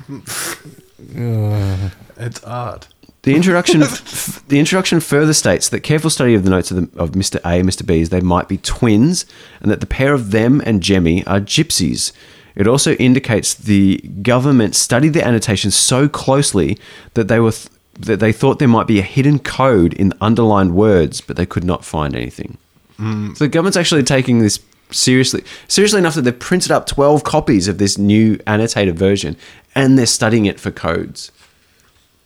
it's 2.17 2.43
art. 2.43 2.87
The 3.23 3.35
introduction, 3.35 3.83
f- 3.83 4.43
the 4.47 4.59
introduction 4.59 4.99
further 4.99 5.33
states 5.33 5.69
that 5.69 5.81
careful 5.81 6.09
study 6.09 6.33
of 6.33 6.43
the 6.43 6.49
notes 6.49 6.71
of, 6.71 6.77
the, 6.77 6.99
of 6.99 7.11
Mr. 7.11 7.35
A 7.45 7.59
and 7.59 7.69
Mr. 7.69 7.85
B 7.85 8.01
is 8.01 8.09
they 8.09 8.19
might 8.21 8.47
be 8.47 8.57
twins, 8.57 9.25
and 9.59 9.69
that 9.69 9.79
the 9.79 9.85
pair 9.85 10.13
of 10.13 10.31
them 10.31 10.61
and 10.65 10.81
Jemmy 10.81 11.25
are 11.27 11.39
gypsies. 11.39 12.13
It 12.55 12.67
also 12.67 12.93
indicates 12.95 13.53
the 13.53 13.97
government 14.21 14.75
studied 14.75 15.13
the 15.13 15.25
annotations 15.25 15.75
so 15.75 16.09
closely 16.09 16.77
that 17.13 17.27
they 17.27 17.39
were 17.39 17.51
th- 17.51 17.69
that 17.99 18.19
they 18.19 18.31
thought 18.31 18.57
there 18.57 18.67
might 18.67 18.87
be 18.87 18.99
a 18.99 19.03
hidden 19.03 19.37
code 19.37 19.93
in 19.93 20.09
the 20.09 20.17
underlined 20.19 20.73
words, 20.73 21.21
but 21.21 21.35
they 21.35 21.45
could 21.45 21.63
not 21.63 21.85
find 21.85 22.15
anything. 22.15 22.57
Mm. 22.97 23.37
So 23.37 23.43
the 23.45 23.49
government's 23.49 23.77
actually 23.77 24.01
taking 24.03 24.39
this 24.39 24.59
seriously, 24.89 25.43
seriously 25.67 25.99
enough 25.99 26.15
that 26.15 26.21
they've 26.21 26.37
printed 26.37 26.71
up 26.71 26.87
twelve 26.87 27.23
copies 27.23 27.67
of 27.67 27.77
this 27.77 27.97
new 27.97 28.39
annotated 28.47 28.97
version, 28.97 29.37
and 29.75 29.97
they're 29.97 30.05
studying 30.07 30.45
it 30.45 30.59
for 30.59 30.71
codes. 30.71 31.31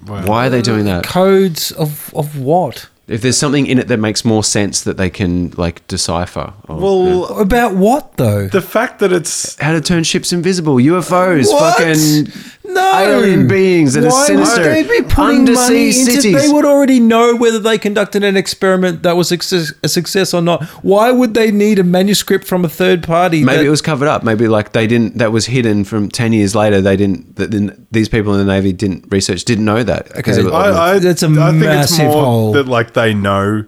Why 0.06 0.48
are 0.48 0.50
they 0.50 0.62
doing 0.62 0.86
that? 0.86 1.06
Codes 1.06 1.72
of, 1.72 2.14
of 2.14 2.38
what? 2.40 2.90
If 3.08 3.22
there's 3.22 3.38
something 3.38 3.68
in 3.68 3.78
it 3.78 3.88
that 3.88 4.00
makes 4.00 4.26
more 4.26 4.44
sense 4.44 4.82
that 4.82 4.98
they 4.98 5.12
can 5.12 5.52
like 5.58 5.88
decipher. 5.88 6.54
Or, 6.68 6.78
Well, 6.78 7.26
About 7.40 7.76
what 7.76 8.18
though? 8.18 8.48
the 8.48 8.62
fact 8.62 8.98
that 9.00 9.12
it's 9.14 9.56
how 9.62 9.74
to 9.74 9.82
turn 9.82 10.04
ships 10.04 10.34
invisible, 10.34 10.76
UFOs, 10.78 11.46
What? 11.52 11.78
fucking 11.78 12.28
no 12.74 12.98
alien 13.00 13.48
beings 13.48 13.94
that 13.94 14.06
are 14.06 14.10
Why 14.10 14.26
sinister, 14.26 14.62
would 14.64 14.72
they 14.72 14.84
be 14.84 15.02
putting 15.04 15.40
undersea 15.42 15.62
money 15.64 15.88
into? 15.90 16.12
cities. 16.14 16.42
They 16.42 16.52
would 16.52 16.66
already 16.66 17.00
know 17.00 17.36
whether 17.36 17.60
they 17.60 17.78
conducted 17.78 18.24
an 18.24 18.36
experiment 18.36 19.04
that 19.04 19.16
was 19.16 19.32
a 19.32 19.88
success 19.88 20.34
or 20.34 20.42
not. 20.42 20.64
Why 20.84 21.12
would 21.12 21.36
they 21.36 21.52
need 21.52 21.78
a 21.78 21.84
manuscript 21.84 22.46
from 22.48 22.66
a 22.66 22.70
third 22.70 23.04
party? 23.04 23.44
Maybe 23.44 23.58
that- 23.58 23.66
it 23.68 23.70
was 23.70 23.82
covered 23.84 24.08
up. 24.08 24.24
Maybe 24.24 24.48
like 24.48 24.72
they 24.74 24.88
didn't. 24.88 25.20
That 25.20 25.32
was 25.32 25.46
hidden 25.46 25.84
from 25.84 26.10
ten 26.10 26.34
years 26.34 26.56
later. 26.56 26.82
They 26.82 26.96
didn't. 26.98 27.36
That 27.36 27.52
then 27.52 27.86
these 27.92 28.10
people 28.10 28.34
in 28.34 28.40
the 28.46 28.52
navy 28.52 28.74
didn't 28.74 29.06
research. 29.12 29.46
Didn't 29.46 29.66
know 29.66 29.84
that 29.84 30.12
because 30.16 30.40
Okay. 30.40 30.48
it 30.48 30.52
I, 30.52 30.94
I, 30.96 31.00
That's 31.00 31.22
a 31.22 31.28
I 31.28 31.52
think 31.52 31.58
massive 31.60 32.06
it's 32.08 32.14
more 32.16 32.24
hole. 32.24 32.52
that 32.54 32.68
like 32.68 32.94
they 32.96 33.14
know 33.14 33.66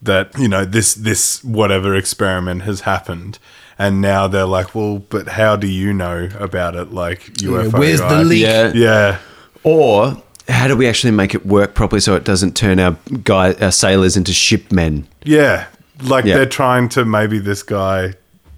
that 0.00 0.36
you 0.38 0.48
know 0.48 0.64
this 0.64 0.94
this 0.94 1.44
whatever 1.44 1.94
experiment 1.94 2.62
has 2.62 2.80
happened, 2.82 3.38
and 3.78 4.00
now 4.00 4.26
they're 4.26 4.46
like, 4.46 4.74
well, 4.74 4.98
but 4.98 5.28
how 5.28 5.56
do 5.56 5.66
you 5.66 5.92
know 5.92 6.28
about 6.38 6.74
it? 6.74 6.90
Like 6.92 7.20
UFO, 7.34 7.78
where's 7.78 8.00
the 8.00 8.06
right? 8.06 8.26
leak? 8.26 8.42
yeah. 8.42 8.72
Yeah, 8.74 9.18
Or 9.62 10.22
how 10.48 10.68
do 10.68 10.76
we 10.76 10.86
actually 10.88 11.10
make 11.12 11.34
it 11.34 11.46
work 11.46 11.74
properly 11.74 12.00
so 12.00 12.14
it 12.16 12.24
doesn't 12.24 12.54
turn 12.56 12.78
our 12.80 12.96
guy 13.22 13.52
our 13.60 13.72
sailors 13.72 14.16
into 14.16 14.32
shipmen? 14.32 15.06
yeah. 15.24 15.66
Like 16.02 16.24
Yeah. 16.24 16.34
they're 16.38 16.46
trying 16.46 16.88
to 16.90 17.04
maybe 17.04 17.38
this 17.38 17.62
guy, 17.62 18.14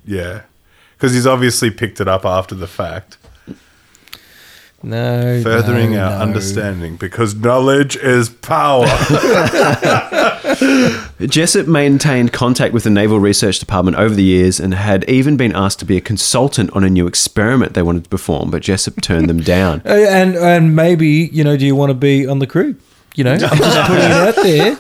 yeah, 0.07 0.41
because 0.97 1.13
he's 1.13 1.27
obviously 1.27 1.71
picked 1.71 2.01
it 2.01 2.09
up 2.09 2.25
after 2.25 2.55
the 2.55 2.67
fact, 2.67 3.19
no 4.83 5.41
furthering 5.43 5.93
no, 5.93 6.05
our 6.05 6.11
no. 6.11 6.17
understanding 6.19 6.97
because 6.97 7.35
knowledge 7.35 7.97
is 7.97 8.29
power. 8.29 8.87
Jessup 11.21 11.67
maintained 11.67 12.33
contact 12.33 12.73
with 12.73 12.85
the 12.85 12.91
Naval 12.91 13.19
Research 13.19 13.59
Department 13.59 13.97
over 13.97 14.15
the 14.15 14.23
years 14.23 14.61
and 14.61 14.75
had 14.75 15.09
even 15.09 15.37
been 15.37 15.55
asked 15.55 15.79
to 15.81 15.85
be 15.85 15.97
a 15.97 16.01
consultant 16.01 16.71
on 16.73 16.85
a 16.85 16.91
new 16.91 17.07
experiment 17.07 17.75
they 17.75 17.83
wanted 17.83 18.05
to 18.05 18.11
perform, 18.11 18.51
but 18.51 18.63
Jessup 18.63 19.01
turned 19.01 19.29
them 19.29 19.41
down. 19.41 19.83
Uh, 19.87 19.95
and 20.09 20.37
and 20.37 20.77
maybe 20.77 21.31
you 21.33 21.43
know, 21.45 21.57
do 21.57 21.65
you 21.65 21.75
want 21.75 21.91
to 21.91 21.95
be 21.95 22.27
on 22.27 22.39
the 22.39 22.47
crew? 22.47 22.75
You 23.15 23.25
know, 23.25 23.33
I'm 23.33 23.39
just 23.39 23.89
putting 23.89 24.05
it 24.05 24.11
out 24.11 24.35
there. 24.37 24.77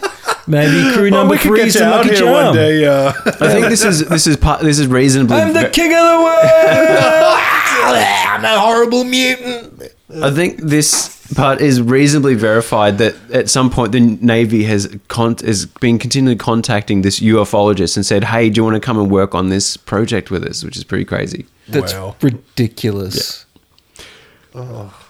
Maybe 0.46 0.92
crew 0.94 1.10
Well, 1.10 1.22
number 1.22 1.32
we 1.32 1.38
could 1.38 1.48
three 1.48 1.58
get 1.58 1.68
is 1.68 1.74
you 1.76 1.84
out 1.84 2.04
lucky 2.04 2.16
here 2.16 2.30
one 2.30 2.54
day. 2.54 2.84
Uh, 2.84 3.12
I 3.24 3.52
think 3.52 3.68
this 3.68 3.84
is 3.84 4.06
this 4.08 4.26
is 4.26 4.36
part, 4.36 4.60
this 4.60 4.78
is 4.78 4.86
reasonably. 4.88 5.36
I'm 5.36 5.52
the 5.52 5.70
king 5.70 5.92
of 5.92 5.98
the 5.98 6.20
world. 6.22 7.40
I'm 7.82 8.44
a 8.44 8.58
horrible 8.60 9.04
mutant. 9.04 9.82
I 10.22 10.30
think 10.30 10.60
this 10.60 11.32
part 11.34 11.60
is 11.60 11.82
reasonably 11.82 12.34
verified 12.34 12.98
that 12.98 13.14
at 13.32 13.50
some 13.50 13.70
point 13.70 13.92
the 13.92 14.00
Navy 14.00 14.64
has 14.64 14.88
con- 15.08 15.36
has 15.38 15.66
been 15.66 15.98
continually 15.98 16.36
contacting 16.36 17.02
this 17.02 17.18
ufologist 17.20 17.96
and 17.96 18.06
said, 18.06 18.24
"Hey, 18.24 18.48
do 18.50 18.58
you 18.60 18.64
want 18.64 18.74
to 18.74 18.80
come 18.80 18.98
and 18.98 19.10
work 19.10 19.34
on 19.34 19.48
this 19.48 19.76
project 19.76 20.30
with 20.30 20.44
us?" 20.44 20.62
Which 20.64 20.76
is 20.76 20.84
pretty 20.84 21.04
crazy. 21.04 21.46
That's 21.68 21.92
Wow. 21.92 22.14
ridiculous. 22.22 23.44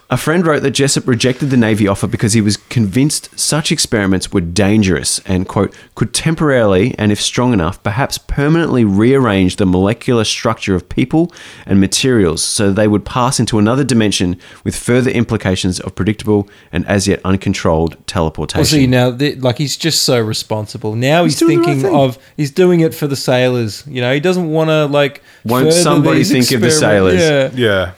A 0.09 0.15
friend 0.15 0.47
wrote 0.47 0.63
that 0.63 0.71
Jessup 0.71 1.05
rejected 1.05 1.49
the 1.49 1.57
Navy 1.57 1.85
offer 1.85 2.07
because 2.07 2.31
he 2.31 2.39
was 2.39 2.55
convinced 2.55 3.37
such 3.37 3.73
experiments 3.73 4.31
were 4.31 4.39
dangerous 4.39 5.19
and, 5.25 5.45
quote, 5.45 5.75
could 5.95 6.13
temporarily, 6.13 6.95
and 6.97 7.11
if 7.11 7.19
strong 7.19 7.51
enough, 7.51 7.83
perhaps 7.83 8.17
permanently 8.17 8.85
rearrange 8.85 9.57
the 9.57 9.65
molecular 9.65 10.23
structure 10.23 10.75
of 10.75 10.87
people 10.87 11.29
and 11.65 11.81
materials 11.81 12.41
so 12.41 12.71
they 12.71 12.87
would 12.87 13.03
pass 13.03 13.37
into 13.37 13.59
another 13.59 13.83
dimension 13.83 14.39
with 14.63 14.77
further 14.77 15.11
implications 15.11 15.81
of 15.81 15.93
predictable 15.93 16.47
and 16.71 16.87
as 16.87 17.05
yet 17.09 17.19
uncontrolled 17.25 17.97
teleportation. 18.07 18.59
Well, 18.59 18.65
see 18.65 18.87
now, 18.87 19.09
like 19.41 19.57
he's 19.57 19.75
just 19.75 20.03
so 20.03 20.21
responsible. 20.21 20.95
Now 20.95 21.25
he's, 21.25 21.37
doing 21.37 21.61
the 21.61 21.67
right 21.67 21.81
thinking 21.81 21.93
of 21.93 22.17
he's 22.37 22.51
doing 22.51 22.79
it 22.79 22.95
for 22.95 23.07
the 23.07 23.17
sailors. 23.17 23.85
You 23.85 23.99
know, 23.99 24.13
he 24.13 24.21
doesn't 24.21 24.49
want 24.49 24.69
to 24.69 24.85
like. 24.85 25.21
Won't 25.43 25.73
somebody 25.73 26.19
these 26.19 26.31
think 26.31 26.51
of 26.53 26.61
the 26.61 26.71
sailors? 26.71 27.19
Yeah. 27.19 27.51
Yeah. 27.53 27.93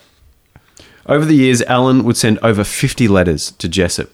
Over 1.10 1.26
the 1.26 1.34
years, 1.36 1.64
Allen 1.64 2.04
would 2.04 2.18
send 2.18 2.38
over 2.44 2.64
50 2.64 3.08
letters 3.08 3.52
to 3.54 3.68
Jessup. 3.68 4.10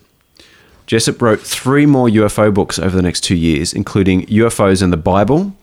Jessup 0.88 1.22
wrote 1.22 1.41
three 1.41 1.86
more 1.86 2.08
UFO 2.08 2.54
books 2.54 2.80
over 2.80 2.96
the 2.96 3.02
next 3.02 3.20
two 3.22 3.36
years, 3.36 3.74
including 3.74 4.26
UFOs 4.28 4.82
and 4.82 4.93
the 4.93 4.98
Bible, 4.98 5.54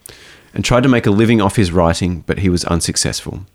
and 0.53 0.63
tried 0.63 0.83
to 0.83 0.91
make 0.91 1.07
a 1.07 1.11
living 1.11 1.41
off 1.41 1.57
his 1.57 1.73
writing, 1.73 2.23
but 2.27 2.41
he 2.41 2.51
was 2.51 2.67
unsuccessful. 2.67 3.47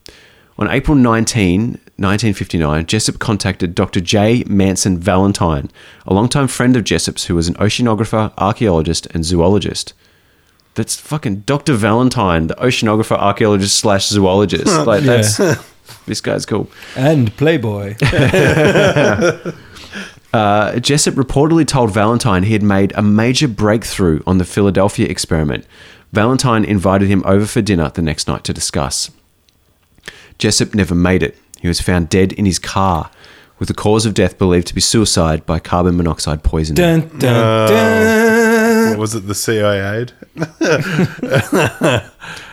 On 0.58 0.68
April 0.72 0.96
19, 0.96 1.62
1959, 1.98 2.88
Jessup 2.88 3.20
contacted 3.20 3.76
Dr. 3.76 4.00
J. 4.02 4.44
Manson 4.48 4.98
Valentine, 4.98 5.70
a 6.08 6.16
longtime 6.16 6.48
friend 6.48 6.76
of 6.76 6.84
Jessup's 6.84 7.26
who 7.26 7.36
was 7.36 7.48
an 7.48 7.54
oceanographer, 7.56 8.34
archaeologist, 8.40 9.06
and 9.14 9.24
zoologist. 9.24 9.94
That's 10.74 10.96
fucking 10.96 11.42
Dr. 11.42 11.74
Valentine, 11.74 12.48
the 12.48 12.56
oceanographer, 12.56 13.18
archaeologist 13.20 13.78
slash 13.78 14.08
zoologist. 14.08 14.66
Like 14.88 15.04
Yeah. 15.04 15.18
that's 15.22 15.40
this 16.06 16.22
guy's 16.22 16.46
cool. 16.46 16.70
And 16.96 17.36
Playboy. 17.38 17.96
Uh, 20.34 20.78
Jessup 20.80 21.16
reportedly 21.16 21.66
told 21.66 21.90
Valentine 21.92 22.44
he 22.44 22.54
had 22.54 22.62
made 22.62 22.92
a 22.96 23.02
major 23.02 23.48
breakthrough 23.48 24.22
on 24.28 24.38
the 24.38 24.46
Philadelphia 24.46 25.08
experiment. 25.08 25.66
Valentine 26.12 26.66
invited 26.66 27.08
him 27.08 27.24
over 27.26 27.46
for 27.46 27.62
dinner 27.62 27.90
the 27.90 28.02
next 28.02 28.28
night 28.28 28.44
to 28.44 28.54
discuss. 28.54 29.10
Jessup 30.38 30.76
never 30.76 30.94
made 30.94 31.24
it. 31.24 31.38
He 31.60 31.68
was 31.68 31.82
found 31.82 32.10
dead 32.10 32.34
in 32.34 32.46
his 32.46 32.60
car, 32.60 33.10
with 33.58 33.68
the 33.68 33.74
cause 33.74 34.06
of 34.06 34.14
death 34.14 34.38
believed 34.38 34.68
to 34.68 34.76
be 34.76 34.82
suicide 34.82 35.46
by 35.46 35.60
carbon 35.60 35.98
monoxide 35.98 36.44
poisoning. 36.44 36.76
dun, 37.08 37.18
dun, 37.18 37.70
dun. 37.70 38.90
What 38.92 39.00
was 39.00 39.16
it? 39.16 39.22
The 39.22 39.34
CIA? 39.34 40.08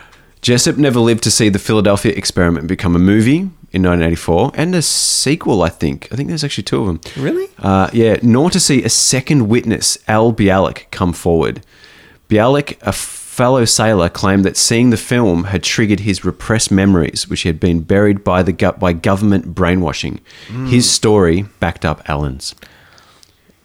Jessup 0.45 0.77
never 0.77 1.01
lived 1.01 1.23
to 1.23 1.31
see 1.31 1.49
the 1.49 1.59
Philadelphia 1.59 2.13
experiment 2.13 2.67
become 2.67 2.95
a 2.95 2.99
movie 2.99 3.39
in 3.73 3.83
1984 3.83 4.51
and 4.55 4.75
a 4.75 4.83
sequel, 4.83 5.63
I 5.63 5.71
think. 5.71 6.07
I 6.13 6.17
think 6.17 6.29
there's 6.29 6.45
actually 6.45 6.65
two 6.65 6.83
of 6.83 6.87
them. 6.87 7.01
Really? 7.17 7.49
Uh, 7.59 7.89
yeah, 7.95 8.19
nor 8.23 8.51
to 8.51 8.61
see 8.61 8.85
a 8.85 8.91
second 8.91 9.49
witness, 9.49 9.97
Al 10.07 10.35
Bielek, 10.35 10.91
come 10.91 11.15
forward. 11.15 11.65
Bielek, 12.29 12.77
a 12.83 12.93
fellow 12.93 13.65
sailor, 13.65 14.11
claimed 14.11 14.45
that 14.45 14.59
seeing 14.59 14.91
the 14.91 14.99
film 14.99 15.45
had 15.45 15.63
triggered 15.63 16.01
his 16.01 16.27
repressed 16.27 16.71
memories, 16.71 17.27
which 17.27 17.45
had 17.45 17.59
been 17.59 17.81
buried 17.81 18.23
by 18.23 18.43
the 18.43 18.53
gut 18.53 18.79
by 18.79 18.93
government 18.93 19.55
brainwashing. 19.55 20.21
His 20.67 20.91
story 20.91 21.47
backed 21.59 21.87
up 21.87 22.07
Allen's. 22.07 22.55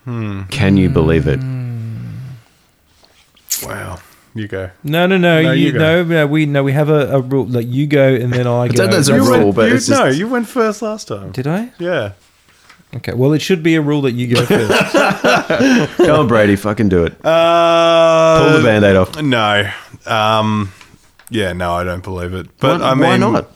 Can 0.06 0.78
you 0.78 0.90
believe 0.90 1.28
it? 1.28 1.42
Wow. 3.68 4.00
You 4.36 4.48
go. 4.48 4.70
No, 4.84 5.08
no, 5.08 5.18
no. 5.18 5.42
No, 5.42 5.52
you, 5.52 5.68
you 5.68 5.72
go. 5.74 5.80
no, 5.80 6.04
no, 6.04 6.28
we 6.28 6.46
no, 6.46 6.64
we 6.64 6.72
have 6.74 6.90
a, 6.90 7.08
a 7.18 7.22
rule. 7.22 7.46
Like 7.46 7.68
you 7.68 7.88
go 7.88 8.14
and 8.14 8.32
then 8.32 8.46
I 8.48 8.68
go. 8.68 8.74
don't 8.74 8.86
know 8.88 8.92
there's 8.94 9.10
a 9.10 9.16
You 9.16 9.22
rule, 9.28 9.32
went, 9.46 9.56
but 9.56 9.70
you, 9.70 9.76
it's 9.76 9.88
just- 9.88 10.00
no, 10.00 10.08
you 10.08 10.28
went 10.28 10.48
first 10.48 10.82
last 10.82 11.08
time. 11.08 11.32
Did 11.32 11.48
I? 11.48 11.72
Yeah. 11.80 12.12
Okay. 12.96 13.14
Well, 13.14 13.34
it 13.34 13.42
should 13.42 13.62
be 13.62 13.76
a 13.76 13.82
rule 13.82 14.02
that 14.04 14.14
you 14.14 14.34
go 14.34 14.46
first. 14.46 14.94
Come 15.98 16.20
on, 16.22 16.28
Brady, 16.28 16.56
fucking 16.56 16.90
do 16.90 17.06
it. 17.06 17.14
Uh, 17.24 18.40
Pull 18.50 18.58
the 18.58 18.64
band 18.64 18.84
aid 18.86 18.96
off. 18.96 19.22
No. 19.22 19.70
Um, 20.06 20.72
yeah, 21.30 21.54
no, 21.54 21.74
I 21.74 21.84
don't 21.84 22.04
believe 22.04 22.34
it. 22.34 22.58
But 22.58 22.82
why, 22.82 22.88
I 22.90 22.94
mean, 22.96 23.04
why 23.04 23.18
not? 23.18 23.52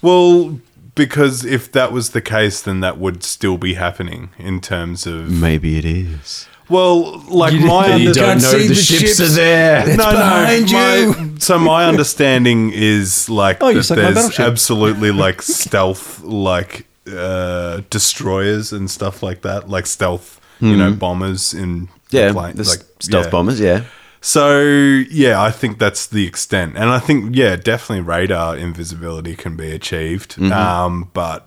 Well, 0.00 0.58
because 0.94 1.44
if 1.44 1.70
that 1.72 1.92
was 1.92 2.10
the 2.10 2.22
case, 2.22 2.62
then 2.62 2.80
that 2.80 2.98
would 2.98 3.22
still 3.22 3.58
be 3.58 3.74
happening 3.74 4.30
in 4.38 4.60
terms 4.62 5.06
of. 5.06 5.30
Maybe 5.30 5.76
it 5.78 5.84
is. 5.84 6.48
Well, 6.68 7.20
like 7.28 7.52
You- 7.52 7.66
my 7.66 7.86
you 7.96 8.08
under- 8.08 8.12
don't 8.20 8.40
see 8.40 8.66
the 8.68 8.74
ships. 8.74 9.20
are 9.20 9.28
there. 9.28 9.84
It's 9.88 9.96
behind 9.96 10.72
my- 10.72 10.96
you. 10.96 11.34
so 11.38 11.58
my 11.58 11.84
understanding 11.92 12.72
is 12.74 13.28
like 13.28 13.58
Oh, 13.62 13.68
you 13.68 13.76
that 13.78 13.84
suck 13.84 13.96
my 13.98 14.02
there's 14.04 14.14
battleship. 14.16 14.46
absolutely 14.46 15.10
like 15.24 15.42
stealth 15.42 16.22
like 16.22 16.86
uh 17.08 17.82
destroyers 17.90 18.72
and 18.72 18.90
stuff 18.90 19.22
like 19.22 19.42
that, 19.42 19.68
like 19.68 19.86
stealth, 19.86 20.40
you 20.60 20.76
know, 20.76 20.92
bombers 20.92 21.54
in 21.54 21.88
Yeah, 22.10 22.32
plane- 22.32 22.56
the 22.56 22.64
like 22.64 22.82
stealth 23.00 23.26
yeah. 23.26 23.30
bombers, 23.30 23.60
yeah. 23.60 23.82
So 24.20 24.60
yeah, 25.08 25.40
I 25.40 25.52
think 25.52 25.78
that's 25.78 26.08
the 26.08 26.26
extent, 26.26 26.76
and 26.76 26.90
I 26.90 26.98
think 26.98 27.36
yeah, 27.36 27.54
definitely 27.54 28.00
radar 28.02 28.56
invisibility 28.56 29.36
can 29.36 29.54
be 29.56 29.70
achieved, 29.70 30.34
Mm-hmm. 30.34 30.52
um, 30.52 31.10
but 31.12 31.46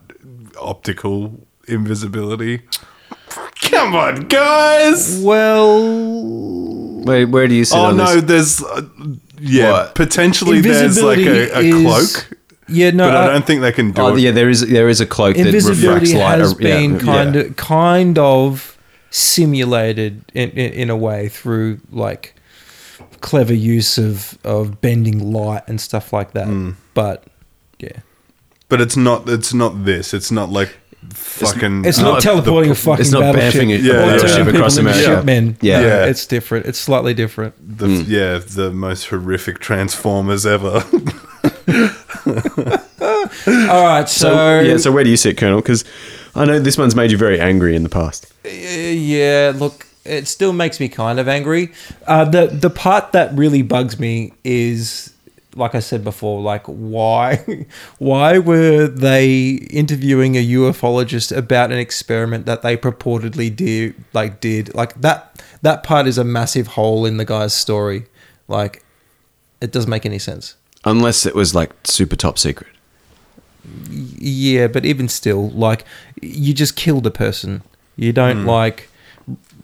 optical 0.62 1.46
invisibility. 1.68 2.62
Come 3.62 3.96
on, 3.96 4.22
guys! 4.28 5.20
well, 5.24 7.04
Wait, 7.04 7.26
where 7.26 7.48
do 7.48 7.54
you 7.56 7.66
sit 7.66 7.78
Oh 7.78 7.86
on 7.86 7.98
no, 7.98 8.20
this? 8.20 8.58
there's 8.58 8.64
uh, 8.64 8.82
yeah, 9.40 9.72
What? 9.72 9.96
potentially 9.96 10.62
there's 10.62 11.02
like 11.02 11.20
a, 11.20 11.22
a 11.58 11.60
Invisibility 11.62 11.84
cloak, 11.84 12.38
Yeah, 12.68 12.92
no, 12.92 13.08
but 13.08 13.16
I 13.18 13.24
I- 13.26 13.28
don't 13.34 13.46
think 13.46 13.62
they 13.62 13.72
can 13.72 13.92
do 13.92 14.02
Oh, 14.02 14.16
it. 14.16 14.22
yeah, 14.22 14.32
there 14.32 14.50
is 14.50 14.68
there 14.68 14.90
is 14.90 15.00
a 15.02 15.06
cloak 15.06 15.36
that 15.38 15.46
refracts 15.46 15.68
invisibility 15.68 16.16
light. 16.18 16.40
has 16.40 16.54
uh, 16.54 16.58
yeah, 16.60 16.78
been 16.80 16.94
yeah. 16.96 17.00
kind 17.00 17.36
of 17.36 17.56
kind 17.56 18.20
of 18.20 18.78
simulated 19.12 20.24
in, 20.34 20.50
in, 20.52 20.74
in 20.74 20.90
a 20.90 20.98
way 20.98 21.30
through 21.30 21.80
like 21.92 22.36
clever 23.22 23.54
use 23.54 23.98
of 23.98 24.38
of 24.44 24.82
bending 24.82 25.32
light 25.32 25.64
and 25.68 25.80
stuff 25.80 26.12
like 26.14 26.32
that. 26.34 26.48
Hmm. 26.48 26.72
But 26.94 27.24
yeah, 27.80 28.00
But 28.68 28.82
it's 28.82 28.98
not. 28.98 29.30
It's 29.30 29.54
not 29.54 29.86
this. 29.86 30.14
It's 30.14 30.32
not 30.32 30.50
like 30.50 30.79
fucking. 31.14 31.86
it's 31.86 31.98
not 32.00 32.22
teleporting 32.22 32.70
the- 32.70 32.74
a 32.74 32.76
fucking 32.76 33.02
It's 33.02 33.12
not 33.12 33.22
battleship. 33.22 33.62
bamfing 33.64 33.70
it- 33.76 33.82
Yeah, 33.82 33.94
or 33.94 34.12
yeah, 34.12 34.18
turning 34.18 34.30
yeah. 34.38 34.44
people 34.46 34.56
across 34.56 34.78
into 34.78 34.90
America. 34.92 35.16
shipmen. 35.18 35.58
Yeah. 35.62 35.82
Yeah. 35.82 36.06
it's 36.06 36.26
different. 36.26 36.66
It's 36.66 36.80
slightly 36.80 37.14
different. 37.14 37.54
the 37.78 37.88
yeah 37.88 38.38
the 38.40 38.72
most 38.72 39.08
horrific 39.08 39.60
transformers 39.60 40.46
ever. 40.46 40.84
All 42.28 43.84
right, 43.84 44.08
so, 44.10 44.30
So, 44.30 44.60
yeah, 44.62 44.78
so 44.78 44.92
where 44.92 45.04
do 45.04 45.10
you 45.10 45.18
sit, 45.18 45.38
Colonel? 45.38 45.62
Because 45.62 45.84
I 46.36 46.46
know 46.46 46.60
this 46.60 46.78
one's 46.78 46.96
made 46.96 47.12
you 47.12 47.18
very 47.18 47.40
angry 47.40 47.76
in 47.76 47.84
the 47.84 47.90
past. 47.90 48.32
Uh, 48.46 48.50
yeah, 48.50 49.54
look, 49.56 49.88
it 50.06 50.28
still 50.28 50.54
makes 50.54 50.80
me 50.80 50.90
kind 50.90 51.20
of 51.20 51.28
angry. 51.28 51.72
Uh, 52.08 52.26
the 52.26 52.48
the 52.48 52.70
part 52.70 53.12
that 53.14 53.34
really 53.36 53.62
bugs 53.62 54.00
me 54.00 54.34
is, 54.44 55.14
like 55.56 55.76
I 55.76 55.80
said 55.80 56.04
before, 56.04 56.42
like 56.42 56.66
why 56.66 57.66
why 57.98 58.38
were 58.38 58.88
they 58.88 59.60
interviewing 59.72 60.36
a 60.36 60.46
ufologist 60.46 61.36
about 61.36 61.72
an 61.72 61.80
experiment 61.80 62.46
that 62.46 62.62
they 62.62 62.78
purportedly 62.78 63.56
did 63.56 63.96
like 64.14 64.40
did 64.40 64.74
like 64.76 65.00
that 65.02 65.30
that 65.62 65.84
part 65.84 66.08
is 66.08 66.18
a 66.18 66.24
massive 66.24 66.68
hole 66.68 67.06
in 67.06 67.18
the 67.18 67.26
guy's 67.26 67.54
story. 67.54 68.06
Like, 68.48 68.84
it 69.62 69.72
doesn't 69.72 69.90
make 69.90 70.06
any 70.06 70.20
sense. 70.20 70.56
Unless 70.86 71.26
it 71.26 71.36
was 71.36 71.54
like 71.54 71.72
super 71.84 72.16
top 72.16 72.40
secret. 72.40 72.70
Yeah, 73.90 74.68
but 74.68 74.86
even 74.86 75.10
still, 75.10 75.50
like 75.50 75.86
you 76.22 76.54
just 76.54 76.76
killed 76.76 77.06
a 77.06 77.12
person. 77.12 77.62
You 77.98 78.14
don't 78.14 78.42
hmm. 78.42 78.48
like, 78.48 78.90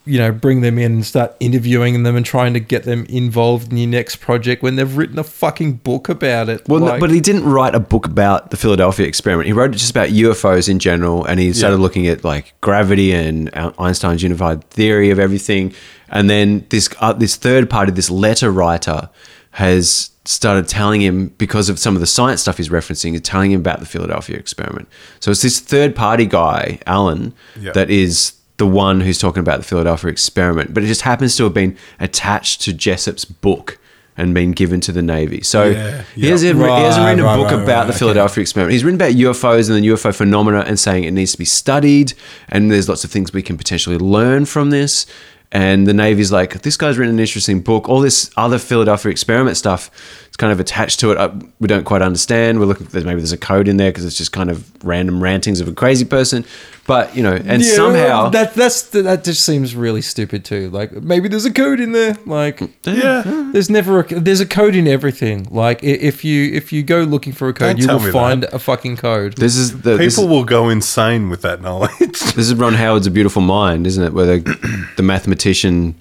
you 0.06 0.20
know, 0.20 0.32
bring 0.32 0.62
them 0.62 0.78
in 0.78 0.92
and 0.94 1.06
start 1.06 1.36
interviewing 1.40 2.04
them 2.04 2.16
and 2.16 2.26
trying 2.26 2.54
to 2.54 2.60
get 2.60 2.84
them 2.84 3.06
involved 3.10 3.72
in 3.72 3.78
your 3.78 3.90
next 3.90 4.18
project 4.18 4.62
when 4.62 4.76
they've 4.76 4.96
written 4.96 5.18
a 5.18 5.24
fucking 5.24 5.74
book 5.74 6.10
about 6.10 6.48
it. 6.48 6.68
Well, 6.68 6.80
no, 6.80 7.00
but 7.00 7.10
he 7.12 7.20
didn't 7.20 7.46
write 7.46 7.74
a 7.74 7.80
book 7.80 8.06
about 8.06 8.52
the 8.52 8.58
Philadelphia 8.58 9.08
experiment. 9.08 9.48
He 9.48 9.54
wrote 9.54 9.72
it 9.72 9.78
just 9.78 9.92
about 9.92 10.10
UFOs 10.10 10.70
in 10.70 10.80
general, 10.80 11.26
and 11.26 11.40
he 11.40 11.52
started 11.54 11.78
Yeah. 11.78 11.82
looking 11.82 12.08
at 12.08 12.24
like 12.24 12.54
gravity 12.62 13.14
and 13.14 13.50
Einstein's 13.80 14.22
unified 14.24 14.64
theory 14.70 15.10
of 15.10 15.18
everything. 15.20 15.74
And 16.10 16.30
then 16.30 16.66
this 16.70 16.88
uh, 17.00 17.14
this 17.14 17.36
third 17.36 17.70
party, 17.70 17.92
this 17.92 18.12
letter 18.12 18.52
writer, 18.52 19.10
has 19.52 20.12
started 20.26 20.68
telling 20.68 21.02
him 21.02 21.28
because 21.38 21.70
of 21.70 21.78
some 21.80 21.96
of 21.96 22.00
the 22.02 22.08
science 22.08 22.42
stuff 22.42 22.58
he's 22.58 22.70
referencing, 22.70 23.14
is 23.16 23.22
telling 23.22 23.52
him 23.52 23.60
about 23.60 23.80
the 23.80 23.86
Philadelphia 23.86 24.36
experiment. 24.38 24.88
So 25.20 25.32
it's 25.32 25.42
this 25.42 25.60
third 25.60 25.96
party 25.96 26.26
guy, 26.26 26.80
Allen, 26.88 27.34
Yeah. 27.60 27.72
that 27.74 27.90
is 27.90 28.34
the 28.58 28.68
one 28.68 29.02
who's 29.02 29.20
talking 29.20 29.42
about 29.42 29.58
the 29.58 29.66
Philadelphia 29.66 30.10
experiment, 30.10 30.74
but 30.74 30.84
it 30.84 30.88
just 30.88 31.02
happens 31.02 31.36
to 31.38 31.44
have 31.44 31.54
been 31.54 31.78
attached 32.00 32.62
to 32.62 32.74
Jessup's 32.74 33.26
book 33.26 33.80
and 34.18 34.34
been 34.34 34.54
given 34.54 34.80
to 34.82 34.92
the 34.92 35.02
Navy. 35.02 35.42
So 35.42 35.66
Yeah, 35.66 36.04
he, 36.16 36.28
hasn't, 36.28 36.58
he 36.58 36.64
hasn't 36.66 37.06
written 37.06 37.20
a 37.20 37.24
right, 37.24 37.36
book 37.36 37.52
right, 37.52 37.64
about 37.64 37.68
right, 37.68 37.84
the 37.84 37.90
okay. 37.90 38.00
Philadelphia 38.00 38.42
experiment. 38.42 38.72
He's 38.72 38.84
written 38.84 38.96
about 38.96 39.12
UFOs 39.12 39.70
and 39.70 39.84
the 39.84 39.90
UFO 39.90 40.16
phenomena 40.16 40.64
and 40.66 40.80
saying 40.80 41.04
it 41.04 41.12
needs 41.12 41.34
to 41.34 41.38
be 41.38 41.46
studied 41.46 42.14
and 42.48 42.72
there's 42.72 42.88
lots 42.88 43.04
of 43.04 43.12
things 43.12 43.34
we 43.34 43.42
can 43.42 43.58
potentially 43.58 43.98
learn 43.98 44.46
from 44.46 44.70
this. 44.70 45.06
And 45.52 45.86
the 45.86 45.94
Navy's 45.94 46.32
like, 46.32 46.62
this 46.62 46.76
guy's 46.76 46.98
written 46.98 47.16
an 47.16 47.20
interesting 47.20 47.62
book. 47.62 47.88
All 47.88 48.00
this 48.00 48.32
other 48.36 48.58
Philadelphia 48.58 49.12
experiment 49.12 49.58
stuff 49.58 49.92
It's 50.36 50.42
kind 50.42 50.52
of 50.52 50.60
attached 50.60 51.00
to 51.00 51.12
it. 51.14 51.18
Uh, 51.18 51.32
we 51.62 51.68
don't 51.70 51.86
quite 51.86 52.02
understand. 52.02 52.60
We're 52.60 52.66
looking. 52.66 52.88
There's 52.88 53.06
maybe 53.06 53.22
there's 53.22 53.32
a 53.32 53.38
code 53.38 53.70
in 53.70 53.78
there 53.78 53.90
because 53.90 54.04
it's 54.04 54.18
just 54.18 54.34
kind 54.34 54.52
of 54.52 54.70
random 54.84 55.24
rantings 55.24 55.62
of 55.62 55.70
a 55.70 55.72
crazy 55.72 56.04
person. 56.04 56.44
But 56.86 57.16
you 57.16 57.24
know, 57.24 57.36
and 57.36 57.62
Yeah, 57.64 57.74
somehow 57.74 58.30
that 58.32 58.54
that's 58.54 58.82
that 58.90 59.24
just 59.24 59.46
seems 59.46 59.78
really 59.78 60.02
stupid 60.02 60.44
too. 60.44 60.70
Like 60.72 60.92
maybe 60.92 61.30
there's 61.30 61.46
a 61.46 61.54
code 61.54 61.80
in 61.80 61.94
there. 61.94 62.18
Like 62.26 62.60
Yeah. 62.84 63.22
there's 63.54 63.70
never 63.70 64.02
a, 64.02 64.20
there's 64.20 64.42
a 64.42 64.46
code 64.46 64.76
in 64.76 64.90
everything. 64.90 65.48
Like 65.52 65.82
if 65.86 66.26
you 66.26 66.52
if 66.52 66.74
you 66.74 66.84
go 66.84 67.04
looking 67.04 67.32
for 67.32 67.48
a 67.48 67.54
code, 67.54 67.78
Don't 67.78 67.88
you 67.88 67.88
will 67.88 68.06
me 68.06 68.12
find 68.12 68.44
a 68.44 68.60
fucking 68.60 68.98
code. 68.98 69.38
this 69.38 69.56
is 69.56 69.84
the 69.84 69.96
this 69.96 70.16
People 70.18 70.26
is, 70.26 70.38
will 70.38 70.44
go 70.44 70.68
insane 70.68 71.30
with 71.30 71.44
that 71.44 71.62
knowledge. 71.62 71.94
this 72.00 72.36
is 72.50 72.56
Ron 72.56 72.74
Howard's 72.74 73.08
A 73.08 73.12
Beautiful 73.12 73.42
Mind, 73.42 73.88
isn't 73.88 74.04
it? 74.04 74.12
Where 74.12 74.26
the, 74.26 74.90
the 74.98 75.04
mathematician 75.04 75.96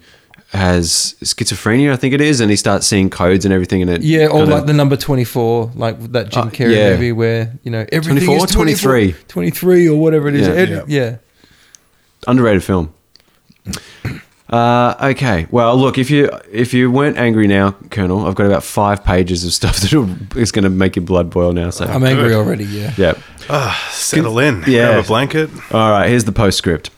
has 0.57 1.15
schizophrenia, 1.23 1.91
I 1.91 1.95
think 1.95 2.13
it 2.13 2.21
is, 2.21 2.39
and 2.41 2.49
he 2.49 2.55
starts 2.57 2.85
seeing 2.87 3.09
codes 3.09 3.45
and 3.45 3.53
everything 3.53 3.81
in 3.81 3.89
it. 3.89 4.01
Yeah, 4.01 4.27
or 4.27 4.39
kinda- 4.41 4.55
like 4.55 4.65
the 4.65 4.73
number 4.73 4.95
24, 4.95 5.71
like 5.75 6.11
that 6.11 6.29
Jim 6.29 6.47
Uh, 6.47 6.51
Carrey 6.51 6.75
yeah. 6.75 6.89
movie 6.91 7.11
where, 7.11 7.51
you 7.63 7.71
know, 7.71 7.85
everything 7.91 8.25
24, 8.25 8.45
is 8.45 8.51
24, 8.51 8.91
23. 8.91 9.15
23 9.27 9.89
or 9.89 9.99
whatever 9.99 10.27
it 10.27 10.35
is. 10.35 10.47
Yeah. 10.47 10.53
Ed- 10.53 10.69
Yeah. 10.69 10.83
yeah. 10.87 11.15
underrated 12.27 12.63
film. 12.63 12.89
Uh, 14.49 14.93
okay. 15.01 15.47
Well, 15.49 15.75
look 15.75 15.97
if 15.97 16.11
you 16.11 16.29
if 16.51 16.71
you 16.73 16.91
weren't 16.91 17.17
angry 17.17 17.47
now, 17.47 17.71
Colonel, 17.89 18.27
I've 18.27 18.35
got 18.35 18.45
about 18.45 18.63
five 18.63 19.03
pages 19.03 19.43
of 19.43 19.51
stuff 19.53 19.77
that 19.81 19.91
is 20.35 20.51
going 20.51 20.63
to 20.63 20.69
make 20.69 20.95
your 20.95 21.03
blood 21.05 21.29
boil 21.31 21.51
now. 21.51 21.71
So 21.71 21.85
I'm 21.85 22.03
angry 22.03 22.33
already, 22.33 22.65
yeah. 22.65 22.93
yeah. 22.97 23.73
Settle 23.89 24.37
in. 24.39 24.63
Yeah. 24.67 24.91
Grab 24.93 25.03
a 25.03 25.07
blanket. 25.07 25.49
All 25.71 25.89
right, 25.91 26.07
here's 26.07 26.25
the 26.25 26.31
postscript. 26.31 26.91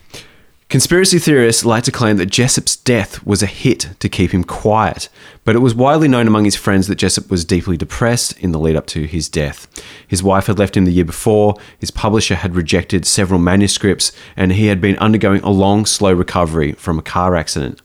Conspiracy 0.69 1.17
theorists 1.17 1.63
like 1.63 1.85
to 1.85 1.93
claim 1.93 2.17
that 2.17 2.25
Jessup's 2.25 2.75
death 2.75 3.25
was 3.25 3.41
a 3.41 3.45
hit 3.45 3.91
to 4.01 4.09
keep 4.09 4.31
him 4.31 4.43
quiet, 4.43 5.07
but 5.45 5.55
it 5.55 5.59
was 5.59 5.73
widely 5.73 6.09
known 6.09 6.27
among 6.27 6.43
his 6.43 6.57
friends 6.57 6.87
that 6.87 6.97
Jessup 6.97 7.29
was 7.29 7.45
deeply 7.45 7.77
depressed 7.77 8.37
in 8.39 8.51
the 8.51 8.59
lead 8.59 8.75
up 8.75 8.85
to 8.87 9.05
his 9.05 9.29
death. 9.29 9.65
His 10.05 10.21
wife 10.21 10.47
had 10.47 10.59
left 10.59 10.75
him 10.75 10.83
the 10.83 10.91
year 10.91 11.05
before, 11.05 11.55
his 11.79 11.89
publisher 11.89 12.35
had 12.35 12.53
rejected 12.53 13.05
several 13.05 13.39
manuscripts, 13.39 14.11
and 14.35 14.51
he 14.51 14.65
had 14.65 14.81
been 14.81 14.97
undergoing 14.97 15.39
a 15.39 15.51
long, 15.51 15.85
slow 15.85 16.11
recovery 16.11 16.73
from 16.73 16.99
a 16.99 17.03
car 17.03 17.37
accident. 17.37 17.81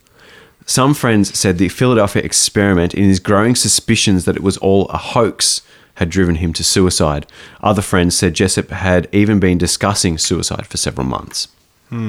Some 0.66 0.92
friends 0.92 1.38
said 1.38 1.58
the 1.58 1.68
Philadelphia 1.68 2.24
experiment, 2.24 2.94
in 2.94 3.04
his 3.04 3.20
growing 3.20 3.54
suspicions 3.54 4.24
that 4.24 4.34
it 4.34 4.42
was 4.42 4.56
all 4.56 4.88
a 4.88 4.98
hoax, 4.98 5.62
had 5.96 6.10
driven 6.10 6.34
him 6.34 6.52
to 6.54 6.64
suicide. 6.64 7.28
Other 7.62 7.82
friends 7.82 8.16
said 8.16 8.34
Jessup 8.34 8.70
had 8.70 9.08
even 9.12 9.38
been 9.38 9.56
discussing 9.56 10.18
suicide 10.18 10.66
for 10.66 10.78
several 10.78 11.06
months. 11.06 11.46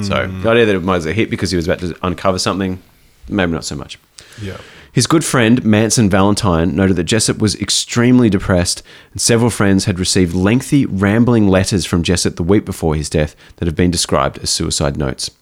So 0.02 0.26
hmm. 0.26 0.40
the 0.40 0.48
idea 0.50 0.66
that 0.66 0.74
it 0.74 0.82
was 0.82 1.06
a 1.06 1.12
hit 1.12 1.30
because 1.30 1.50
he 1.50 1.56
was 1.56 1.66
about 1.66 1.80
to 1.80 1.96
uncover 2.02 2.38
something, 2.38 2.82
maybe 3.28 3.52
not 3.52 3.64
so 3.64 3.76
much. 3.76 3.98
Yeah. 4.40 4.56
His 4.92 5.06
good 5.08 5.24
friend 5.24 5.64
Manson 5.64 6.08
Valentine 6.08 6.76
noted 6.76 6.94
that 6.94 7.04
Jessup 7.04 7.38
was 7.38 7.60
extremely 7.60 8.30
depressed, 8.30 8.82
and 9.10 9.20
several 9.20 9.50
friends 9.50 9.86
had 9.86 9.98
received 9.98 10.34
lengthy, 10.34 10.86
rambling 10.86 11.48
letters 11.48 11.84
from 11.84 12.04
Jessup 12.04 12.36
the 12.36 12.44
week 12.44 12.64
before 12.64 12.94
his 12.94 13.10
death 13.10 13.34
that 13.56 13.66
have 13.66 13.74
been 13.74 13.90
described 13.90 14.38
as 14.38 14.50
suicide 14.50 14.96
notes. 14.96 15.32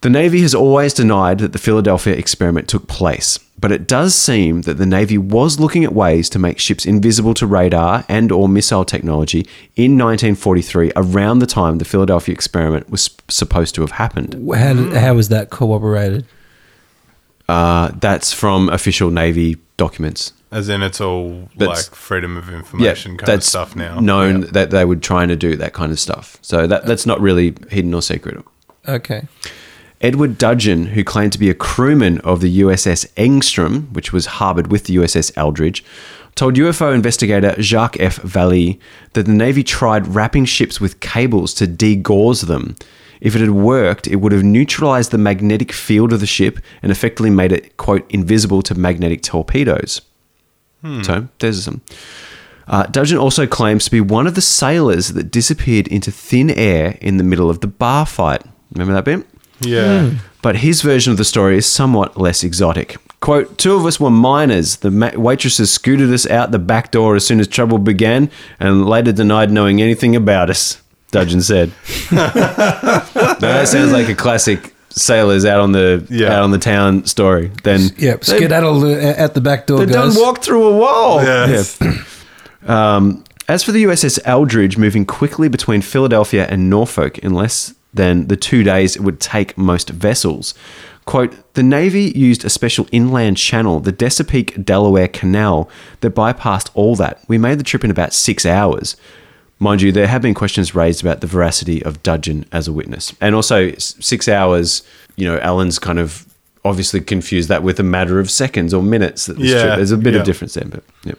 The 0.00 0.10
Navy 0.10 0.42
has 0.42 0.54
always 0.54 0.94
denied 0.94 1.38
that 1.40 1.52
the 1.52 1.58
Philadelphia 1.58 2.14
experiment 2.14 2.68
took 2.68 2.86
place, 2.86 3.38
but 3.58 3.72
it 3.72 3.88
does 3.88 4.14
seem 4.14 4.62
that 4.62 4.74
the 4.74 4.86
Navy 4.86 5.18
was 5.18 5.58
looking 5.58 5.82
at 5.84 5.92
ways 5.92 6.30
to 6.30 6.38
make 6.38 6.60
ships 6.60 6.86
invisible 6.86 7.34
to 7.34 7.48
radar 7.48 8.04
and 8.08 8.30
or 8.30 8.48
missile 8.48 8.84
technology 8.84 9.40
in 9.74 9.98
1943 9.98 10.92
around 10.94 11.40
the 11.40 11.46
time 11.46 11.78
the 11.78 11.84
Philadelphia 11.84 12.32
experiment 12.32 12.88
was 12.90 13.10
supposed 13.26 13.74
to 13.74 13.80
have 13.80 13.90
happened. 13.92 14.34
How, 14.54 14.72
did- 14.72 14.92
how 14.92 15.14
was 15.14 15.30
that 15.30 15.50
corroborated? 15.50 16.24
Uh, 17.48 17.90
that's 18.00 18.32
from 18.32 18.68
official 18.68 19.10
Navy 19.10 19.56
documents. 19.78 20.32
As 20.52 20.68
in, 20.68 20.82
it's 20.82 21.00
all 21.00 21.48
That's- 21.56 21.88
like 21.88 21.96
freedom 21.96 22.36
of 22.36 22.48
information 22.50 23.16
kind 23.16 23.32
of 23.32 23.42
stuff 23.42 23.74
now. 23.74 23.98
known 23.98 24.42
Yeah. 24.42 24.48
that 24.52 24.70
they 24.70 24.84
were 24.84 24.96
trying 24.96 25.28
to 25.28 25.36
do 25.36 25.56
that 25.56 25.72
kind 25.72 25.90
of 25.90 25.98
stuff. 25.98 26.36
So 26.40 26.66
that 26.68 26.86
that's 26.86 27.04
not 27.04 27.20
really 27.20 27.54
hidden 27.68 27.92
or 27.94 28.00
secret. 28.02 28.44
Okay. 28.88 29.26
Edward 30.00 30.38
Dudgeon, 30.38 30.86
who 30.86 31.02
claimed 31.02 31.32
to 31.32 31.38
be 31.38 31.50
a 31.50 31.54
crewman 31.54 32.18
of 32.20 32.40
the 32.40 32.60
USS 32.60 33.12
Engstrom, 33.14 33.92
which 33.92 34.12
was 34.12 34.26
harbored 34.26 34.70
with 34.70 34.84
the 34.84 34.96
USS 34.96 35.32
Eldridge, 35.36 35.84
told 36.36 36.54
UFO 36.54 36.94
investigator 36.94 37.60
Jacques 37.60 37.98
F. 37.98 38.18
Vallée 38.22 38.78
that 39.14 39.26
the 39.26 39.32
Navy 39.32 39.64
tried 39.64 40.06
wrapping 40.06 40.44
ships 40.44 40.80
with 40.80 41.00
cables 41.00 41.52
to 41.54 41.66
degauss 41.66 42.46
them. 42.46 42.76
If 43.20 43.34
it 43.34 43.40
had 43.40 43.50
worked, 43.50 44.06
it 44.06 44.16
would 44.16 44.30
have 44.30 44.44
neutralized 44.44 45.10
the 45.10 45.18
magnetic 45.18 45.72
field 45.72 46.12
of 46.12 46.20
the 46.20 46.26
ship 46.26 46.60
and 46.80 46.92
effectively 46.92 47.30
made 47.30 47.50
it, 47.50 47.76
quote, 47.76 48.08
invisible 48.08 48.62
to 48.62 48.76
magnetic 48.76 49.22
torpedoes. 49.22 50.02
So 51.02 51.26
there's 51.40 51.64
some. 51.64 51.80
Uh, 52.68 52.84
Dudgeon 52.84 53.18
also 53.18 53.46
claims 53.46 53.86
to 53.86 53.90
be 53.90 54.00
one 54.00 54.28
of 54.28 54.36
the 54.36 54.40
sailors 54.40 55.08
that 55.14 55.32
disappeared 55.32 55.88
into 55.88 56.12
thin 56.12 56.50
air 56.50 56.98
in 57.00 57.16
the 57.16 57.24
middle 57.24 57.50
of 57.50 57.60
the 57.60 57.66
bar 57.66 58.06
fight. 58.06 58.44
Remember 58.72 58.94
that 58.94 59.04
bit? 59.04 59.26
Yeah. 59.60 60.10
But 60.42 60.56
his 60.56 60.82
version 60.82 61.10
of 61.10 61.16
the 61.16 61.24
story 61.24 61.56
is 61.58 61.66
somewhat 61.66 62.16
less 62.16 62.44
exotic. 62.44 62.96
Quote, 63.20 63.58
two 63.58 63.74
of 63.74 63.84
us 63.84 63.98
were 63.98 64.10
minors. 64.10 64.76
The 64.76 64.90
ma- 64.92 65.10
waitresses 65.16 65.70
scooted 65.72 66.12
us 66.12 66.26
out 66.28 66.52
the 66.52 66.58
back 66.60 66.92
door 66.92 67.16
as 67.16 67.26
soon 67.26 67.40
as 67.40 67.48
trouble 67.48 67.78
began 67.78 68.30
and 68.60 68.86
later 68.86 69.10
denied 69.12 69.50
knowing 69.50 69.82
anything 69.82 70.14
about 70.14 70.48
us, 70.50 70.80
Dudgeon 71.10 71.42
said. 71.42 71.72
now, 72.12 72.28
that 73.40 73.66
sounds 73.68 73.90
like 73.92 74.08
a 74.08 74.14
classic 74.14 74.72
sailors 74.90 75.44
out 75.44 75.58
on 75.60 75.72
the 75.72 76.06
Yeah. 76.08 76.32
out 76.36 76.42
on 76.42 76.52
the 76.52 76.58
town 76.58 77.04
story. 77.06 77.50
Then 77.64 77.90
Yep. 77.98 78.20
they- 78.22 78.36
Skedaddle 78.36 78.84
at 78.94 79.34
the 79.34 79.40
back 79.40 79.66
door, 79.66 79.84
they 79.84 79.92
done 79.92 80.08
guys. 80.10 80.16
walked 80.16 80.44
through 80.44 80.64
a 80.68 80.76
wall. 80.76 81.20
Yes. 81.22 81.76
Yeah. 81.80 81.94
um, 82.96 83.24
as 83.48 83.62
for 83.64 83.72
the 83.72 83.82
USS 83.84 84.18
Eldridge 84.24 84.76
moving 84.78 85.04
quickly 85.04 85.48
between 85.48 85.82
Philadelphia 85.82 86.46
and 86.48 86.68
Norfolk 86.70 87.18
in 87.18 87.34
less 87.34 87.74
than 87.94 88.26
the 88.28 88.36
two 88.36 88.62
days 88.62 88.96
it 88.96 89.02
would 89.02 89.20
take 89.20 89.56
most 89.58 89.90
vessels, 89.90 90.54
quote, 91.06 91.34
the 91.54 91.62
Navy 91.62 92.12
used 92.14 92.44
a 92.44 92.50
special 92.50 92.86
inland 92.92 93.38
channel, 93.38 93.80
the 93.80 93.92
Chesapeake 93.92 94.62
Delaware 94.64 95.08
Canal, 95.08 95.68
that 96.00 96.14
bypassed 96.14 96.70
all 96.74 96.94
that. 96.96 97.20
We 97.28 97.38
made 97.38 97.58
the 97.58 97.64
trip 97.64 97.82
in 97.84 97.90
about 97.90 98.12
six 98.12 98.44
hours. 98.44 98.96
Mind 99.58 99.82
you, 99.82 99.90
there 99.90 100.06
have 100.06 100.22
been 100.22 100.34
questions 100.34 100.74
raised 100.74 101.00
about 101.02 101.20
the 101.20 101.26
veracity 101.26 101.82
of 101.82 102.02
Dudgeon 102.02 102.44
as 102.52 102.68
a 102.68 102.72
witness. 102.72 103.14
And 103.20 103.34
also, 103.34 103.72
six 103.78 104.28
hours, 104.28 104.82
you 105.16 105.26
know, 105.26 105.38
Allen's 105.40 105.78
kind 105.78 105.98
of 105.98 106.26
obviously 106.64 107.00
confused 107.00 107.48
that 107.48 107.62
with 107.62 107.80
a 107.80 107.82
matter 107.82 108.20
of 108.20 108.30
seconds 108.30 108.74
or 108.74 108.82
minutes. 108.82 109.26
That 109.26 109.38
Yeah, 109.38 109.62
trip- 109.62 109.76
There's 109.76 109.90
a 109.92 109.96
bit 109.96 110.12
yeah. 110.14 110.20
of 110.20 110.26
difference 110.26 110.54
there, 110.54 110.66
but 110.66 110.84
yep. 111.04 111.18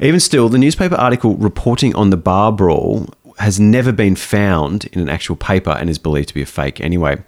Even 0.00 0.20
still, 0.20 0.48
the 0.50 0.58
newspaper 0.58 0.96
article 0.96 1.36
reporting 1.36 1.94
on 1.94 2.10
the 2.10 2.16
bar 2.18 2.52
brawl 2.52 3.08
has 3.38 3.60
never 3.60 3.92
been 3.92 4.16
found 4.16 4.86
in 4.92 5.00
an 5.00 5.08
actual 5.08 5.36
paper 5.36 5.70
and 5.70 5.88
is 5.90 5.98
believed 5.98 6.28
to 6.28 6.34
be 6.34 6.42
a 6.42 6.46
fake 6.46 6.80
anyway. 6.80 7.18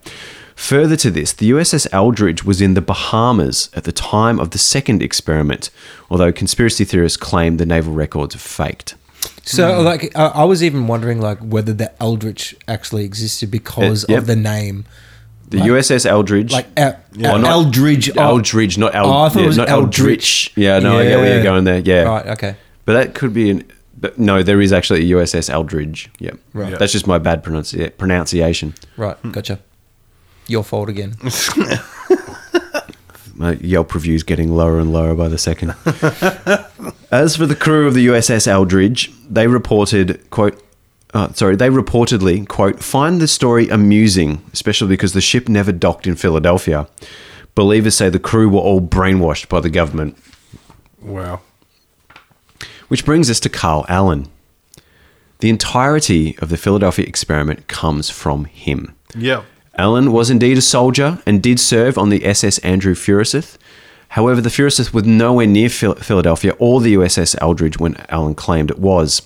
Further 0.57 0.97
to 0.97 1.11
this, 1.11 1.33
the 1.33 1.51
USS 1.51 1.87
Eldridge 1.93 2.45
was 2.45 2.61
in 2.61 2.75
the 2.75 2.81
Bahamas 2.81 3.71
at 3.75 3.85
the 3.85 3.93
time 3.93 4.41
of 4.41 4.51
the 4.51 4.59
second 4.59 5.03
experiment, 5.03 5.71
although 6.11 6.33
conspiracy 6.33 6.85
theorists 6.85 7.17
claim 7.17 7.59
the 7.59 7.67
naval 7.67 7.93
records 7.93 8.35
are 8.35 8.39
faked. 8.41 8.95
So, 9.45 9.81
like, 9.83 10.17
I, 10.17 10.27
I 10.27 10.45
was 10.45 10.63
even 10.65 10.87
wondering, 10.89 11.21
like, 11.21 11.39
whether 11.39 11.73
the 11.73 11.91
Eldritch 12.03 12.55
actually 12.67 13.05
existed 13.05 13.51
because 13.51 14.05
Uh, 14.05 14.07
yep. 14.15 14.19
of 14.21 14.27
the 14.27 14.37
name. 14.37 14.85
The 15.49 15.59
Like- 15.59 15.69
USS 15.71 16.05
Eldridge, 16.05 16.53
Like, 16.53 16.67
El- 16.77 16.97
Well, 17.17 17.39
not- 17.39 17.51
Eldridge. 17.51 18.11
oh, 18.17 18.21
Eldridge, 18.23 18.77
not 18.79 18.95
El- 18.95 19.07
Oh, 19.07 19.23
I 19.23 19.29
thought 19.29 19.39
yeah, 19.39 19.45
it 19.45 19.47
was 19.47 19.57
not 19.57 19.69
Eldritch. 19.71 20.53
Yeah, 20.57 20.79
no, 20.81 20.99
I 20.99 21.05
get 21.05 21.17
where 21.19 21.27
Yeah. 21.29 21.35
you're 21.35 21.43
going 21.45 21.65
there. 21.65 21.79
Yeah, 21.79 22.03
Right, 22.03 22.27
okay. 22.27 22.57
But 22.85 22.95
that 22.95 23.15
could 23.15 23.33
be 23.33 23.51
an. 23.51 23.65
But 24.01 24.19
no, 24.19 24.43
there 24.43 24.61
is 24.61 24.73
actually 24.73 25.01
a 25.11 25.17
USS 25.17 25.51
Eldridge. 25.51 26.09
Yeah, 26.21 26.33
Right. 26.53 26.79
That's 26.79 26.93
just 26.93 27.07
my 27.07 27.19
bad 27.19 27.43
pronunci- 27.43 27.97
pronunciation. 27.99 28.75
Right, 28.97 29.17
gotcha. 29.33 29.59
Your 30.47 30.63
fault 30.65 30.89
again. 30.89 31.17
My 33.35 33.53
Yelp 33.61 33.95
reviews 33.95 34.25
getting 34.25 34.53
lower 34.53 34.81
and 34.81 34.93
lower 34.93 35.15
by 35.15 35.29
the 35.29 35.39
second. 35.39 35.71
As 37.13 37.37
for 37.37 37.47
the 37.47 37.55
crew 37.57 37.87
of 37.87 37.95
the 37.95 38.09
USS 38.09 38.49
Eldridge, 38.49 39.13
they 39.31 39.47
reported, 39.47 40.29
quote, 40.31 40.61
uh, 41.15 41.33
sorry, 41.35 41.55
they 41.55 41.69
reportedly, 41.69 42.47
quote, 42.49 42.83
find 42.83 43.21
the 43.21 43.29
story 43.29 43.69
amusing, 43.69 44.43
especially 44.53 44.89
because 44.89 45.13
the 45.13 45.21
ship 45.21 45.49
never 45.49 45.71
docked 45.71 46.07
in 46.09 46.17
Philadelphia. 46.17 46.89
Believers 47.55 47.95
say 47.95 48.09
the 48.11 48.19
crew 48.19 48.49
were 48.49 48.59
all 48.61 48.81
brainwashed 48.81 49.49
by 49.49 49.61
the 49.61 49.71
government. 49.71 50.19
Wow. 51.01 51.41
Which 52.89 53.05
brings 53.05 53.31
us 53.31 53.41
to 53.41 53.49
Carl 53.49 53.85
Allen. 53.89 54.29
The 55.41 55.51
entirety 55.51 56.37
of 56.39 56.49
the 56.49 56.57
Philadelphia 56.57 57.07
experiment 57.07 57.69
comes 57.69 58.11
from 58.11 58.47
him. 58.47 58.95
Yeah. 59.17 59.43
Allen 59.77 60.11
was 60.13 60.31
indeed 60.31 60.59
a 60.59 60.63
soldier 60.63 61.23
and 61.25 61.43
did 61.43 61.61
serve 61.61 61.97
on 61.97 62.09
the 62.09 62.25
SS 62.25 62.59
Andrew 62.59 62.95
Furuseth. 62.95 63.57
However, 64.09 64.41
the 64.41 64.51
Furuseth 64.51 64.93
was 64.93 65.05
nowhere 65.05 65.47
near 65.47 65.69
Phil- 65.69 65.95
Philadelphia 65.95 66.55
or 66.59 66.81
the 66.81 66.95
USS 66.95 67.37
Eldridge 67.41 67.79
when 67.79 67.97
Allen 68.09 68.35
claimed 68.35 68.71
it 68.71 68.79
was. 68.79 69.23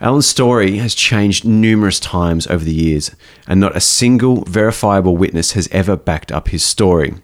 Allen's 0.00 0.26
story 0.26 0.76
has 0.78 0.94
changed 0.94 1.46
numerous 1.46 1.98
times 2.00 2.46
over 2.48 2.64
the 2.64 2.74
years, 2.74 3.12
and 3.46 3.60
not 3.60 3.76
a 3.76 3.80
single 3.80 4.42
verifiable 4.44 5.16
witness 5.16 5.52
has 5.52 5.68
ever 5.70 5.96
backed 5.96 6.32
up 6.32 6.48
his 6.48 6.62
story. 6.62 7.14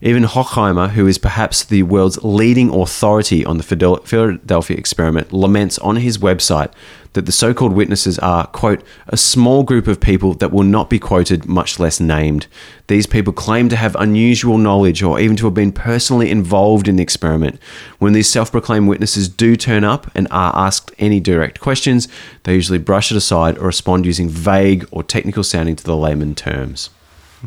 Even 0.00 0.24
Hockheimer, 0.24 0.90
who 0.90 1.06
is 1.06 1.18
perhaps 1.18 1.64
the 1.64 1.82
world's 1.82 2.22
leading 2.22 2.70
authority 2.72 3.44
on 3.44 3.56
the 3.56 3.62
Philadelphia 3.62 4.76
experiment, 4.76 5.32
laments 5.32 5.78
on 5.78 5.96
his 5.96 6.18
website 6.18 6.72
that 7.14 7.26
the 7.26 7.32
so 7.32 7.52
called 7.52 7.72
witnesses 7.72 8.18
are, 8.20 8.46
quote, 8.46 8.82
a 9.08 9.16
small 9.16 9.64
group 9.64 9.88
of 9.88 10.00
people 10.00 10.34
that 10.34 10.52
will 10.52 10.62
not 10.62 10.88
be 10.88 11.00
quoted, 11.00 11.46
much 11.46 11.80
less 11.80 11.98
named. 11.98 12.46
These 12.86 13.06
people 13.06 13.32
claim 13.32 13.68
to 13.70 13.76
have 13.76 13.96
unusual 13.96 14.56
knowledge 14.56 15.02
or 15.02 15.18
even 15.18 15.36
to 15.38 15.46
have 15.46 15.54
been 15.54 15.72
personally 15.72 16.30
involved 16.30 16.86
in 16.86 16.96
the 16.96 17.02
experiment. 17.02 17.58
When 17.98 18.12
these 18.12 18.28
self 18.28 18.52
proclaimed 18.52 18.88
witnesses 18.88 19.28
do 19.28 19.56
turn 19.56 19.82
up 19.82 20.10
and 20.14 20.28
are 20.30 20.54
asked 20.54 20.92
any 20.98 21.18
direct 21.18 21.60
questions, 21.60 22.06
they 22.44 22.54
usually 22.54 22.78
brush 22.78 23.10
it 23.10 23.16
aside 23.16 23.58
or 23.58 23.66
respond 23.66 24.06
using 24.06 24.28
vague 24.28 24.86
or 24.92 25.02
technical 25.02 25.42
sounding 25.42 25.76
to 25.76 25.84
the 25.84 25.96
layman 25.96 26.34
terms. 26.34 26.90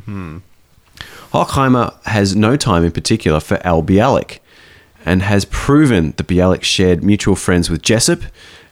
Hmm. 0.05 0.39
Hockheimer 1.33 2.01
has 2.05 2.35
no 2.35 2.57
time 2.57 2.83
in 2.83 2.91
particular 2.91 3.39
for 3.39 3.65
Al 3.65 3.81
Bielek 3.81 4.39
and 5.05 5.21
has 5.21 5.45
proven 5.45 6.13
that 6.17 6.27
Bielek 6.27 6.63
shared 6.63 7.03
mutual 7.03 7.35
friends 7.35 7.69
with 7.69 7.81
Jessup 7.81 8.21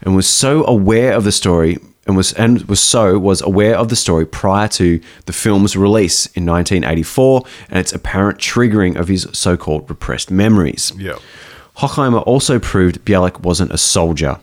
and 0.01 0.15
was 0.15 0.27
so 0.27 0.65
aware 0.65 1.13
of 1.13 1.23
the 1.23 1.31
story 1.31 1.77
and 2.05 2.17
was 2.17 2.33
and 2.33 2.63
was 2.63 2.79
so 2.79 3.17
was 3.17 3.41
aware 3.41 3.77
of 3.77 3.89
the 3.89 3.95
story 3.95 4.25
prior 4.25 4.67
to 4.69 4.99
the 5.25 5.33
film's 5.33 5.75
release 5.77 6.25
in 6.27 6.45
1984 6.45 7.43
and 7.69 7.79
its 7.79 7.93
apparent 7.93 8.39
triggering 8.39 8.95
of 8.99 9.07
his 9.07 9.27
so-called 9.31 9.89
repressed 9.89 10.31
memories. 10.31 10.91
Yeah. 10.97 11.19
Hockheimer 11.77 12.25
also 12.25 12.59
proved 12.59 13.05
Bielek 13.05 13.39
wasn't 13.39 13.71
a 13.71 13.77
soldier. 13.77 14.39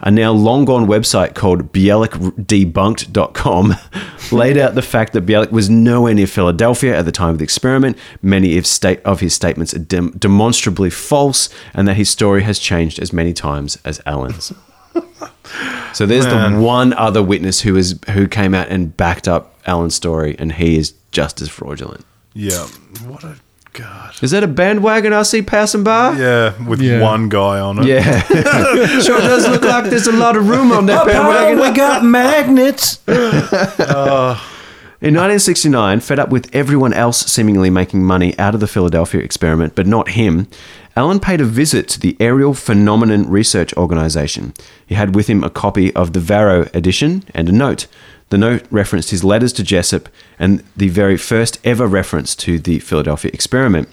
A 0.00 0.10
now 0.10 0.32
long 0.32 0.64
gone 0.64 0.86
website 0.86 1.34
called 1.34 1.72
BielekDebunked.com 1.72 3.74
laid 4.32 4.56
out 4.56 4.74
the 4.74 4.82
fact 4.82 5.12
that 5.12 5.26
Bielek 5.26 5.50
was 5.50 5.68
nowhere 5.68 6.14
near 6.14 6.28
Philadelphia 6.28 6.96
at 6.96 7.04
the 7.04 7.12
time 7.12 7.30
of 7.30 7.38
the 7.38 7.44
experiment. 7.44 7.98
Many 8.22 8.56
of, 8.58 8.66
state, 8.66 9.00
of 9.02 9.20
his 9.20 9.34
statements 9.34 9.74
are 9.74 9.80
dem- 9.80 10.12
demonstrably 10.12 10.90
false, 10.90 11.48
and 11.74 11.88
that 11.88 11.94
his 11.94 12.08
story 12.08 12.44
has 12.44 12.60
changed 12.60 13.00
as 13.00 13.12
many 13.12 13.32
times 13.32 13.76
as 13.84 14.00
Allen's. 14.06 14.52
so 15.92 16.06
there's 16.06 16.26
the 16.26 16.58
one 16.60 16.92
other 16.92 17.22
witness 17.22 17.62
who 17.62 17.76
is 17.76 17.98
who 18.10 18.28
came 18.28 18.54
out 18.54 18.68
and 18.68 18.96
backed 18.96 19.26
up 19.26 19.58
Allen's 19.66 19.94
story, 19.94 20.36
and 20.38 20.52
he 20.52 20.76
is 20.76 20.94
just 21.10 21.40
as 21.40 21.48
fraudulent. 21.48 22.04
Yeah. 22.34 22.66
What 23.06 23.24
a 23.24 23.36
god. 23.82 24.14
Is 24.22 24.30
that 24.32 24.42
a 24.42 24.48
bandwagon 24.48 25.12
I 25.12 25.22
see 25.22 25.42
passing 25.42 25.84
by? 25.84 26.16
Yeah, 26.18 26.60
with 26.66 26.80
Yeah. 26.80 27.00
one 27.00 27.28
guy 27.28 27.60
on 27.60 27.78
it. 27.78 27.86
Yeah. 27.86 28.22
sure 29.00 29.18
it 29.18 29.22
does 29.22 29.48
look 29.48 29.62
like 29.62 29.84
there's 29.90 30.06
a 30.06 30.12
lot 30.12 30.36
of 30.36 30.48
room 30.48 30.72
on 30.72 30.86
that 30.86 31.06
bandwagon. 31.06 31.60
we 31.60 31.70
got 31.72 32.04
magnets. 32.04 33.00
Uh. 33.08 34.38
In 35.00 35.14
1969, 35.14 36.00
fed 36.00 36.18
up 36.18 36.28
with 36.30 36.52
everyone 36.52 36.92
else 36.92 37.18
seemingly 37.26 37.70
making 37.70 38.02
money 38.02 38.36
out 38.36 38.54
of 38.54 38.60
the 38.60 38.66
Philadelphia 38.66 39.20
experiment, 39.20 39.76
but 39.76 39.86
not 39.86 40.08
him, 40.10 40.48
Allen 40.96 41.20
paid 41.20 41.40
a 41.40 41.44
visit 41.44 41.86
to 41.90 42.00
the 42.00 42.16
Aerial 42.18 42.52
Phenomenon 42.52 43.30
Research 43.30 43.72
Organization. 43.74 44.52
He 44.84 44.96
had 44.96 45.14
with 45.14 45.28
him 45.28 45.44
a 45.44 45.50
copy 45.50 45.94
of 45.94 46.14
the 46.14 46.18
Varo 46.20 46.68
edition 46.74 47.22
and 47.32 47.48
a 47.48 47.52
note. 47.52 47.86
The 48.30 48.38
note 48.38 48.66
referenced 48.70 49.10
his 49.10 49.24
letters 49.24 49.52
to 49.54 49.62
Jessup 49.62 50.08
and 50.38 50.62
the 50.76 50.88
very 50.88 51.16
first 51.16 51.58
ever 51.64 51.86
reference 51.86 52.34
to 52.36 52.58
the 52.58 52.78
Philadelphia 52.80 53.30
experiment. 53.32 53.88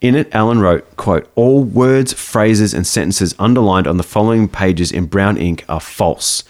In 0.00 0.14
it, 0.14 0.32
Allen 0.34 0.60
wrote, 0.60 0.96
quote, 0.96 1.30
All 1.34 1.62
words, 1.62 2.12
phrases, 2.12 2.74
and 2.74 2.86
sentences 2.86 3.34
underlined 3.38 3.86
on 3.86 3.96
the 3.96 4.02
following 4.02 4.48
pages 4.48 4.92
in 4.92 5.06
brown 5.06 5.36
ink 5.36 5.64
are 5.68 5.80
false. 5.80 6.44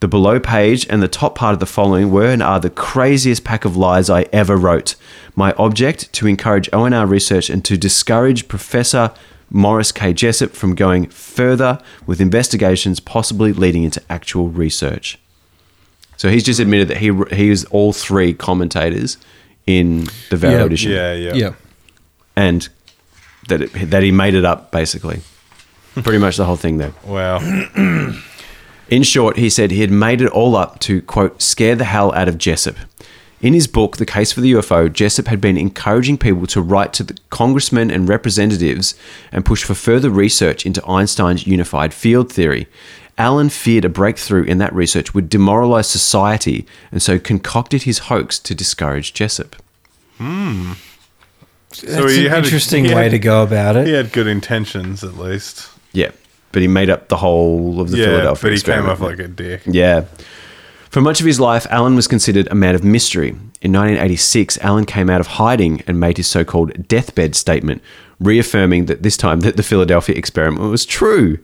The 0.00 0.08
below 0.08 0.38
page 0.38 0.86
and 0.88 1.02
the 1.02 1.08
top 1.08 1.34
part 1.34 1.54
of 1.54 1.60
the 1.60 1.66
following 1.66 2.12
were 2.12 2.30
and 2.30 2.42
are 2.42 2.60
the 2.60 2.70
craziest 2.70 3.42
pack 3.42 3.64
of 3.64 3.76
lies 3.76 4.08
I 4.08 4.22
ever 4.32 4.56
wrote. 4.56 4.94
My 5.34 5.52
object 5.58 6.12
to 6.14 6.28
encourage 6.28 6.70
ONR 6.70 7.08
research 7.08 7.50
and 7.50 7.64
to 7.64 7.76
discourage 7.76 8.46
Professor 8.46 9.12
Morris 9.50 9.90
K. 9.90 10.12
Jessup 10.12 10.52
from 10.52 10.76
going 10.76 11.06
further 11.06 11.80
with 12.06 12.20
investigations, 12.20 13.00
possibly 13.00 13.52
leading 13.52 13.82
into 13.82 14.02
actual 14.08 14.48
research. 14.48 15.18
So 16.18 16.28
he's 16.28 16.42
just 16.44 16.60
admitted 16.60 16.88
that 16.88 16.98
he 16.98 17.10
he 17.34 17.48
was 17.48 17.64
all 17.66 17.92
three 17.94 18.34
commentators 18.34 19.16
in 19.66 20.04
the 20.30 20.36
Varo 20.36 20.58
Yeah, 20.58 20.64
edition, 20.64 20.92
Yeah, 20.92 21.12
yeah. 21.14 21.34
Yeah. 21.34 21.52
and 22.36 22.68
that 23.48 23.62
it, 23.62 23.90
that 23.90 24.02
he 24.02 24.12
made 24.12 24.34
it 24.34 24.44
up 24.44 24.70
basically. 24.70 25.20
Pretty 25.94 26.18
much 26.18 26.36
the 26.36 26.44
whole 26.44 26.56
thing 26.56 26.78
there. 26.78 26.92
Wow. 27.04 27.38
In 28.90 29.02
short, 29.02 29.36
he 29.36 29.50
said 29.50 29.70
he 29.70 29.80
had 29.80 29.90
made 29.90 30.20
it 30.22 30.30
all 30.30 30.56
up 30.56 30.78
to, 30.80 31.02
quote, 31.02 31.42
scare 31.42 31.74
the 31.76 31.84
hell 31.84 32.12
out 32.14 32.26
of 32.28 32.38
Jessup. 32.38 32.76
In 33.40 33.52
his 33.52 33.66
book, 33.66 33.98
The 33.98 34.06
Case 34.06 34.32
for 34.32 34.40
the 34.40 34.52
UFO, 34.52 34.90
Jessup 34.92 35.26
had 35.26 35.40
been 35.40 35.56
encouraging 35.58 36.18
people 36.18 36.46
to 36.48 36.62
write 36.62 36.92
to 36.94 37.02
the 37.02 37.16
congressmen 37.30 37.90
and 37.90 38.08
representatives 38.08 38.94
and 39.30 39.44
push 39.44 39.62
for 39.62 39.74
further 39.74 40.08
research 40.10 40.64
into 40.64 40.84
Einstein's 40.86 41.46
unified 41.46 41.92
field 41.92 42.32
theory. 42.32 42.66
Allen 43.18 43.48
feared 43.50 43.84
a 43.84 43.88
breakthrough 43.88 44.44
in 44.44 44.58
that 44.58 44.72
research 44.72 45.12
would 45.12 45.28
demoralize 45.28 45.88
society 45.90 46.64
and 46.92 47.02
so 47.02 47.18
concocted 47.18 47.82
his 47.82 47.98
hoax 48.00 48.38
to 48.38 48.54
discourage 48.54 49.12
Jessup. 49.12 49.56
Hmm. 50.18 50.72
That's 51.84 52.14
he 52.14 52.24
an 52.26 52.30
had 52.30 52.42
a- 52.42 52.44
interesting 52.44 52.84
he 52.86 52.94
way 52.94 53.02
had- 53.04 53.10
to 53.12 53.18
go 53.18 53.42
about 53.42 53.76
it. 53.76 53.86
He 53.86 53.92
had 53.92 54.12
good 54.12 54.26
intentions, 54.26 55.04
at 55.04 55.18
least. 55.18 55.68
Yeah, 55.92 56.10
but 56.52 56.62
he 56.62 56.68
made 56.68 56.90
up 56.90 57.08
the 57.08 57.16
whole 57.16 57.80
of 57.80 57.90
the 57.90 57.98
yeah, 57.98 58.04
Philadelphia 58.06 58.42
but 58.42 58.52
he 58.56 58.60
came 58.62 58.74
experiment. 58.84 58.90
off 58.92 59.00
like 59.00 59.18
a 59.18 59.28
dick. 59.28 59.62
Yeah. 59.66 60.04
For 60.90 61.00
much 61.02 61.20
of 61.20 61.26
his 61.26 61.38
life, 61.38 61.66
Allen 61.70 61.94
was 61.96 62.08
considered 62.08 62.48
a 62.50 62.54
man 62.54 62.74
of 62.74 62.82
mystery. 62.82 63.28
In 63.60 63.72
1986, 63.72 64.58
Allen 64.62 64.86
came 64.86 65.10
out 65.10 65.20
of 65.20 65.26
hiding 65.26 65.82
and 65.86 66.00
made 66.00 66.16
his 66.16 66.26
so 66.26 66.44
called 66.44 66.88
deathbed 66.88 67.34
statement, 67.34 67.82
reaffirming 68.20 68.86
that 68.86 69.02
this 69.02 69.16
time 69.16 69.40
that 69.40 69.56
the 69.56 69.62
Philadelphia 69.62 70.14
experiment 70.16 70.62
was 70.70 70.86
true. 70.86 71.38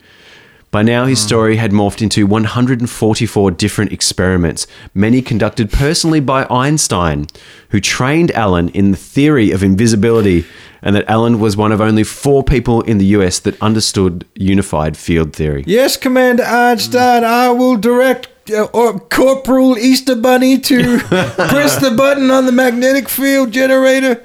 By 0.75 0.83
now, 0.83 1.05
his 1.05 1.23
story 1.23 1.59
had 1.59 1.71
morphed 1.71 2.03
into 2.03 2.27
144 2.27 3.53
different 3.53 3.93
experiments, 3.93 4.67
many 4.93 5.23
conducted 5.23 5.71
personally 5.71 6.19
by 6.19 6.49
Einstein, 6.51 7.29
who 7.69 7.79
trained 7.79 8.33
Allen 8.33 8.71
in 8.71 8.91
the 8.91 8.97
theory 8.97 9.53
of 9.53 9.63
invisibility, 9.63 10.45
and 10.83 10.97
that 10.97 11.09
Allen 11.09 11.39
was 11.39 11.57
one 11.57 11.71
of 11.71 11.81
only 11.81 12.03
four 12.03 12.43
people 12.43 12.81
in 12.81 12.99
the 12.99 13.07
US 13.19 13.39
that 13.39 13.63
understood 13.63 14.27
unified 14.35 14.97
field 14.97 15.33
theory. 15.33 15.63
Yes, 15.65 15.97
Commander 15.97 16.43
Einstein, 16.43 17.23
I 17.23 17.51
will 17.51 17.77
direct 17.77 18.51
uh, 18.51 18.65
or 18.73 18.99
Corporal 18.99 19.79
Easter 19.79 20.17
Bunny 20.17 20.59
to 20.59 20.99
press 20.99 21.77
the 21.81 21.93
button 21.97 22.33
on 22.33 22.47
the 22.47 22.53
magnetic 22.53 23.09
field 23.09 23.53
generator. 23.53 24.25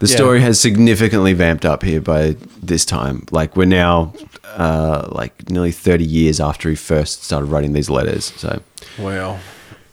The 0.00 0.08
Yeah. 0.08 0.16
story 0.16 0.40
has 0.40 0.58
significantly 0.60 1.32
vamped 1.34 1.64
up 1.64 1.82
here 1.82 2.00
by 2.00 2.36
this 2.62 2.84
time. 2.84 3.24
Like 3.30 3.56
we're 3.56 3.66
now 3.66 4.12
uh, 4.56 5.06
like 5.12 5.48
nearly 5.48 5.70
30 5.70 6.04
years 6.04 6.40
after 6.40 6.68
he 6.68 6.74
first 6.74 7.22
started 7.22 7.46
writing 7.46 7.72
these 7.72 7.88
letters. 7.88 8.32
So 8.36 8.60
Wow. 8.98 9.38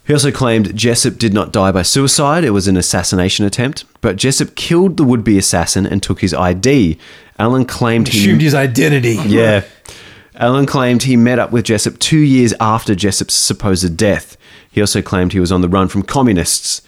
he 0.05 0.13
also 0.13 0.31
claimed 0.31 0.75
Jessup 0.75 1.19
did 1.19 1.31
not 1.33 1.51
die 1.53 1.71
by 1.71 1.83
suicide. 1.83 2.43
It 2.43 2.49
was 2.51 2.67
an 2.67 2.75
assassination 2.75 3.45
attempt. 3.45 3.85
But 4.01 4.15
Jessup 4.15 4.55
killed 4.55 4.97
the 4.97 5.03
would-be 5.03 5.37
assassin 5.37 5.85
and 5.85 6.01
took 6.01 6.21
his 6.21 6.33
ID. 6.33 6.97
Allen 7.37 7.65
claimed 7.65 8.07
he 8.07 8.19
Assumed 8.21 8.41
his 8.41 8.55
identity. 8.55 9.19
yeah. 9.27 9.61
Allen 10.39 10.65
claimed 10.65 11.03
he 11.03 11.15
met 11.15 11.37
up 11.39 11.51
with 11.51 11.65
Jessup 11.65 11.99
two 11.99 12.17
years 12.17 12.53
after 12.59 12.95
Jessup's 12.95 13.33
supposed 13.35 13.95
death. 13.97 14.37
He 14.71 14.81
also 14.81 15.01
claimed 15.01 15.33
he 15.33 15.39
was 15.39 15.51
on 15.51 15.61
the 15.61 15.69
run 15.69 15.87
from 15.87 16.01
communists. 16.03 16.81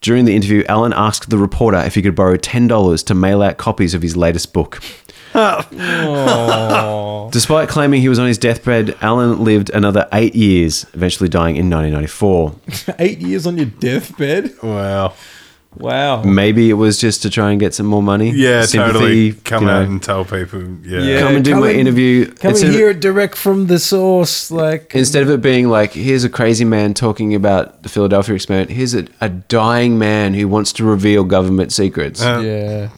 During 0.00 0.24
the 0.24 0.34
interview, 0.34 0.64
Allen 0.68 0.94
asked 0.94 1.28
the 1.28 1.36
reporter 1.36 1.78
if 1.78 1.94
he 1.94 2.00
could 2.00 2.14
borrow 2.14 2.36
$10 2.36 3.04
to 3.04 3.14
mail 3.14 3.42
out 3.42 3.58
copies 3.58 3.92
of 3.92 4.00
his 4.00 4.16
latest 4.16 4.54
book. 4.54 4.80
Despite 7.30 7.68
claiming 7.68 8.00
he 8.00 8.08
was 8.08 8.18
on 8.18 8.26
his 8.26 8.38
deathbed, 8.38 8.96
Allen 9.02 9.44
lived 9.44 9.70
another 9.70 10.08
eight 10.12 10.34
years, 10.34 10.86
eventually 10.94 11.28
dying 11.28 11.56
in 11.56 11.70
1994. 11.70 12.54
Eight 12.98 13.20
years 13.20 13.46
on 13.46 13.56
your 13.56 13.66
deathbed. 13.66 14.60
Wow. 14.62 15.14
Wow. 15.76 16.24
Maybe 16.24 16.68
it 16.68 16.74
was 16.74 16.98
just 16.98 17.22
to 17.22 17.30
try 17.30 17.52
and 17.52 17.60
get 17.60 17.74
some 17.74 17.86
more 17.86 18.02
money. 18.02 18.30
Yeah, 18.32 18.62
sympathy, 18.66 18.92
totally. 18.92 19.32
Come 19.32 19.62
you 19.62 19.66
know, 19.68 19.76
out 19.76 19.84
and 19.88 20.02
tell 20.02 20.24
people. 20.24 20.62
Yeah. 20.82 21.00
Yeah. 21.00 21.20
come 21.20 21.36
and 21.36 21.44
do 21.44 21.52
come 21.52 21.60
my 21.60 21.70
and- 21.70 21.78
interview. 21.80 22.26
Come 22.26 22.34
we 22.42 22.48
Instead 22.50 22.68
of- 22.70 22.74
hear 22.74 22.90
it 22.90 23.00
direct 23.00 23.36
from 23.36 23.66
the 23.68 23.78
source? 23.78 24.50
Like, 24.50 24.94
Instead 24.94 25.22
of 25.22 25.30
it 25.30 25.40
being 25.40 25.68
like, 25.68 25.92
here's 25.92 26.24
a 26.24 26.28
crazy 26.28 26.64
man 26.64 26.92
talking 26.92 27.34
about 27.36 27.82
the 27.84 27.88
Philadelphia 27.88 28.34
experiment, 28.34 28.70
here's 28.72 28.94
a, 28.94 29.06
a 29.20 29.28
dying 29.28 29.96
man 29.96 30.34
who 30.34 30.48
wants 30.48 30.72
to 30.74 30.84
reveal 30.84 31.22
government 31.24 31.72
secrets. 31.72 32.20
Uh, 32.20 32.42
yeah. 32.44 32.88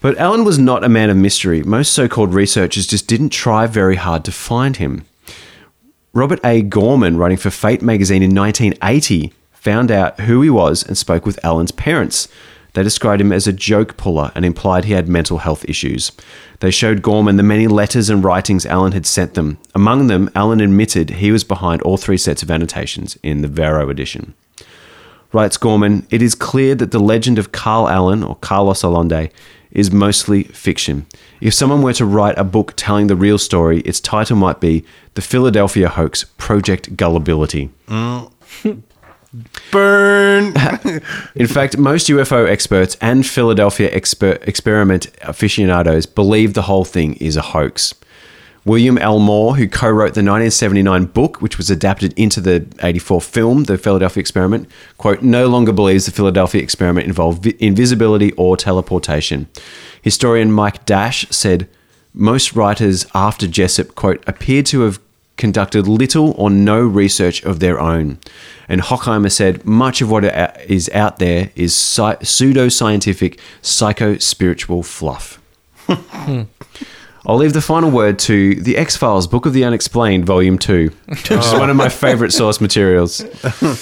but 0.00 0.18
Allen 0.18 0.44
was 0.44 0.58
not 0.58 0.82
a 0.82 0.88
man 0.88 1.10
of 1.10 1.16
mystery. 1.16 1.62
Most 1.62 1.92
so 1.92 2.08
called 2.08 2.34
researchers 2.34 2.88
just 2.88 3.06
didn't 3.06 3.30
try 3.30 3.66
very 3.68 3.96
hard 3.96 4.24
to 4.24 4.32
find 4.32 4.76
him. 4.78 5.04
Robert 6.12 6.40
A. 6.44 6.60
Goerman, 6.60 7.18
writing 7.18 7.38
for 7.38 7.50
Fate 7.50 7.82
magazine 7.82 8.20
in 8.24 8.34
1980, 8.34 9.32
found 9.60 9.90
out 9.90 10.20
who 10.20 10.40
he 10.40 10.50
was 10.50 10.82
and 10.82 10.96
spoke 10.96 11.26
with 11.26 11.42
Allen's 11.44 11.70
parents. 11.70 12.28
They 12.72 12.82
described 12.82 13.20
him 13.20 13.32
as 13.32 13.46
a 13.46 13.52
joke 13.52 13.96
puller 13.96 14.30
and 14.34 14.44
implied 14.44 14.84
he 14.84 14.92
had 14.92 15.08
mental 15.08 15.38
health 15.38 15.64
issues. 15.68 16.12
They 16.60 16.70
showed 16.70 17.02
Goerman 17.02 17.36
the 17.36 17.42
many 17.42 17.66
letters 17.66 18.08
and 18.08 18.24
writings 18.24 18.64
Allen 18.64 18.92
had 18.92 19.06
sent 19.06 19.34
them. 19.34 19.58
Among 19.74 20.06
them, 20.06 20.30
Allen 20.34 20.60
admitted 20.60 21.10
he 21.10 21.32
was 21.32 21.44
behind 21.44 21.82
all 21.82 21.96
three 21.96 22.16
sets 22.16 22.42
of 22.42 22.50
annotations 22.50 23.18
in 23.22 23.42
the 23.42 23.48
Varo 23.48 23.90
edition. 23.90 24.34
Writes 25.32 25.56
Goerman, 25.56 26.06
it 26.10 26.22
is 26.22 26.34
clear 26.34 26.74
that 26.74 26.90
the 26.90 26.98
legend 26.98 27.38
of 27.38 27.52
Carl 27.52 27.88
Allen 27.88 28.22
or 28.22 28.36
Carlos 28.36 28.82
Allende 28.82 29.30
is 29.70 29.92
mostly 29.92 30.44
fiction. 30.44 31.06
If 31.40 31.54
someone 31.54 31.82
were 31.82 31.92
to 31.94 32.04
write 32.04 32.36
a 32.38 32.44
book 32.44 32.72
telling 32.76 33.06
the 33.06 33.14
real 33.16 33.38
story, 33.38 33.80
its 33.80 34.00
title 34.00 34.36
might 34.36 34.60
be 34.60 34.84
The 35.14 35.22
Philadelphia 35.22 35.88
Hoax 35.88 36.24
Project 36.38 36.96
Gullibility. 36.96 37.70
Mm. 37.86 38.32
Burn. 39.70 40.46
In 41.34 41.46
fact, 41.46 41.78
most 41.78 42.08
UFO 42.08 42.48
experts 42.48 42.96
and 43.00 43.24
Philadelphia 43.24 43.90
exper- 43.94 44.46
experiment 44.46 45.06
aficionados 45.22 46.06
believe 46.06 46.54
the 46.54 46.62
whole 46.62 46.84
thing 46.84 47.14
is 47.14 47.36
a 47.36 47.42
hoax. 47.42 47.94
William 48.64 48.98
L. 48.98 49.18
Moore, 49.18 49.56
who 49.56 49.66
co 49.68 49.88
wrote 49.88 50.14
the 50.14 50.22
1979 50.22 51.06
book, 51.06 51.40
which 51.40 51.56
was 51.56 51.70
adapted 51.70 52.12
into 52.18 52.40
the 52.40 52.66
84 52.82 53.20
film, 53.22 53.64
The 53.64 53.78
Philadelphia 53.78 54.20
Experiment, 54.20 54.68
quote, 54.98 55.22
no 55.22 55.48
longer 55.48 55.72
believes 55.72 56.04
the 56.04 56.12
Philadelphia 56.12 56.60
experiment 56.62 57.06
involved 57.06 57.42
vi- 57.42 57.56
invisibility 57.58 58.32
or 58.32 58.56
teleportation. 58.56 59.48
Historian 60.02 60.52
Mike 60.52 60.84
Dash 60.84 61.26
said 61.30 61.68
most 62.12 62.54
writers 62.54 63.06
after 63.14 63.46
Jessup, 63.46 63.94
quote, 63.94 64.22
appeared 64.26 64.66
to 64.66 64.82
have 64.82 65.00
conducted 65.40 65.88
little 65.88 66.32
or 66.38 66.50
no 66.50 66.78
research 66.80 67.42
of 67.42 67.58
their 67.58 67.80
own. 67.80 68.18
And 68.68 68.80
Hockheimer 68.82 69.32
said 69.32 69.64
much 69.64 70.00
of 70.00 70.08
what 70.10 70.22
is 70.70 70.88
out 70.90 71.18
there 71.18 71.50
is 71.56 71.74
sci- 71.74 72.22
pseudo-scientific, 72.22 73.40
psycho-spiritual 73.62 74.84
fluff. 74.84 75.40
I'll 77.26 77.36
leave 77.36 77.52
the 77.52 77.60
final 77.60 77.90
word 77.90 78.18
to 78.20 78.54
The 78.54 78.76
X 78.76 78.96
Files 78.96 79.26
Book 79.26 79.44
of 79.46 79.52
the 79.52 79.64
Unexplained, 79.64 80.24
Volume 80.24 80.58
2, 80.58 80.90
which 81.06 81.30
is 81.30 81.52
one 81.52 81.68
of 81.70 81.76
my 81.76 81.88
favorite 81.88 82.32
source 82.32 82.60
materials. 82.60 83.22
I 83.44 83.76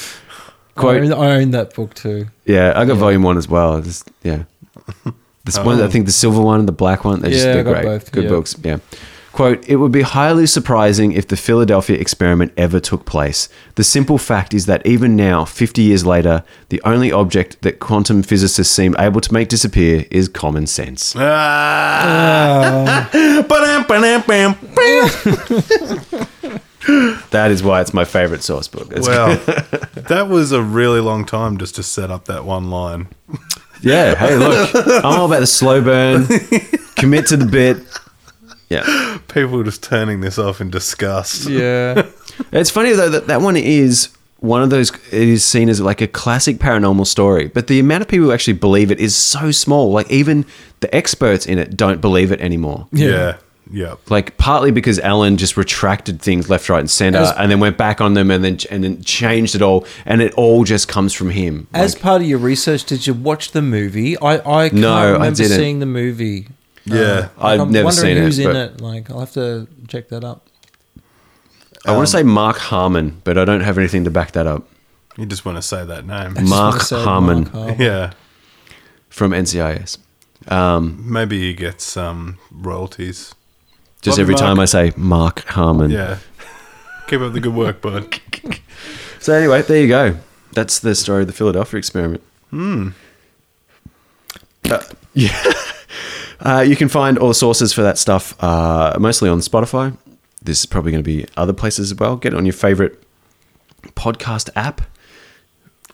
Quote, 0.80 1.02
own, 1.02 1.12
I 1.12 1.36
own 1.40 1.50
that 1.52 1.74
book 1.74 1.94
too. 1.94 2.28
yeah, 2.46 2.72
I 2.76 2.84
got 2.84 2.96
Volume 2.96 3.22
1 3.22 3.36
as 3.36 3.48
well. 3.48 3.80
This, 3.80 4.04
yeah. 4.22 4.44
This 5.44 5.58
one, 5.58 5.80
I 5.80 5.84
um, 5.84 5.90
think 5.90 6.06
the 6.06 6.12
silver 6.12 6.40
one 6.42 6.60
and 6.60 6.68
the 6.68 6.72
black 6.72 7.04
one, 7.04 7.20
they're 7.20 7.30
just 7.30 7.44
Yeah, 7.44 7.50
I 7.52 7.62
they're 7.62 7.64
great. 7.74 7.84
both, 7.84 8.12
Good 8.12 8.24
yeah. 8.24 8.30
books, 8.30 8.54
yeah. 8.62 8.78
Quote, 9.38 9.68
it 9.68 9.76
would 9.76 9.92
be 9.92 10.02
highly 10.02 10.48
surprising 10.48 11.12
if 11.12 11.28
the 11.28 11.36
Philadelphia 11.36 11.96
experiment 11.96 12.52
ever 12.56 12.80
took 12.80 13.04
place. 13.06 13.48
The 13.76 13.84
simple 13.84 14.18
fact 14.18 14.52
is 14.52 14.66
that 14.66 14.84
even 14.84 15.14
now, 15.14 15.44
50 15.44 15.80
years 15.80 16.04
later, 16.04 16.42
the 16.70 16.82
only 16.84 17.12
object 17.12 17.62
that 17.62 17.78
quantum 17.78 18.24
physicists 18.24 18.74
seem 18.74 18.96
able 18.98 19.20
to 19.20 19.32
make 19.32 19.48
disappear 19.48 20.06
is 20.10 20.26
common 20.28 20.66
sense. 20.66 21.14
Ah. 21.24 23.08
Ba-dam, 23.12 23.84
ba-dam, 23.86 24.22
bam, 24.26 24.54
bam. 24.74 25.08
That 27.30 27.52
is 27.52 27.62
why 27.62 27.80
it's 27.80 27.94
my 27.94 28.04
favorite 28.04 28.42
source 28.42 28.66
book. 28.66 28.90
It's- 28.90 29.06
Well, 29.06 29.36
that 30.08 30.26
was 30.28 30.50
a 30.50 30.60
really 30.60 30.98
long 31.00 31.24
time 31.24 31.58
just 31.58 31.76
to 31.76 31.84
set 31.84 32.10
up 32.10 32.24
that 32.24 32.44
one 32.44 32.70
line. 32.70 33.06
Yeah, 33.82 34.16
hey, 34.16 34.34
look, 34.36 34.74
I'm 34.74 35.04
all 35.04 35.26
about 35.26 35.38
the 35.38 35.46
slow 35.46 35.80
burn, 35.80 36.26
commit 36.96 37.26
to 37.28 37.36
the 37.36 37.46
bit. 37.46 37.76
Yeah. 38.68 39.18
People 39.28 39.62
just 39.62 39.82
turning 39.82 40.20
this 40.20 40.38
off 40.38 40.60
in 40.60 40.70
disgust. 40.70 41.48
Yeah. 41.48 42.06
It's 42.52 42.70
funny 42.70 42.92
though 42.92 43.08
that 43.10 43.26
that 43.26 43.40
one 43.40 43.56
is 43.56 44.10
one 44.38 44.62
of 44.62 44.70
those. 44.70 44.92
It 45.10 45.28
is 45.28 45.44
seen 45.44 45.68
as 45.68 45.80
like 45.80 46.00
a 46.00 46.06
classic 46.06 46.58
paranormal 46.58 47.04
story, 47.08 47.48
but 47.48 47.66
the 47.66 47.80
amount 47.80 48.02
of 48.02 48.08
people 48.08 48.26
who 48.26 48.32
actually 48.32 48.52
believe 48.52 48.92
it 48.92 49.00
is 49.00 49.16
so 49.16 49.50
small. 49.50 49.90
Like 49.90 50.08
even 50.08 50.46
the 50.78 50.94
experts 50.94 51.46
in 51.46 51.58
it 51.58 51.76
don't 51.76 52.00
believe 52.00 52.30
it 52.30 52.40
anymore. 52.40 52.86
Yeah. 52.92 53.38
Yeah. 53.72 53.96
Like 54.08 54.36
partly 54.38 54.70
because 54.70 55.00
Allen 55.00 55.36
just 55.36 55.56
retracted 55.56 56.22
things 56.22 56.48
left, 56.48 56.68
right, 56.68 56.78
and 56.78 56.88
center, 56.88 57.18
As- 57.18 57.32
and 57.36 57.50
then 57.50 57.58
went 57.58 57.76
back 57.76 58.00
on 58.00 58.14
them, 58.14 58.30
and 58.30 58.44
then 58.44 58.58
and 58.70 58.84
then 58.84 59.02
changed 59.02 59.56
it 59.56 59.60
all, 59.62 59.84
and 60.06 60.22
it 60.22 60.32
all 60.34 60.62
just 60.62 60.86
comes 60.86 61.12
from 61.12 61.30
him. 61.30 61.66
As 61.74 61.94
Like, 61.94 62.02
part 62.02 62.22
of 62.22 62.28
your 62.28 62.38
research, 62.38 62.84
did 62.84 63.04
you 63.06 63.14
watch 63.14 63.50
the 63.50 63.62
movie? 63.62 64.16
I, 64.18 64.34
I 64.36 64.68
can't 64.68 64.74
No, 64.80 65.12
remember 65.14 65.36
didn't. 65.36 65.58
seeing 65.58 65.80
the 65.80 65.86
movie. 65.86 66.46
Yeah. 66.96 67.28
I've 67.38 67.60
I'm 67.60 67.70
never 67.72 67.86
wondering 67.86 68.06
seen 68.14 68.16
it, 68.16 68.20
who's 68.24 68.38
in 68.38 68.46
but- 68.46 68.56
it. 68.56 68.80
Like, 68.80 69.10
I'll 69.10 69.20
have 69.20 69.32
to 69.34 69.66
check 69.88 70.08
that 70.08 70.24
up. 70.24 70.46
I 71.86 71.92
want 71.92 72.06
to 72.08 72.12
say 72.12 72.22
Mark 72.22 72.56
Harmon, 72.58 73.20
but 73.24 73.38
I 73.38 73.44
don't 73.44 73.60
have 73.60 73.78
anything 73.78 74.04
to 74.04 74.10
back 74.10 74.32
that 74.32 74.46
up. 74.46 74.68
You 75.16 75.26
just 75.26 75.44
want 75.44 75.56
to 75.58 75.62
say 75.62 75.84
that 75.84 76.06
name. 76.06 76.34
Just 76.34 76.48
Mark 76.48 76.72
wanna 76.74 76.84
say 76.84 77.02
Harmon. 77.02 77.38
Mark 77.44 77.52
Harmon. 77.52 77.76
Yeah. 77.80 78.12
from 79.08 79.30
NCIS. 79.32 79.98
Um, 80.48 81.02
Maybe 81.10 81.38
he 81.40 81.54
gets 81.54 81.96
um, 81.96 82.38
royalties. 82.52 83.34
just 84.02 84.18
Love 84.18 84.18
you, 84.18 84.22
every 84.22 84.34
time 84.34 84.58
I 84.60 84.64
say 84.64 84.92
Mark 84.96 85.44
Harmon. 85.46 85.90
Yeah. 85.90 86.18
Keep 87.08 87.20
up 87.22 87.32
the 87.32 87.40
good 87.40 87.54
work, 87.54 87.80
bud. 87.80 88.20
So 89.20 89.32
anyway, 89.32 89.62
there 89.62 89.80
you 89.82 89.88
go. 89.88 90.16
That's 90.52 90.78
the 90.78 90.94
story 90.94 91.22
of 91.22 91.26
the 91.26 91.32
Philadelphia 91.32 91.76
experiment. 91.78 92.22
Hmm. 92.50 92.90
Uh, 94.70 94.82
yeah. 95.14 95.52
Uh, 96.40 96.60
you 96.66 96.76
can 96.76 96.88
find 96.88 97.18
all 97.18 97.28
the 97.28 97.34
sources 97.34 97.72
for 97.72 97.82
that 97.82 97.98
stuff 97.98 98.34
uh, 98.42 98.96
mostly 99.00 99.28
on 99.28 99.40
Spotify. 99.40 99.96
This 100.42 100.60
is 100.60 100.66
probably 100.66 100.92
going 100.92 101.02
to 101.02 101.06
be 101.06 101.26
other 101.36 101.52
places 101.52 101.90
as 101.92 101.98
well. 101.98 102.16
Get 102.16 102.32
it 102.32 102.36
on 102.36 102.46
your 102.46 102.52
favorite 102.52 103.02
podcast 103.94 104.50
app. 104.54 104.82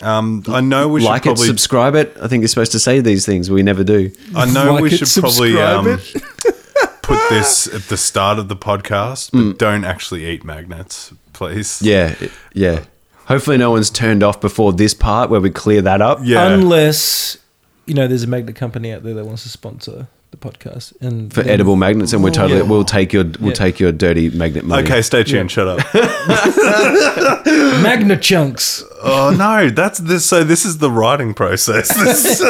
Um, 0.03 0.43
I 0.49 0.61
know 0.61 0.89
we 0.89 1.01
should 1.01 1.07
like 1.07 1.23
probably. 1.23 1.45
it, 1.45 1.47
subscribe 1.47 1.95
it. 1.95 2.17
I 2.21 2.29
think 2.29 2.43
you're 2.43 2.49
supposed 2.49 2.73
to 2.73 2.81
say 2.81 3.01
these 3.01 3.25
things. 3.25 3.51
We 3.51 3.63
never 3.63 3.85
do. 3.85 4.11
I 4.35 4.51
know 4.53 4.75
Like 4.75 4.83
we 4.83 4.93
it, 4.93 4.99
should 5.07 5.23
probably 5.23 5.59
um, 5.61 5.85
put 7.03 7.29
this 7.31 7.73
at 7.73 7.83
the 7.83 7.97
start 7.97 8.39
of 8.39 8.49
the 8.49 8.57
podcast, 8.57 9.31
but 9.33 9.59
don't 9.59 9.85
actually 9.85 10.27
eat 10.27 10.45
magnets, 10.45 11.15
please. 11.33 11.81
Yeah, 11.81 12.17
yeah. 12.53 12.85
Hopefully, 13.27 13.57
no 13.57 13.71
one's 13.71 13.89
turned 13.89 14.23
off 14.23 14.41
before 14.41 14.73
this 14.75 14.93
part 14.93 15.31
where 15.31 15.41
we 15.41 15.49
clear 15.49 15.81
that 15.83 16.03
up. 16.03 16.19
Yeah. 16.23 16.49
Unless, 16.53 17.39
you 17.87 17.95
know, 17.95 18.07
there's 18.07 18.25
a 18.25 18.27
magnet 18.27 18.57
company 18.57 18.93
out 18.93 19.03
there 19.05 19.15
that 19.15 19.25
wants 19.25 19.45
to 19.45 19.49
sponsor 19.49 20.09
the 20.39 20.49
podcast. 20.49 20.93
and 21.01 21.33
for 21.33 21.43
then- 21.43 21.53
edible 21.53 21.77
magnets, 21.77 22.13
and 22.13 22.23
we're 22.25 22.31
totally 22.31 22.61
Yeah. 22.61 22.67
we'll 22.67 22.85
take 22.85 23.13
your 23.13 23.25
we'll 23.41 23.49
Yeah. 23.51 23.55
take 23.55 23.81
your 23.81 23.93
dirty 23.93 24.31
magnet 24.31 24.65
money. 24.65 24.83
Okay, 24.85 25.03
stay 25.03 25.23
tuned. 25.25 25.51
Shut 25.51 25.69
up. 25.69 25.79
Magnet 27.83 28.23
chunks. 28.23 28.83
oh 29.03 29.35
no, 29.37 29.69
that's 29.71 29.99
this. 29.99 30.25
So 30.27 30.45
this 30.45 30.65
is 30.65 30.79
the 30.79 30.91
writing 30.91 31.35
process. 31.35 31.89
This- 32.05 32.41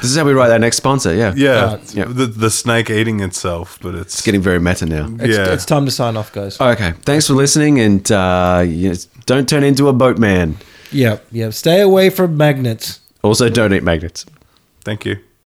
This 0.00 0.10
is 0.10 0.16
how 0.16 0.24
we 0.24 0.32
write 0.32 0.50
our 0.50 0.58
next 0.58 0.76
sponsor. 0.76 1.14
Yeah, 1.14 1.32
yeah, 1.36 1.64
Right. 1.64 1.94
Yeah. 1.94 2.04
The, 2.06 2.26
the 2.26 2.50
snake 2.50 2.90
eating 2.90 3.20
itself, 3.20 3.78
but 3.82 3.94
it's, 3.94 4.14
It's 4.14 4.22
getting 4.22 4.40
very 4.42 4.58
meta 4.60 4.84
now. 4.86 5.08
It's, 5.20 5.36
Yeah. 5.36 5.52
it's 5.52 5.64
time 5.64 5.84
to 5.86 5.90
sign 5.90 6.16
off, 6.16 6.32
guys. 6.32 6.60
Okay, 6.60 6.92
thanks 7.04 7.26
for 7.26 7.34
listening, 7.34 7.78
and 7.80 8.10
uh, 8.12 8.64
yes, 8.66 9.06
don't 9.26 9.48
turn 9.48 9.62
into 9.64 9.88
a 9.88 9.92
boatman. 9.92 10.56
Yeah, 10.90 11.18
yeah. 11.30 11.50
Stay 11.50 11.80
away 11.80 12.10
from 12.10 12.36
magnets. 12.36 13.00
Also, 13.22 13.48
don't 13.48 13.72
eat 13.72 13.82
magnets. 13.82 14.26
Thank 14.84 15.04
you. 15.06 15.16